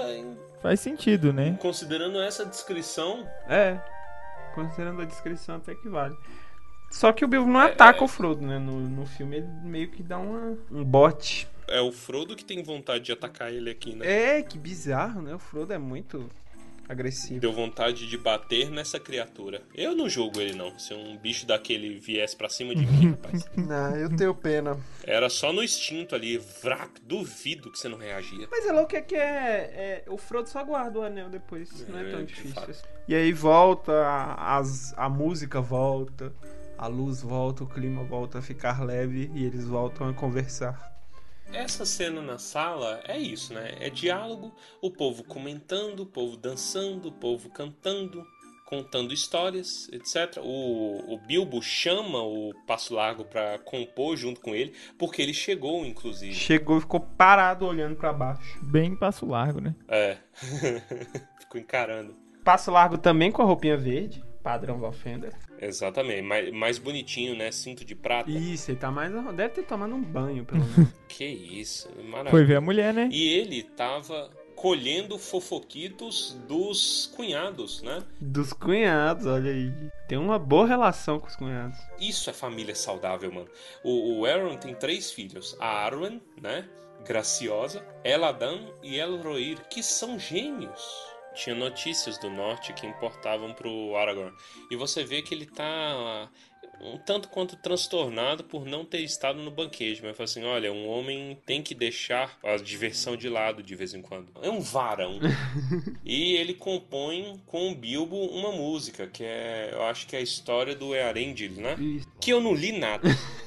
Faz 0.60 0.80
sentido, 0.80 1.32
né? 1.32 1.56
considerando 1.60 2.20
essa 2.20 2.44
descrição, 2.44 3.26
É, 3.48 3.80
considerando 4.54 5.00
a 5.00 5.04
descrição 5.04 5.56
até 5.56 5.74
que 5.74 5.88
vale. 5.88 6.16
Só 6.92 7.12
que 7.12 7.24
o 7.24 7.28
Bilbo 7.28 7.50
não 7.50 7.58
ataca 7.60 8.04
o 8.04 8.08
Frodo, 8.08 8.46
né? 8.46 8.58
No, 8.58 8.78
no 8.78 9.06
filme 9.06 9.38
ele 9.38 9.48
meio 9.64 9.88
que 9.88 10.02
dá 10.02 10.18
uma, 10.18 10.56
um 10.70 10.84
bote. 10.84 11.48
é 11.66 11.80
o 11.80 11.90
Frodo 11.90 12.36
que 12.36 12.44
tem 12.44 12.62
vontade 12.62 13.04
de 13.04 13.12
atacar 13.12 13.52
ele 13.52 13.70
aqui, 13.70 13.96
né? 13.96 14.06
É, 14.38 14.42
que 14.42 14.58
bizarro, 14.58 15.22
né? 15.22 15.34
O 15.34 15.38
Frodo 15.38 15.72
é 15.72 15.78
muito 15.78 16.28
agressivo. 16.88 17.40
Deu 17.40 17.52
vontade 17.52 18.06
de 18.06 18.18
bater 18.18 18.68
nessa 18.70 19.00
criatura. 19.00 19.62
Eu 19.74 19.96
não 19.96 20.08
julgo 20.08 20.38
ele, 20.40 20.54
não. 20.54 20.78
Se 20.78 20.92
um 20.92 21.16
bicho 21.16 21.46
daquele 21.46 21.98
viesse 21.98 22.36
pra 22.36 22.50
cima 22.50 22.74
de 22.74 22.84
mim, 22.84 23.10
rapaz. 23.16 23.48
Não, 23.56 23.96
eu 23.96 24.14
tenho 24.14 24.34
pena. 24.34 24.76
Era 25.04 25.30
só 25.30 25.50
no 25.52 25.62
instinto 25.62 26.14
ali, 26.14 26.36
vrac, 26.62 26.90
duvido 27.02 27.70
que 27.72 27.78
você 27.78 27.88
não 27.88 27.96
reagia. 27.96 28.46
Mas 28.50 28.66
é 28.66 28.72
louco 28.72 28.94
é 28.94 29.00
que 29.00 29.14
é, 29.14 30.02
é- 30.06 30.10
O 30.10 30.18
Frodo 30.18 30.48
só 30.50 30.62
guarda 30.62 30.98
o 30.98 31.02
anel 31.02 31.30
depois. 31.30 31.70
não 31.88 31.98
é 31.98 32.08
É, 32.08 32.10
tão 32.10 32.24
difícil. 32.24 32.50
fato. 32.54 32.70
assim. 32.72 32.82
E 33.08 33.14
aí 33.14 33.32
volta, 33.32 33.92
a- 33.92 34.58
as, 34.58 34.92
a 34.98 35.08
música 35.08 35.60
volta, 35.62 36.32
a 36.82 36.88
luz 36.88 37.22
volta, 37.22 37.62
o 37.62 37.66
clima 37.68 38.02
volta 38.02 38.40
a 38.40 38.42
ficar 38.42 38.82
leve 38.84 39.30
e 39.36 39.44
eles 39.44 39.68
voltam 39.68 40.08
a 40.08 40.12
conversar. 40.12 40.92
Essa 41.52 41.86
cena 41.86 42.20
na 42.20 42.38
sala 42.38 43.00
é 43.04 43.16
isso, 43.16 43.54
né? 43.54 43.76
É 43.78 43.88
diálogo, 43.88 44.52
o 44.80 44.90
povo 44.90 45.22
comentando, 45.22 46.00
o 46.00 46.06
povo 46.06 46.36
dançando, 46.36 47.06
o 47.06 47.12
povo 47.12 47.48
cantando, 47.50 48.26
contando 48.66 49.14
histórias, 49.14 49.88
etc. 49.92 50.38
O, 50.42 51.14
o 51.14 51.18
Bilbo 51.18 51.62
chama 51.62 52.20
o 52.20 52.52
Passo 52.66 52.94
Largo 52.94 53.24
pra 53.26 53.60
compor 53.60 54.16
junto 54.16 54.40
com 54.40 54.52
ele, 54.52 54.74
porque 54.98 55.22
ele 55.22 55.34
chegou, 55.34 55.86
inclusive. 55.86 56.34
Chegou 56.34 56.78
e 56.78 56.80
ficou 56.80 56.98
parado 56.98 57.64
olhando 57.64 57.94
pra 57.94 58.12
baixo. 58.12 58.58
Bem 58.60 58.96
passo 58.96 59.24
largo, 59.24 59.60
né? 59.60 59.72
É. 59.86 60.16
Ficou 61.38 61.60
encarando. 61.60 62.16
Passo 62.42 62.72
largo 62.72 62.98
também 62.98 63.30
com 63.30 63.40
a 63.40 63.44
roupinha 63.44 63.76
verde, 63.76 64.24
padrão 64.42 64.80
Valfender. 64.80 65.32
Exatamente. 65.62 66.22
Mais, 66.22 66.52
mais 66.52 66.78
bonitinho, 66.78 67.36
né? 67.36 67.52
Cinto 67.52 67.84
de 67.84 67.94
prata. 67.94 68.28
Isso, 68.30 68.70
ele 68.72 68.78
tá 68.78 68.90
mais. 68.90 69.12
Deve 69.34 69.50
ter 69.50 69.62
tomado 69.62 69.94
um 69.94 70.02
banho, 70.02 70.44
pelo 70.44 70.64
menos. 70.76 70.92
Que 71.08 71.24
isso. 71.24 71.88
Maravilha. 72.04 72.30
Foi 72.30 72.44
ver 72.44 72.56
a 72.56 72.60
mulher, 72.60 72.92
né? 72.92 73.08
E 73.12 73.28
ele 73.28 73.62
tava 73.62 74.28
colhendo 74.56 75.18
fofoquitos 75.18 76.36
dos 76.48 77.10
cunhados, 77.16 77.80
né? 77.82 78.02
Dos 78.20 78.52
cunhados, 78.52 79.26
olha 79.26 79.50
aí. 79.50 79.72
Tem 80.08 80.18
uma 80.18 80.38
boa 80.38 80.66
relação 80.66 81.20
com 81.20 81.28
os 81.28 81.36
cunhados. 81.36 81.78
Isso 82.00 82.28
é 82.28 82.32
família 82.32 82.74
saudável, 82.74 83.32
mano. 83.32 83.48
O, 83.84 84.18
o 84.20 84.26
Aaron 84.26 84.56
tem 84.56 84.74
três 84.74 85.12
filhos. 85.12 85.56
A 85.60 85.84
Arwen, 85.84 86.20
né? 86.40 86.68
Graciosa, 87.04 87.84
Eladan 88.04 88.60
e 88.82 88.98
Elrohir, 88.98 89.58
que 89.68 89.82
são 89.82 90.18
gêmeos. 90.18 91.11
Tinha 91.34 91.54
notícias 91.54 92.18
do 92.18 92.30
norte 92.30 92.72
que 92.72 92.86
importavam 92.86 93.52
pro 93.54 93.96
Aragorn. 93.96 94.32
E 94.70 94.76
você 94.76 95.04
vê 95.04 95.22
que 95.22 95.34
ele 95.34 95.46
tá 95.46 96.28
um 96.82 96.98
tanto 96.98 97.28
quanto 97.28 97.56
transtornado 97.56 98.42
por 98.42 98.64
não 98.64 98.84
ter 98.84 98.98
estado 98.98 99.40
no 99.40 99.50
banquete, 99.50 100.02
mas 100.02 100.16
fala 100.16 100.24
assim: 100.24 100.44
olha, 100.44 100.72
um 100.72 100.88
homem 100.88 101.38
tem 101.46 101.62
que 101.62 101.74
deixar 101.74 102.38
a 102.42 102.56
diversão 102.56 103.16
de 103.16 103.28
lado 103.28 103.62
de 103.62 103.74
vez 103.74 103.94
em 103.94 104.02
quando. 104.02 104.28
É 104.42 104.50
um 104.50 104.60
varão. 104.60 105.18
e 106.04 106.34
ele 106.34 106.54
compõe 106.54 107.40
com 107.46 107.70
o 107.70 107.74
Bilbo 107.74 108.16
uma 108.16 108.50
música, 108.50 109.06
que 109.06 109.22
é, 109.24 109.70
eu 109.72 109.82
acho 109.84 110.06
que 110.06 110.16
é 110.16 110.18
a 110.18 110.22
história 110.22 110.74
do 110.74 110.94
Earendil, 110.94 111.52
né? 111.52 111.74
Isso. 111.78 112.08
Que 112.20 112.32
eu 112.32 112.40
não 112.40 112.54
li 112.54 112.72
nada. 112.72 113.08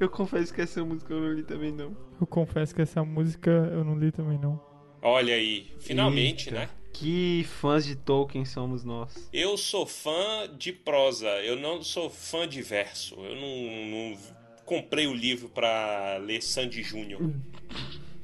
Eu 0.00 0.08
confesso 0.08 0.54
que 0.54 0.62
essa 0.62 0.82
música 0.82 1.12
eu 1.12 1.20
não 1.20 1.34
li 1.34 1.42
também 1.42 1.70
não. 1.70 1.94
Eu 2.18 2.26
confesso 2.26 2.74
que 2.74 2.80
essa 2.80 3.04
música 3.04 3.50
eu 3.50 3.84
não 3.84 3.98
li 3.98 4.10
também 4.10 4.38
não. 4.38 4.58
Olha 5.02 5.34
aí, 5.34 5.66
finalmente, 5.80 6.48
Eita. 6.48 6.60
né? 6.60 6.68
Que 6.92 7.44
fãs 7.44 7.84
de 7.86 7.96
Tolkien 7.96 8.44
somos 8.44 8.84
nós. 8.84 9.28
Eu 9.32 9.56
sou 9.56 9.86
fã 9.86 10.48
de 10.58 10.72
prosa, 10.72 11.28
eu 11.42 11.56
não 11.56 11.82
sou 11.82 12.10
fã 12.10 12.46
de 12.46 12.60
verso. 12.60 13.14
Eu 13.14 13.36
não, 13.36 14.10
não 14.10 14.18
comprei 14.66 15.06
o 15.06 15.14
livro 15.14 15.48
pra 15.48 16.18
ler 16.18 16.42
Sandy 16.42 16.82
Júnior. 16.82 17.20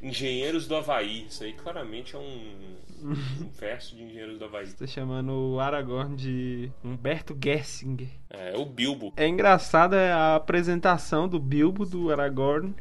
Engenheiros 0.02 0.66
do 0.66 0.76
Havaí. 0.76 1.26
Isso 1.26 1.42
aí 1.42 1.52
claramente 1.52 2.14
é 2.14 2.18
um, 2.18 2.76
um 3.02 3.48
verso 3.58 3.96
de 3.96 4.02
Engenheiros 4.02 4.38
do 4.38 4.44
Havaí. 4.44 4.66
Tá 4.72 4.86
chamando 4.86 5.32
o 5.32 5.60
Aragorn 5.60 6.14
de 6.14 6.70
Humberto 6.84 7.36
Gessinger. 7.42 8.10
É, 8.28 8.56
o 8.56 8.66
Bilbo. 8.66 9.12
É 9.16 9.26
engraçada 9.26 10.14
a 10.14 10.36
apresentação 10.36 11.26
do 11.26 11.40
Bilbo, 11.40 11.86
do 11.86 12.12
Aragorn 12.12 12.74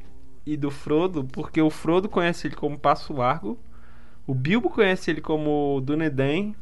e 0.45 0.55
do 0.55 0.69
Frodo, 0.69 1.23
porque 1.23 1.61
o 1.61 1.69
Frodo 1.69 2.07
conhece 2.07 2.47
ele 2.47 2.55
como 2.55 2.77
Passo 2.77 3.13
Largo, 3.13 3.57
o 4.27 4.33
Bilbo 4.33 4.69
conhece 4.69 5.11
ele 5.11 5.21
como 5.21 5.81
Dunedain 5.81 6.55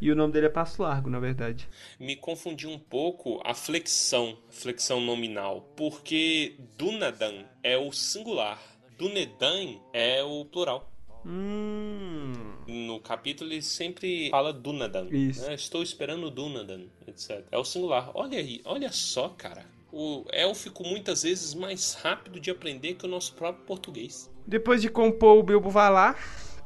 e 0.00 0.10
o 0.10 0.16
nome 0.16 0.32
dele 0.32 0.46
é 0.46 0.50
Passo 0.50 0.82
Largo, 0.82 1.08
na 1.08 1.18
verdade. 1.18 1.68
Me 1.98 2.16
confundi 2.16 2.66
um 2.66 2.78
pouco 2.78 3.40
a 3.44 3.54
flexão, 3.54 4.36
flexão 4.50 5.00
nominal, 5.00 5.62
porque 5.76 6.56
Dunadan 6.76 7.44
é 7.62 7.78
o 7.78 7.90
singular, 7.92 8.60
Dunedain 8.98 9.80
é 9.92 10.22
o 10.22 10.44
plural. 10.44 10.90
Hum. 11.24 12.32
No 12.66 13.00
capítulo 13.00 13.50
ele 13.50 13.62
sempre 13.62 14.28
fala 14.30 14.52
Dunadan. 14.52 15.06
Isso. 15.10 15.46
né? 15.46 15.54
Estou 15.54 15.82
esperando 15.82 16.30
Dunadan, 16.30 16.82
etc. 17.06 17.42
É 17.50 17.56
o 17.56 17.64
singular. 17.64 18.10
Olha 18.14 18.38
aí, 18.38 18.60
olha 18.64 18.92
só, 18.92 19.30
cara. 19.30 19.64
O 19.90 20.24
élfico 20.32 20.82
muitas 20.86 21.22
vezes 21.22 21.54
mais 21.54 21.94
rápido 21.94 22.40
de 22.40 22.50
aprender 22.50 22.94
que 22.94 23.06
o 23.06 23.08
nosso 23.08 23.32
próprio 23.34 23.64
português. 23.64 24.30
Depois 24.46 24.82
de 24.82 24.90
compor, 24.90 25.38
o 25.38 25.42
Bilbo 25.42 25.70
vai 25.70 25.90
lá, 25.90 26.16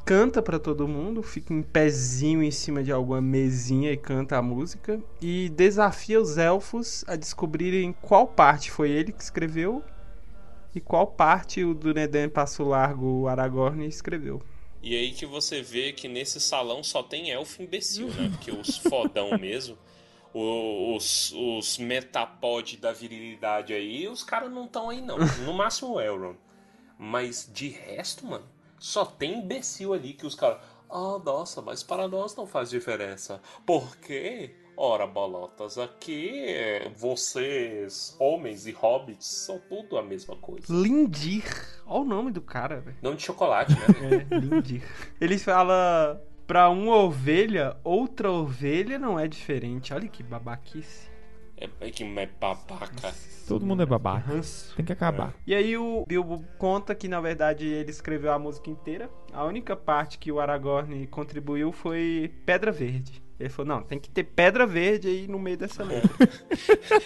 canta 0.05 0.40
pra 0.40 0.59
todo 0.59 0.88
mundo, 0.88 1.22
fica 1.22 1.53
em 1.53 1.62
pezinho 1.62 2.42
em 2.42 2.51
cima 2.51 2.82
de 2.82 2.90
alguma 2.90 3.20
mesinha 3.20 3.92
e 3.92 3.96
canta 3.96 4.36
a 4.38 4.42
música 4.42 5.01
e 5.20 5.49
desafia 5.51 6.20
os 6.20 6.38
elfos 6.38 7.05
a 7.07 7.14
descobrirem 7.14 7.92
qual 7.92 8.26
parte 8.26 8.70
foi 8.70 8.90
ele 8.90 9.12
que 9.12 9.22
escreveu 9.22 9.82
e 10.74 10.80
qual 10.80 11.07
parte 11.07 11.64
o 11.64 11.74
Dunedain 11.74 12.28
Passo 12.28 12.64
Largo 12.64 13.26
Aragorn 13.26 13.86
escreveu. 13.86 14.42
E 14.82 14.96
aí 14.96 15.12
que 15.12 15.26
você 15.26 15.61
vê 15.61 15.92
que 15.92 16.09
nesse 16.09 16.40
salão 16.40 16.82
só 16.82 17.03
tem 17.03 17.30
elfo 17.30 17.62
imbecil, 17.62 18.09
né? 18.09 18.30
Porque 18.30 18.51
os 18.51 18.78
fodão 18.88 19.36
mesmo, 19.36 19.76
os, 20.32 21.32
os 21.32 21.78
metapod 21.78 22.76
da 22.76 22.92
virilidade 22.92 23.72
aí, 23.72 24.07
os 24.09 24.22
caras 24.22 24.51
não 24.51 24.66
estão 24.66 24.88
aí 24.88 25.01
não. 25.01 25.18
No 25.44 25.53
máximo 25.53 25.94
o 25.94 26.01
Elrond. 26.01 26.36
Mas 26.99 27.49
de 27.53 27.68
resto, 27.68 28.26
mano, 28.26 28.44
só 28.78 29.04
tem 29.04 29.38
imbecil 29.38 29.92
ali 29.92 30.12
que 30.12 30.26
os 30.26 30.34
caras... 30.34 30.58
Ah, 30.90 31.20
nossa, 31.22 31.60
mas 31.60 31.82
para 31.82 32.08
nós 32.08 32.34
não 32.34 32.46
faz 32.46 32.70
diferença. 32.70 33.42
Por 33.66 33.96
quê? 33.98 34.54
Ora, 34.80 35.08
bolotas, 35.08 35.76
aqui 35.76 36.44
é, 36.46 36.88
vocês, 36.96 38.16
homens 38.16 38.64
e 38.64 38.70
hobbits, 38.70 39.26
são 39.26 39.60
tudo 39.68 39.98
a 39.98 40.02
mesma 40.04 40.36
coisa. 40.36 40.72
Lindir. 40.72 41.44
Olha 41.84 42.02
o 42.02 42.04
nome 42.04 42.30
do 42.30 42.40
cara, 42.40 42.80
velho. 42.80 42.96
Não 43.02 43.16
de 43.16 43.22
chocolate, 43.22 43.72
né? 43.72 44.26
É, 44.30 44.38
Lindir. 44.38 44.82
Ele 45.20 45.36
fala 45.36 46.24
pra 46.46 46.70
uma 46.70 46.94
ovelha, 46.94 47.76
outra 47.82 48.30
ovelha 48.30 49.00
não 49.00 49.18
é 49.18 49.26
diferente. 49.26 49.92
Olha 49.92 50.08
que 50.08 50.22
babaquice. 50.22 51.10
É, 51.61 51.68
é 51.80 51.90
que 51.90 52.04
é 52.04 52.26
babaca. 52.40 53.14
Todo 53.46 53.64
mundo 53.64 53.82
é 53.82 53.86
babaca. 53.86 54.32
Tem 54.76 54.84
que 54.84 54.92
acabar. 54.92 55.34
E 55.46 55.54
aí 55.54 55.76
o 55.76 56.04
Bilbo 56.06 56.44
conta 56.59 56.94
que 56.94 57.09
na 57.09 57.20
verdade 57.20 57.66
ele 57.66 57.90
escreveu 57.90 58.32
a 58.32 58.38
música 58.38 58.70
inteira. 58.70 59.11
A 59.32 59.44
única 59.44 59.74
parte 59.74 60.18
que 60.18 60.30
o 60.30 60.38
Aragorn 60.38 61.06
contribuiu 61.06 61.72
foi 61.72 62.32
Pedra 62.44 62.70
Verde. 62.70 63.22
Ele 63.39 63.49
falou, 63.49 63.76
não, 63.76 63.82
tem 63.82 63.99
que 64.01 64.11
ter 64.11 64.24
Pedra 64.24 64.66
Verde 64.66 65.07
aí 65.09 65.28
no 65.28 65.39
meio 65.39 65.57
dessa 65.57 65.84
letra. 65.84 66.11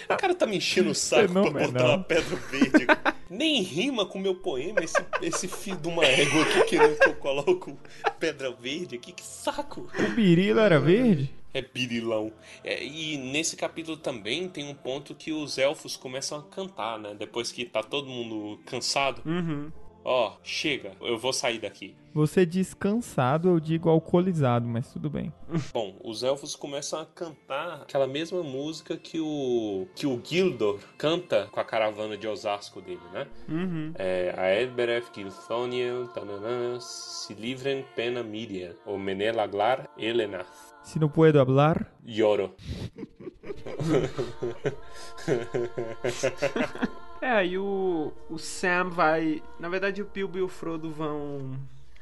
O 0.09 0.17
cara 0.17 0.33
tá 0.33 0.45
me 0.45 0.57
enchendo 0.57 0.91
o 0.91 0.95
saco 0.95 1.31
pra 1.31 1.43
Fenomenal. 1.43 1.71
botar 1.71 1.85
uma 1.89 2.03
pedra 2.03 2.35
verde. 2.35 2.87
Nem 3.29 3.61
rima 3.61 4.05
com 4.05 4.17
o 4.19 4.21
meu 4.21 4.35
poema 4.35 4.79
esse, 4.83 4.97
esse 5.21 5.47
filho 5.47 5.77
de 5.77 5.87
uma 5.87 6.05
égua 6.05 6.41
aqui 6.43 6.63
querendo 6.65 6.97
que 6.97 7.09
eu 7.09 7.15
coloco 7.15 7.77
pedra 8.19 8.51
verde 8.51 8.95
aqui. 8.95 9.11
Que 9.11 9.23
saco! 9.23 9.89
O 9.99 10.09
Birilo 10.15 10.59
era 10.59 10.79
verde? 10.79 11.31
É 11.53 11.61
birilão. 11.61 12.31
É, 12.63 12.83
e 12.83 13.15
nesse 13.17 13.55
capítulo 13.55 13.95
também 13.97 14.47
tem 14.49 14.67
um 14.67 14.73
ponto 14.73 15.13
que 15.13 15.31
os 15.31 15.57
elfos 15.59 15.95
começam 15.95 16.39
a 16.39 16.43
cantar, 16.43 16.97
né? 16.99 17.13
Depois 17.17 17.51
que 17.51 17.63
tá 17.65 17.83
todo 17.83 18.07
mundo 18.07 18.59
cansado. 18.65 19.21
uhum. 19.25 19.71
Ó, 20.05 20.33
chega, 20.43 20.91
eu 21.01 21.17
vou 21.17 21.31
sair 21.31 21.59
daqui. 21.59 21.95
Você 22.13 22.45
diz 22.45 22.73
cansado, 22.73 23.49
eu 23.49 23.59
digo 23.59 23.89
alcoolizado, 23.89 24.67
mas 24.67 24.91
tudo 24.91 25.09
bem. 25.09 25.33
Bom, 25.73 25.95
os 26.03 26.21
elfos 26.21 26.55
começam 26.55 26.99
a 26.99 27.05
cantar 27.05 27.81
aquela 27.81 28.05
mesma 28.05 28.43
música 28.43 28.97
que 28.97 29.19
o 29.19 29.87
que 29.95 30.05
o 30.05 30.21
Gildor 30.23 30.79
canta 30.97 31.47
com 31.51 31.59
a 31.59 31.63
caravana 31.63 32.17
de 32.17 32.27
Osasco 32.27 32.81
dele, 32.81 33.01
né? 33.11 33.27
Uhum. 33.47 33.93
É, 33.95 34.35
a 34.37 34.61
Edbereth 34.61 35.05
Gilthoniel, 35.15 36.07
tananã, 36.09 36.79
se 36.79 37.33
livrem 37.33 37.85
pena 37.95 38.21
Miriam, 38.21 38.75
ou 38.85 38.99
Menelaglar 38.99 39.89
Elena, 39.97 40.45
Se 40.83 40.99
não 40.99 41.09
puedo 41.09 41.39
hablar, 41.39 41.91
Yoro. 42.05 42.53
É, 47.23 47.31
aí 47.31 47.57
o, 47.57 48.11
o 48.29 48.37
Sam 48.37 48.89
vai. 48.89 49.41
Na 49.57 49.69
verdade, 49.69 50.01
o 50.01 50.05
Bilbo 50.05 50.37
e 50.37 50.41
o 50.41 50.49
Frodo 50.49 50.91
vão 50.91 51.51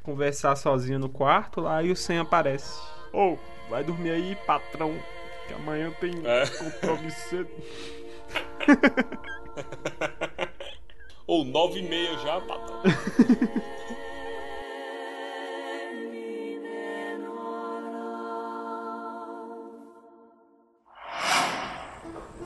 conversar 0.02 0.56
sozinho 0.56 0.98
no 0.98 1.08
quarto 1.08 1.60
lá 1.60 1.80
e 1.80 1.92
o 1.92 1.96
Sam 1.96 2.22
aparece. 2.22 2.76
Ô, 3.12 3.38
vai 3.70 3.84
dormir 3.84 4.10
aí, 4.10 4.36
patrão. 4.44 4.92
Que 5.46 5.54
amanhã 5.54 5.92
tem 6.00 6.10
É. 6.26 6.44
compromisso 6.46 7.28
cedo. 7.28 7.50
Ou 11.26 11.44
nove 11.44 11.78
e 11.78 11.88
meia 11.88 12.18
já, 12.18 12.40
patrão. 12.40 12.82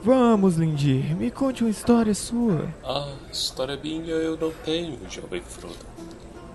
vamos, 0.06 0.54
Lindir, 0.54 1.16
me 1.16 1.32
conte 1.32 1.64
uma 1.64 1.70
história 1.70 2.14
sua. 2.14 2.72
Ah, 2.84 3.12
história 3.32 3.76
minha 3.76 4.14
eu 4.14 4.36
não 4.36 4.52
tenho, 4.64 4.96
jovem 5.10 5.42
Frodo. 5.42 5.74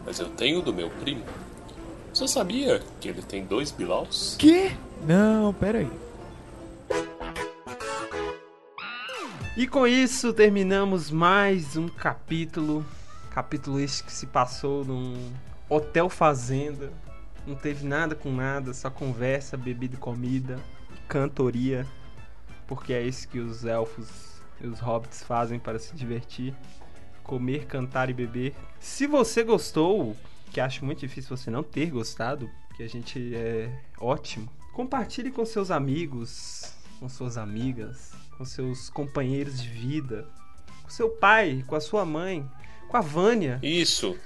Mas 0.06 0.22
eu 0.22 0.30
tenho 0.30 0.62
do 0.62 0.74
meu 0.74 0.89
primo. 0.89 1.26
Você 2.14 2.30
sabia 2.30 2.82
que 3.02 3.10
ele 3.10 3.22
tem 3.22 3.43
dois 3.43 3.70
bilaus? 3.70 4.38
Quê? 4.39 4.72
Não, 5.06 5.54
peraí. 5.54 5.91
E 9.58 9.68
com 9.68 9.86
isso 9.86 10.32
terminamos 10.32 11.12
mais 11.12 11.76
um 11.76 11.89
capítulo. 11.89 12.86
Capítulo 13.32 13.82
este 13.82 14.06
que 14.06 14.14
se 14.14 14.28
passou 14.28 14.86
num 14.86 15.30
hotel 15.68 16.08
fazenda. 16.08 16.89
Não 17.45 17.56
teve 17.56 17.86
nada 17.86 18.16
com 18.16 18.32
nada, 18.32 18.74
só 18.74 18.89
conversa, 18.89 19.58
bebida 19.58 19.95
e 19.95 19.97
comida, 19.97 20.58
cantoria. 21.10 21.86
Porque 22.72 22.93
é 22.93 23.03
isso 23.05 23.28
que 23.28 23.38
os 23.38 23.65
elfos 23.65 24.07
e 24.61 24.65
os 24.65 24.80
hobbits 24.80 25.22
fazem 25.24 25.59
para 25.59 25.78
se 25.78 25.93
divertir. 25.93 26.55
Comer, 27.22 27.65
cantar 27.65 28.09
e 28.09 28.13
beber. 28.13 28.55
Se 28.80 29.05
você 29.05 29.43
gostou, 29.43 30.15
que 30.53 30.61
acho 30.61 30.86
muito 30.86 30.99
difícil 30.99 31.36
você 31.36 31.51
não 31.51 31.63
ter 31.63 31.89
gostado, 31.89 32.49
que 32.74 32.82
a 32.82 32.88
gente 32.88 33.36
é 33.36 33.78
ótimo. 33.99 34.49
Compartilhe 34.72 35.32
com 35.32 35.45
seus 35.45 35.69
amigos, 35.69 36.74
com 36.97 37.09
suas 37.09 37.38
amigas, 37.38 38.13
com 38.38 38.45
seus 38.45 38.89
companheiros 38.89 39.61
de 39.61 39.67
vida, 39.67 40.26
com 40.82 40.89
seu 40.89 41.09
pai, 41.09 41.65
com 41.67 41.76
a 41.76 41.82
sua 41.82 42.05
mãe, 42.05 42.49
com 42.92 42.98
a 42.98 43.02
Vânia. 43.02 43.58
Isso. 43.64 44.18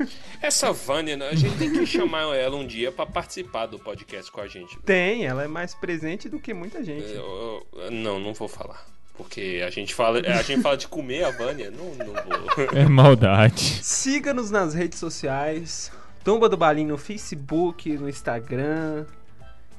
Essa 0.42 0.74
Vânia, 0.74 1.16
né, 1.16 1.30
a 1.30 1.36
gente 1.36 1.56
tem 1.58 1.72
que 1.72 1.86
chamar 1.86 2.36
ela 2.36 2.56
um 2.56 2.66
dia 2.66 2.92
pra 2.92 3.06
participar 3.06 3.68
do 3.68 3.78
podcast 3.80 4.32
com 4.32 4.42
a 4.42 4.48
gente. 4.48 4.78
Tem, 4.80 5.26
ela 5.26 5.44
é 5.44 5.48
mais 5.48 5.74
presente 5.76 6.28
do 6.28 6.40
que 6.40 6.54
muita 6.54 6.84
gente. 6.84 7.08
Eu- 7.14 7.66
eu- 7.74 7.92
não, 7.92 8.20
não 8.20 8.34
vou 8.34 8.48
falar. 8.48 8.86
Porque 9.18 9.62
a 9.66 9.70
gente 9.70 9.94
fala, 9.94 10.20
a 10.20 10.42
gente 10.42 10.62
fala 10.62 10.76
de 10.76 10.88
comer 10.90 11.24
a 11.24 11.30
Vânia. 11.32 11.72
Não, 11.72 11.86
não 11.96 12.14
vou. 12.14 12.66
É 12.78 12.86
maldade. 12.86 13.62
Siga-nos 13.82 14.52
nas 14.52 14.74
redes 14.74 15.00
sociais. 15.00 15.90
Tumba 16.24 16.50
do 16.50 16.58
Balim 16.58 16.86
no 16.88 16.98
Facebook, 16.98 17.98
no 17.98 18.10
Instagram, 18.10 19.06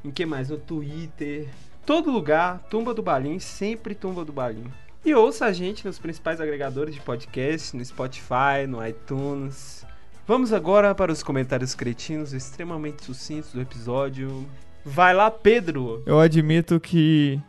em 0.04 0.10
que 0.10 0.24
mais? 0.24 0.48
No 0.48 0.56
Twitter. 0.56 1.48
Todo 1.84 2.10
lugar, 2.10 2.60
Tumba 2.70 2.94
do 2.94 3.02
Balim, 3.02 3.38
sempre 3.38 3.94
Tumba 3.94 4.24
do 4.24 4.32
Balim. 4.32 4.64
E 5.06 5.14
ouça 5.14 5.46
a 5.46 5.52
gente 5.52 5.86
nos 5.86 6.00
principais 6.00 6.40
agregadores 6.40 6.92
de 6.92 7.00
podcast, 7.00 7.76
no 7.76 7.84
Spotify, 7.84 8.66
no 8.68 8.84
iTunes. 8.84 9.86
Vamos 10.26 10.52
agora 10.52 10.92
para 10.96 11.12
os 11.12 11.22
comentários 11.22 11.76
cretinos 11.76 12.32
extremamente 12.32 13.04
sucintos 13.04 13.52
do 13.52 13.60
episódio. 13.60 14.44
Vai 14.84 15.14
lá, 15.14 15.30
Pedro! 15.30 16.02
Eu 16.04 16.18
admito 16.18 16.80
que 16.80 17.40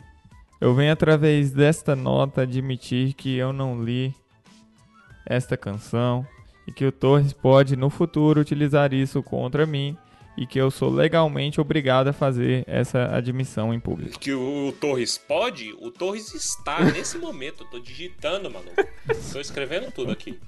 eu 0.61 0.75
venho 0.75 0.93
através 0.93 1.49
desta 1.49 1.95
nota 1.95 2.43
admitir 2.43 3.15
que 3.15 3.35
eu 3.35 3.51
não 3.51 3.83
li 3.83 4.13
esta 5.25 5.57
canção 5.57 6.27
e 6.67 6.71
que 6.71 6.85
o 6.85 6.91
Torres 6.91 7.33
pode 7.33 7.75
no 7.75 7.89
futuro 7.89 8.39
utilizar 8.39 8.93
isso 8.93 9.23
contra 9.23 9.65
mim 9.65 9.97
e 10.37 10.45
que 10.45 10.59
eu 10.59 10.69
sou 10.69 10.89
legalmente 10.89 11.59
obrigado 11.59 12.09
a 12.09 12.13
fazer 12.13 12.63
essa 12.67 13.15
admissão 13.15 13.73
em 13.73 13.79
público. 13.79 14.19
Que 14.19 14.33
o, 14.33 14.67
o 14.67 14.71
Torres 14.71 15.17
pode? 15.17 15.75
O 15.79 15.89
Torres 15.89 16.33
está 16.35 16.79
nesse 16.93 17.17
momento. 17.17 17.63
Eu 17.63 17.67
tô 17.67 17.79
digitando, 17.79 18.49
mano. 18.49 18.67
Tô 19.33 19.39
escrevendo 19.39 19.91
tudo 19.91 20.11
aqui. 20.11 20.39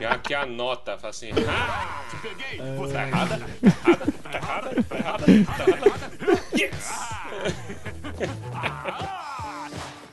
E 0.00 0.04
aqui 0.04 0.34
a 0.34 0.46
nota, 0.46 0.96
fala 0.96 1.10
assim. 1.10 1.30
Ah, 1.48 2.04
te 2.08 2.16
peguei! 2.16 2.58
Tá 2.92 3.06
errada, 3.06 3.38
tá 3.38 3.46
errada, 3.66 4.12
tá 4.22 4.32
errada, 4.34 4.82
tá 4.84 4.96
errada, 4.96 5.24
tá 5.26 5.68
errada. 5.68 6.12
Yes! 6.54 6.92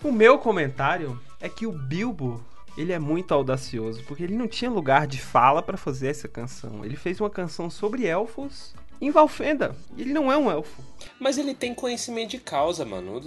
O 0.04 0.12
meu 0.12 0.40
comentário 0.40 1.20
é 1.40 1.48
que 1.48 1.68
o 1.68 1.72
Bilbo 1.72 2.44
ele 2.80 2.94
é 2.94 3.00
muito 3.00 3.34
audacioso, 3.34 4.02
porque 4.08 4.24
ele 4.24 4.38
não 4.38 4.48
tinha 4.48 4.72
lugar 4.72 5.06
de 5.06 5.20
fala 5.20 5.62
para 5.62 5.76
fazer 5.76 6.08
essa 6.08 6.30
canção. 6.30 6.86
Ele 6.86 6.96
fez 6.96 7.20
uma 7.20 7.30
canção 7.30 7.70
sobre 7.70 8.08
elfos 8.08 8.74
em 9.02 9.12
Valfenda. 9.12 9.76
Ele 9.98 10.14
não 10.14 10.32
é 10.32 10.38
um 10.38 10.50
elfo. 10.50 10.82
Mas 11.20 11.38
ele 11.38 11.54
tem 11.54 11.74
conhecimento 11.74 12.32
de 12.32 12.38
causa, 12.38 12.86
mano. 12.86 13.22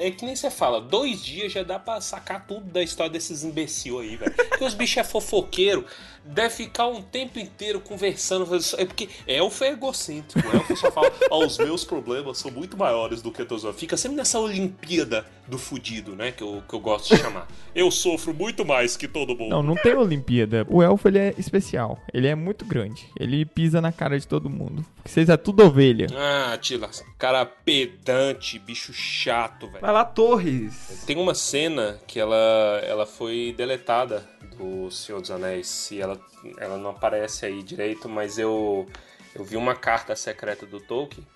É 0.00 0.10
que 0.10 0.24
nem 0.24 0.34
você 0.34 0.50
fala, 0.50 0.80
dois 0.80 1.22
dias 1.22 1.52
já 1.52 1.62
dá 1.62 1.78
pra 1.78 2.00
sacar 2.00 2.46
tudo 2.46 2.64
da 2.64 2.82
história 2.82 3.12
desses 3.12 3.44
imbecil 3.44 3.98
aí, 3.98 4.16
velho. 4.16 4.34
Porque 4.34 4.64
os 4.64 4.72
bichos 4.72 4.96
é 4.96 5.04
fofoqueiro, 5.04 5.84
deve 6.28 6.50
ficar 6.50 6.86
um 6.86 7.02
tempo 7.02 7.38
inteiro 7.38 7.80
conversando. 7.80 8.48
É 8.76 8.84
porque 8.84 9.08
elfo 9.26 9.64
é 9.64 9.70
egocêntrico. 9.70 10.48
Elfo 10.54 10.76
só 10.76 10.90
fala, 10.90 11.12
ó, 11.30 11.44
os 11.44 11.58
meus 11.58 11.84
problemas 11.84 12.38
são 12.38 12.50
muito 12.50 12.76
maiores 12.76 13.22
do 13.22 13.32
que 13.32 13.42
os 13.42 13.64
outros. 13.64 13.80
Fica 13.80 13.96
sempre 13.96 14.16
nessa 14.16 14.38
Olimpíada 14.38 15.26
do 15.46 15.58
fudido, 15.58 16.14
né? 16.14 16.30
Que 16.30 16.42
eu, 16.42 16.62
que 16.68 16.74
eu 16.74 16.80
gosto 16.80 17.14
de 17.14 17.20
chamar. 17.20 17.48
Eu 17.74 17.90
sofro 17.90 18.34
muito 18.34 18.64
mais 18.64 18.96
que 18.96 19.08
todo 19.08 19.36
mundo. 19.36 19.50
Não, 19.50 19.62
não 19.62 19.74
tem 19.74 19.94
Olimpíada. 19.94 20.66
O 20.68 20.82
elfo 20.82 21.08
ele 21.08 21.18
é 21.18 21.34
especial. 21.38 21.98
Ele 22.12 22.26
é 22.26 22.34
muito 22.34 22.64
grande. 22.64 23.08
Ele 23.18 23.44
pisa 23.44 23.80
na 23.80 23.90
cara 23.90 24.18
de 24.18 24.26
todo 24.26 24.50
mundo. 24.50 24.84
Porque 24.96 25.08
vocês 25.08 25.28
é 25.28 25.36
tudo 25.36 25.64
ovelha. 25.64 26.06
Ah, 26.14 26.56
Tila, 26.58 26.90
cara 27.16 27.46
pedante, 27.46 28.58
bicho 28.58 28.92
chato, 28.92 29.66
velho. 29.68 29.80
Vai 29.80 29.92
lá, 29.92 30.04
Torres. 30.04 31.04
Tem 31.06 31.16
uma 31.16 31.34
cena 31.34 31.98
que 32.06 32.20
ela, 32.20 32.82
ela 32.84 33.06
foi 33.06 33.54
deletada 33.56 34.26
do 34.58 34.90
Senhor 34.90 35.20
dos 35.20 35.30
Anéis 35.30 35.90
e 35.90 36.00
ela, 36.00 36.20
ela 36.58 36.76
não 36.76 36.90
aparece 36.90 37.46
aí 37.46 37.62
direito, 37.62 38.08
mas 38.08 38.38
eu, 38.38 38.86
eu 39.34 39.44
vi 39.44 39.56
uma 39.56 39.74
carta 39.74 40.14
secreta 40.16 40.66
do 40.66 40.80
Tolkien 40.80 41.26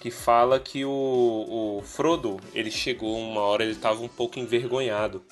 que 0.00 0.10
fala 0.10 0.58
que 0.58 0.82
o, 0.84 1.78
o 1.78 1.82
Frodo, 1.82 2.40
ele 2.54 2.70
chegou 2.70 3.18
uma 3.18 3.42
hora, 3.42 3.62
ele 3.62 3.72
estava 3.72 4.02
um 4.02 4.08
pouco 4.08 4.38
envergonhado. 4.38 5.22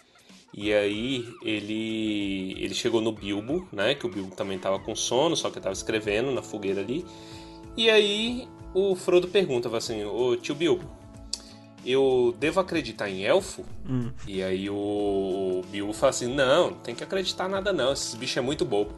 E 0.53 0.73
aí 0.73 1.27
ele 1.43 2.55
ele 2.59 2.75
chegou 2.75 3.01
no 3.01 3.13
Bilbo, 3.13 3.67
né? 3.73 3.95
Que 3.95 4.07
o 4.07 4.11
Bilbo 4.11 4.35
também 4.35 4.57
estava 4.57 4.79
com 4.79 4.95
sono, 4.95 5.37
só 5.37 5.51
que 5.51 5.59
estava 5.59 5.73
escrevendo 5.73 6.31
na 6.33 6.43
fogueira 6.43 6.81
ali. 6.81 7.05
E 7.77 7.89
aí 7.89 8.49
o 8.75 8.95
Frodo 8.95 9.29
pergunta 9.29 9.75
assim: 9.77 10.05
Ô 10.05 10.37
tio 10.37 10.55
Bilbo, 10.55 10.91
eu 11.85 12.35
devo 12.39 12.61
acreditar 12.61 13.09
em 13.09 13.25
elfo? 13.25 13.65
Hum. 13.89 14.11
E 14.27 14.43
aí 14.43 14.69
o 14.71 15.63
Bilbo 15.71 15.93
fala 15.93 16.11
assim: 16.11 16.33
Não, 16.33 16.71
não 16.71 16.79
tem 16.79 16.95
que 16.95 17.05
acreditar 17.05 17.49
nada 17.49 17.73
não, 17.73 17.93
esse 17.93 18.17
bicho 18.17 18.39
é 18.39 18.43
muito 18.43 18.65
bobo. 18.65 18.93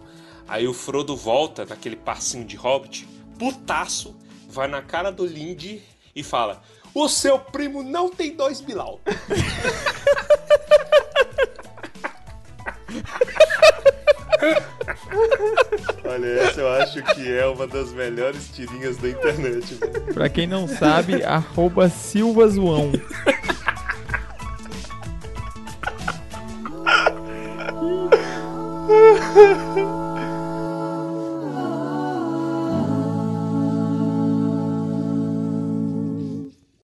Aí 0.49 0.67
o 0.67 0.75
Frodo 0.75 1.17
volta 1.17 1.65
naquele 1.65 1.97
passinho 1.97 2.45
de 2.45 2.57
hobbit, 2.57 3.07
putaço, 3.39 4.17
vai 4.49 4.67
na 4.67 4.83
cara 4.83 5.11
do 5.11 5.25
Lindy 5.25 5.83
e 6.15 6.23
fala: 6.23 6.63
O 6.95 7.09
seu 7.09 7.39
primo 7.39 7.83
não 7.83 8.09
tem 8.11 8.35
dois 8.35 8.61
Bilal. 8.61 9.01
Olha, 16.05 16.27
essa 16.27 16.61
eu 16.61 16.69
acho 16.69 17.03
que 17.15 17.31
é 17.31 17.47
uma 17.47 17.67
das 17.67 17.93
melhores 17.93 18.49
tirinhas 18.49 18.97
da 18.97 19.09
internet. 19.09 19.79
Mano. 19.81 20.15
Pra 20.15 20.29
quem 20.29 20.47
não 20.47 20.69
sabe, 20.69 21.23
arroba 21.23 21.89
silvazoão. 21.89 22.93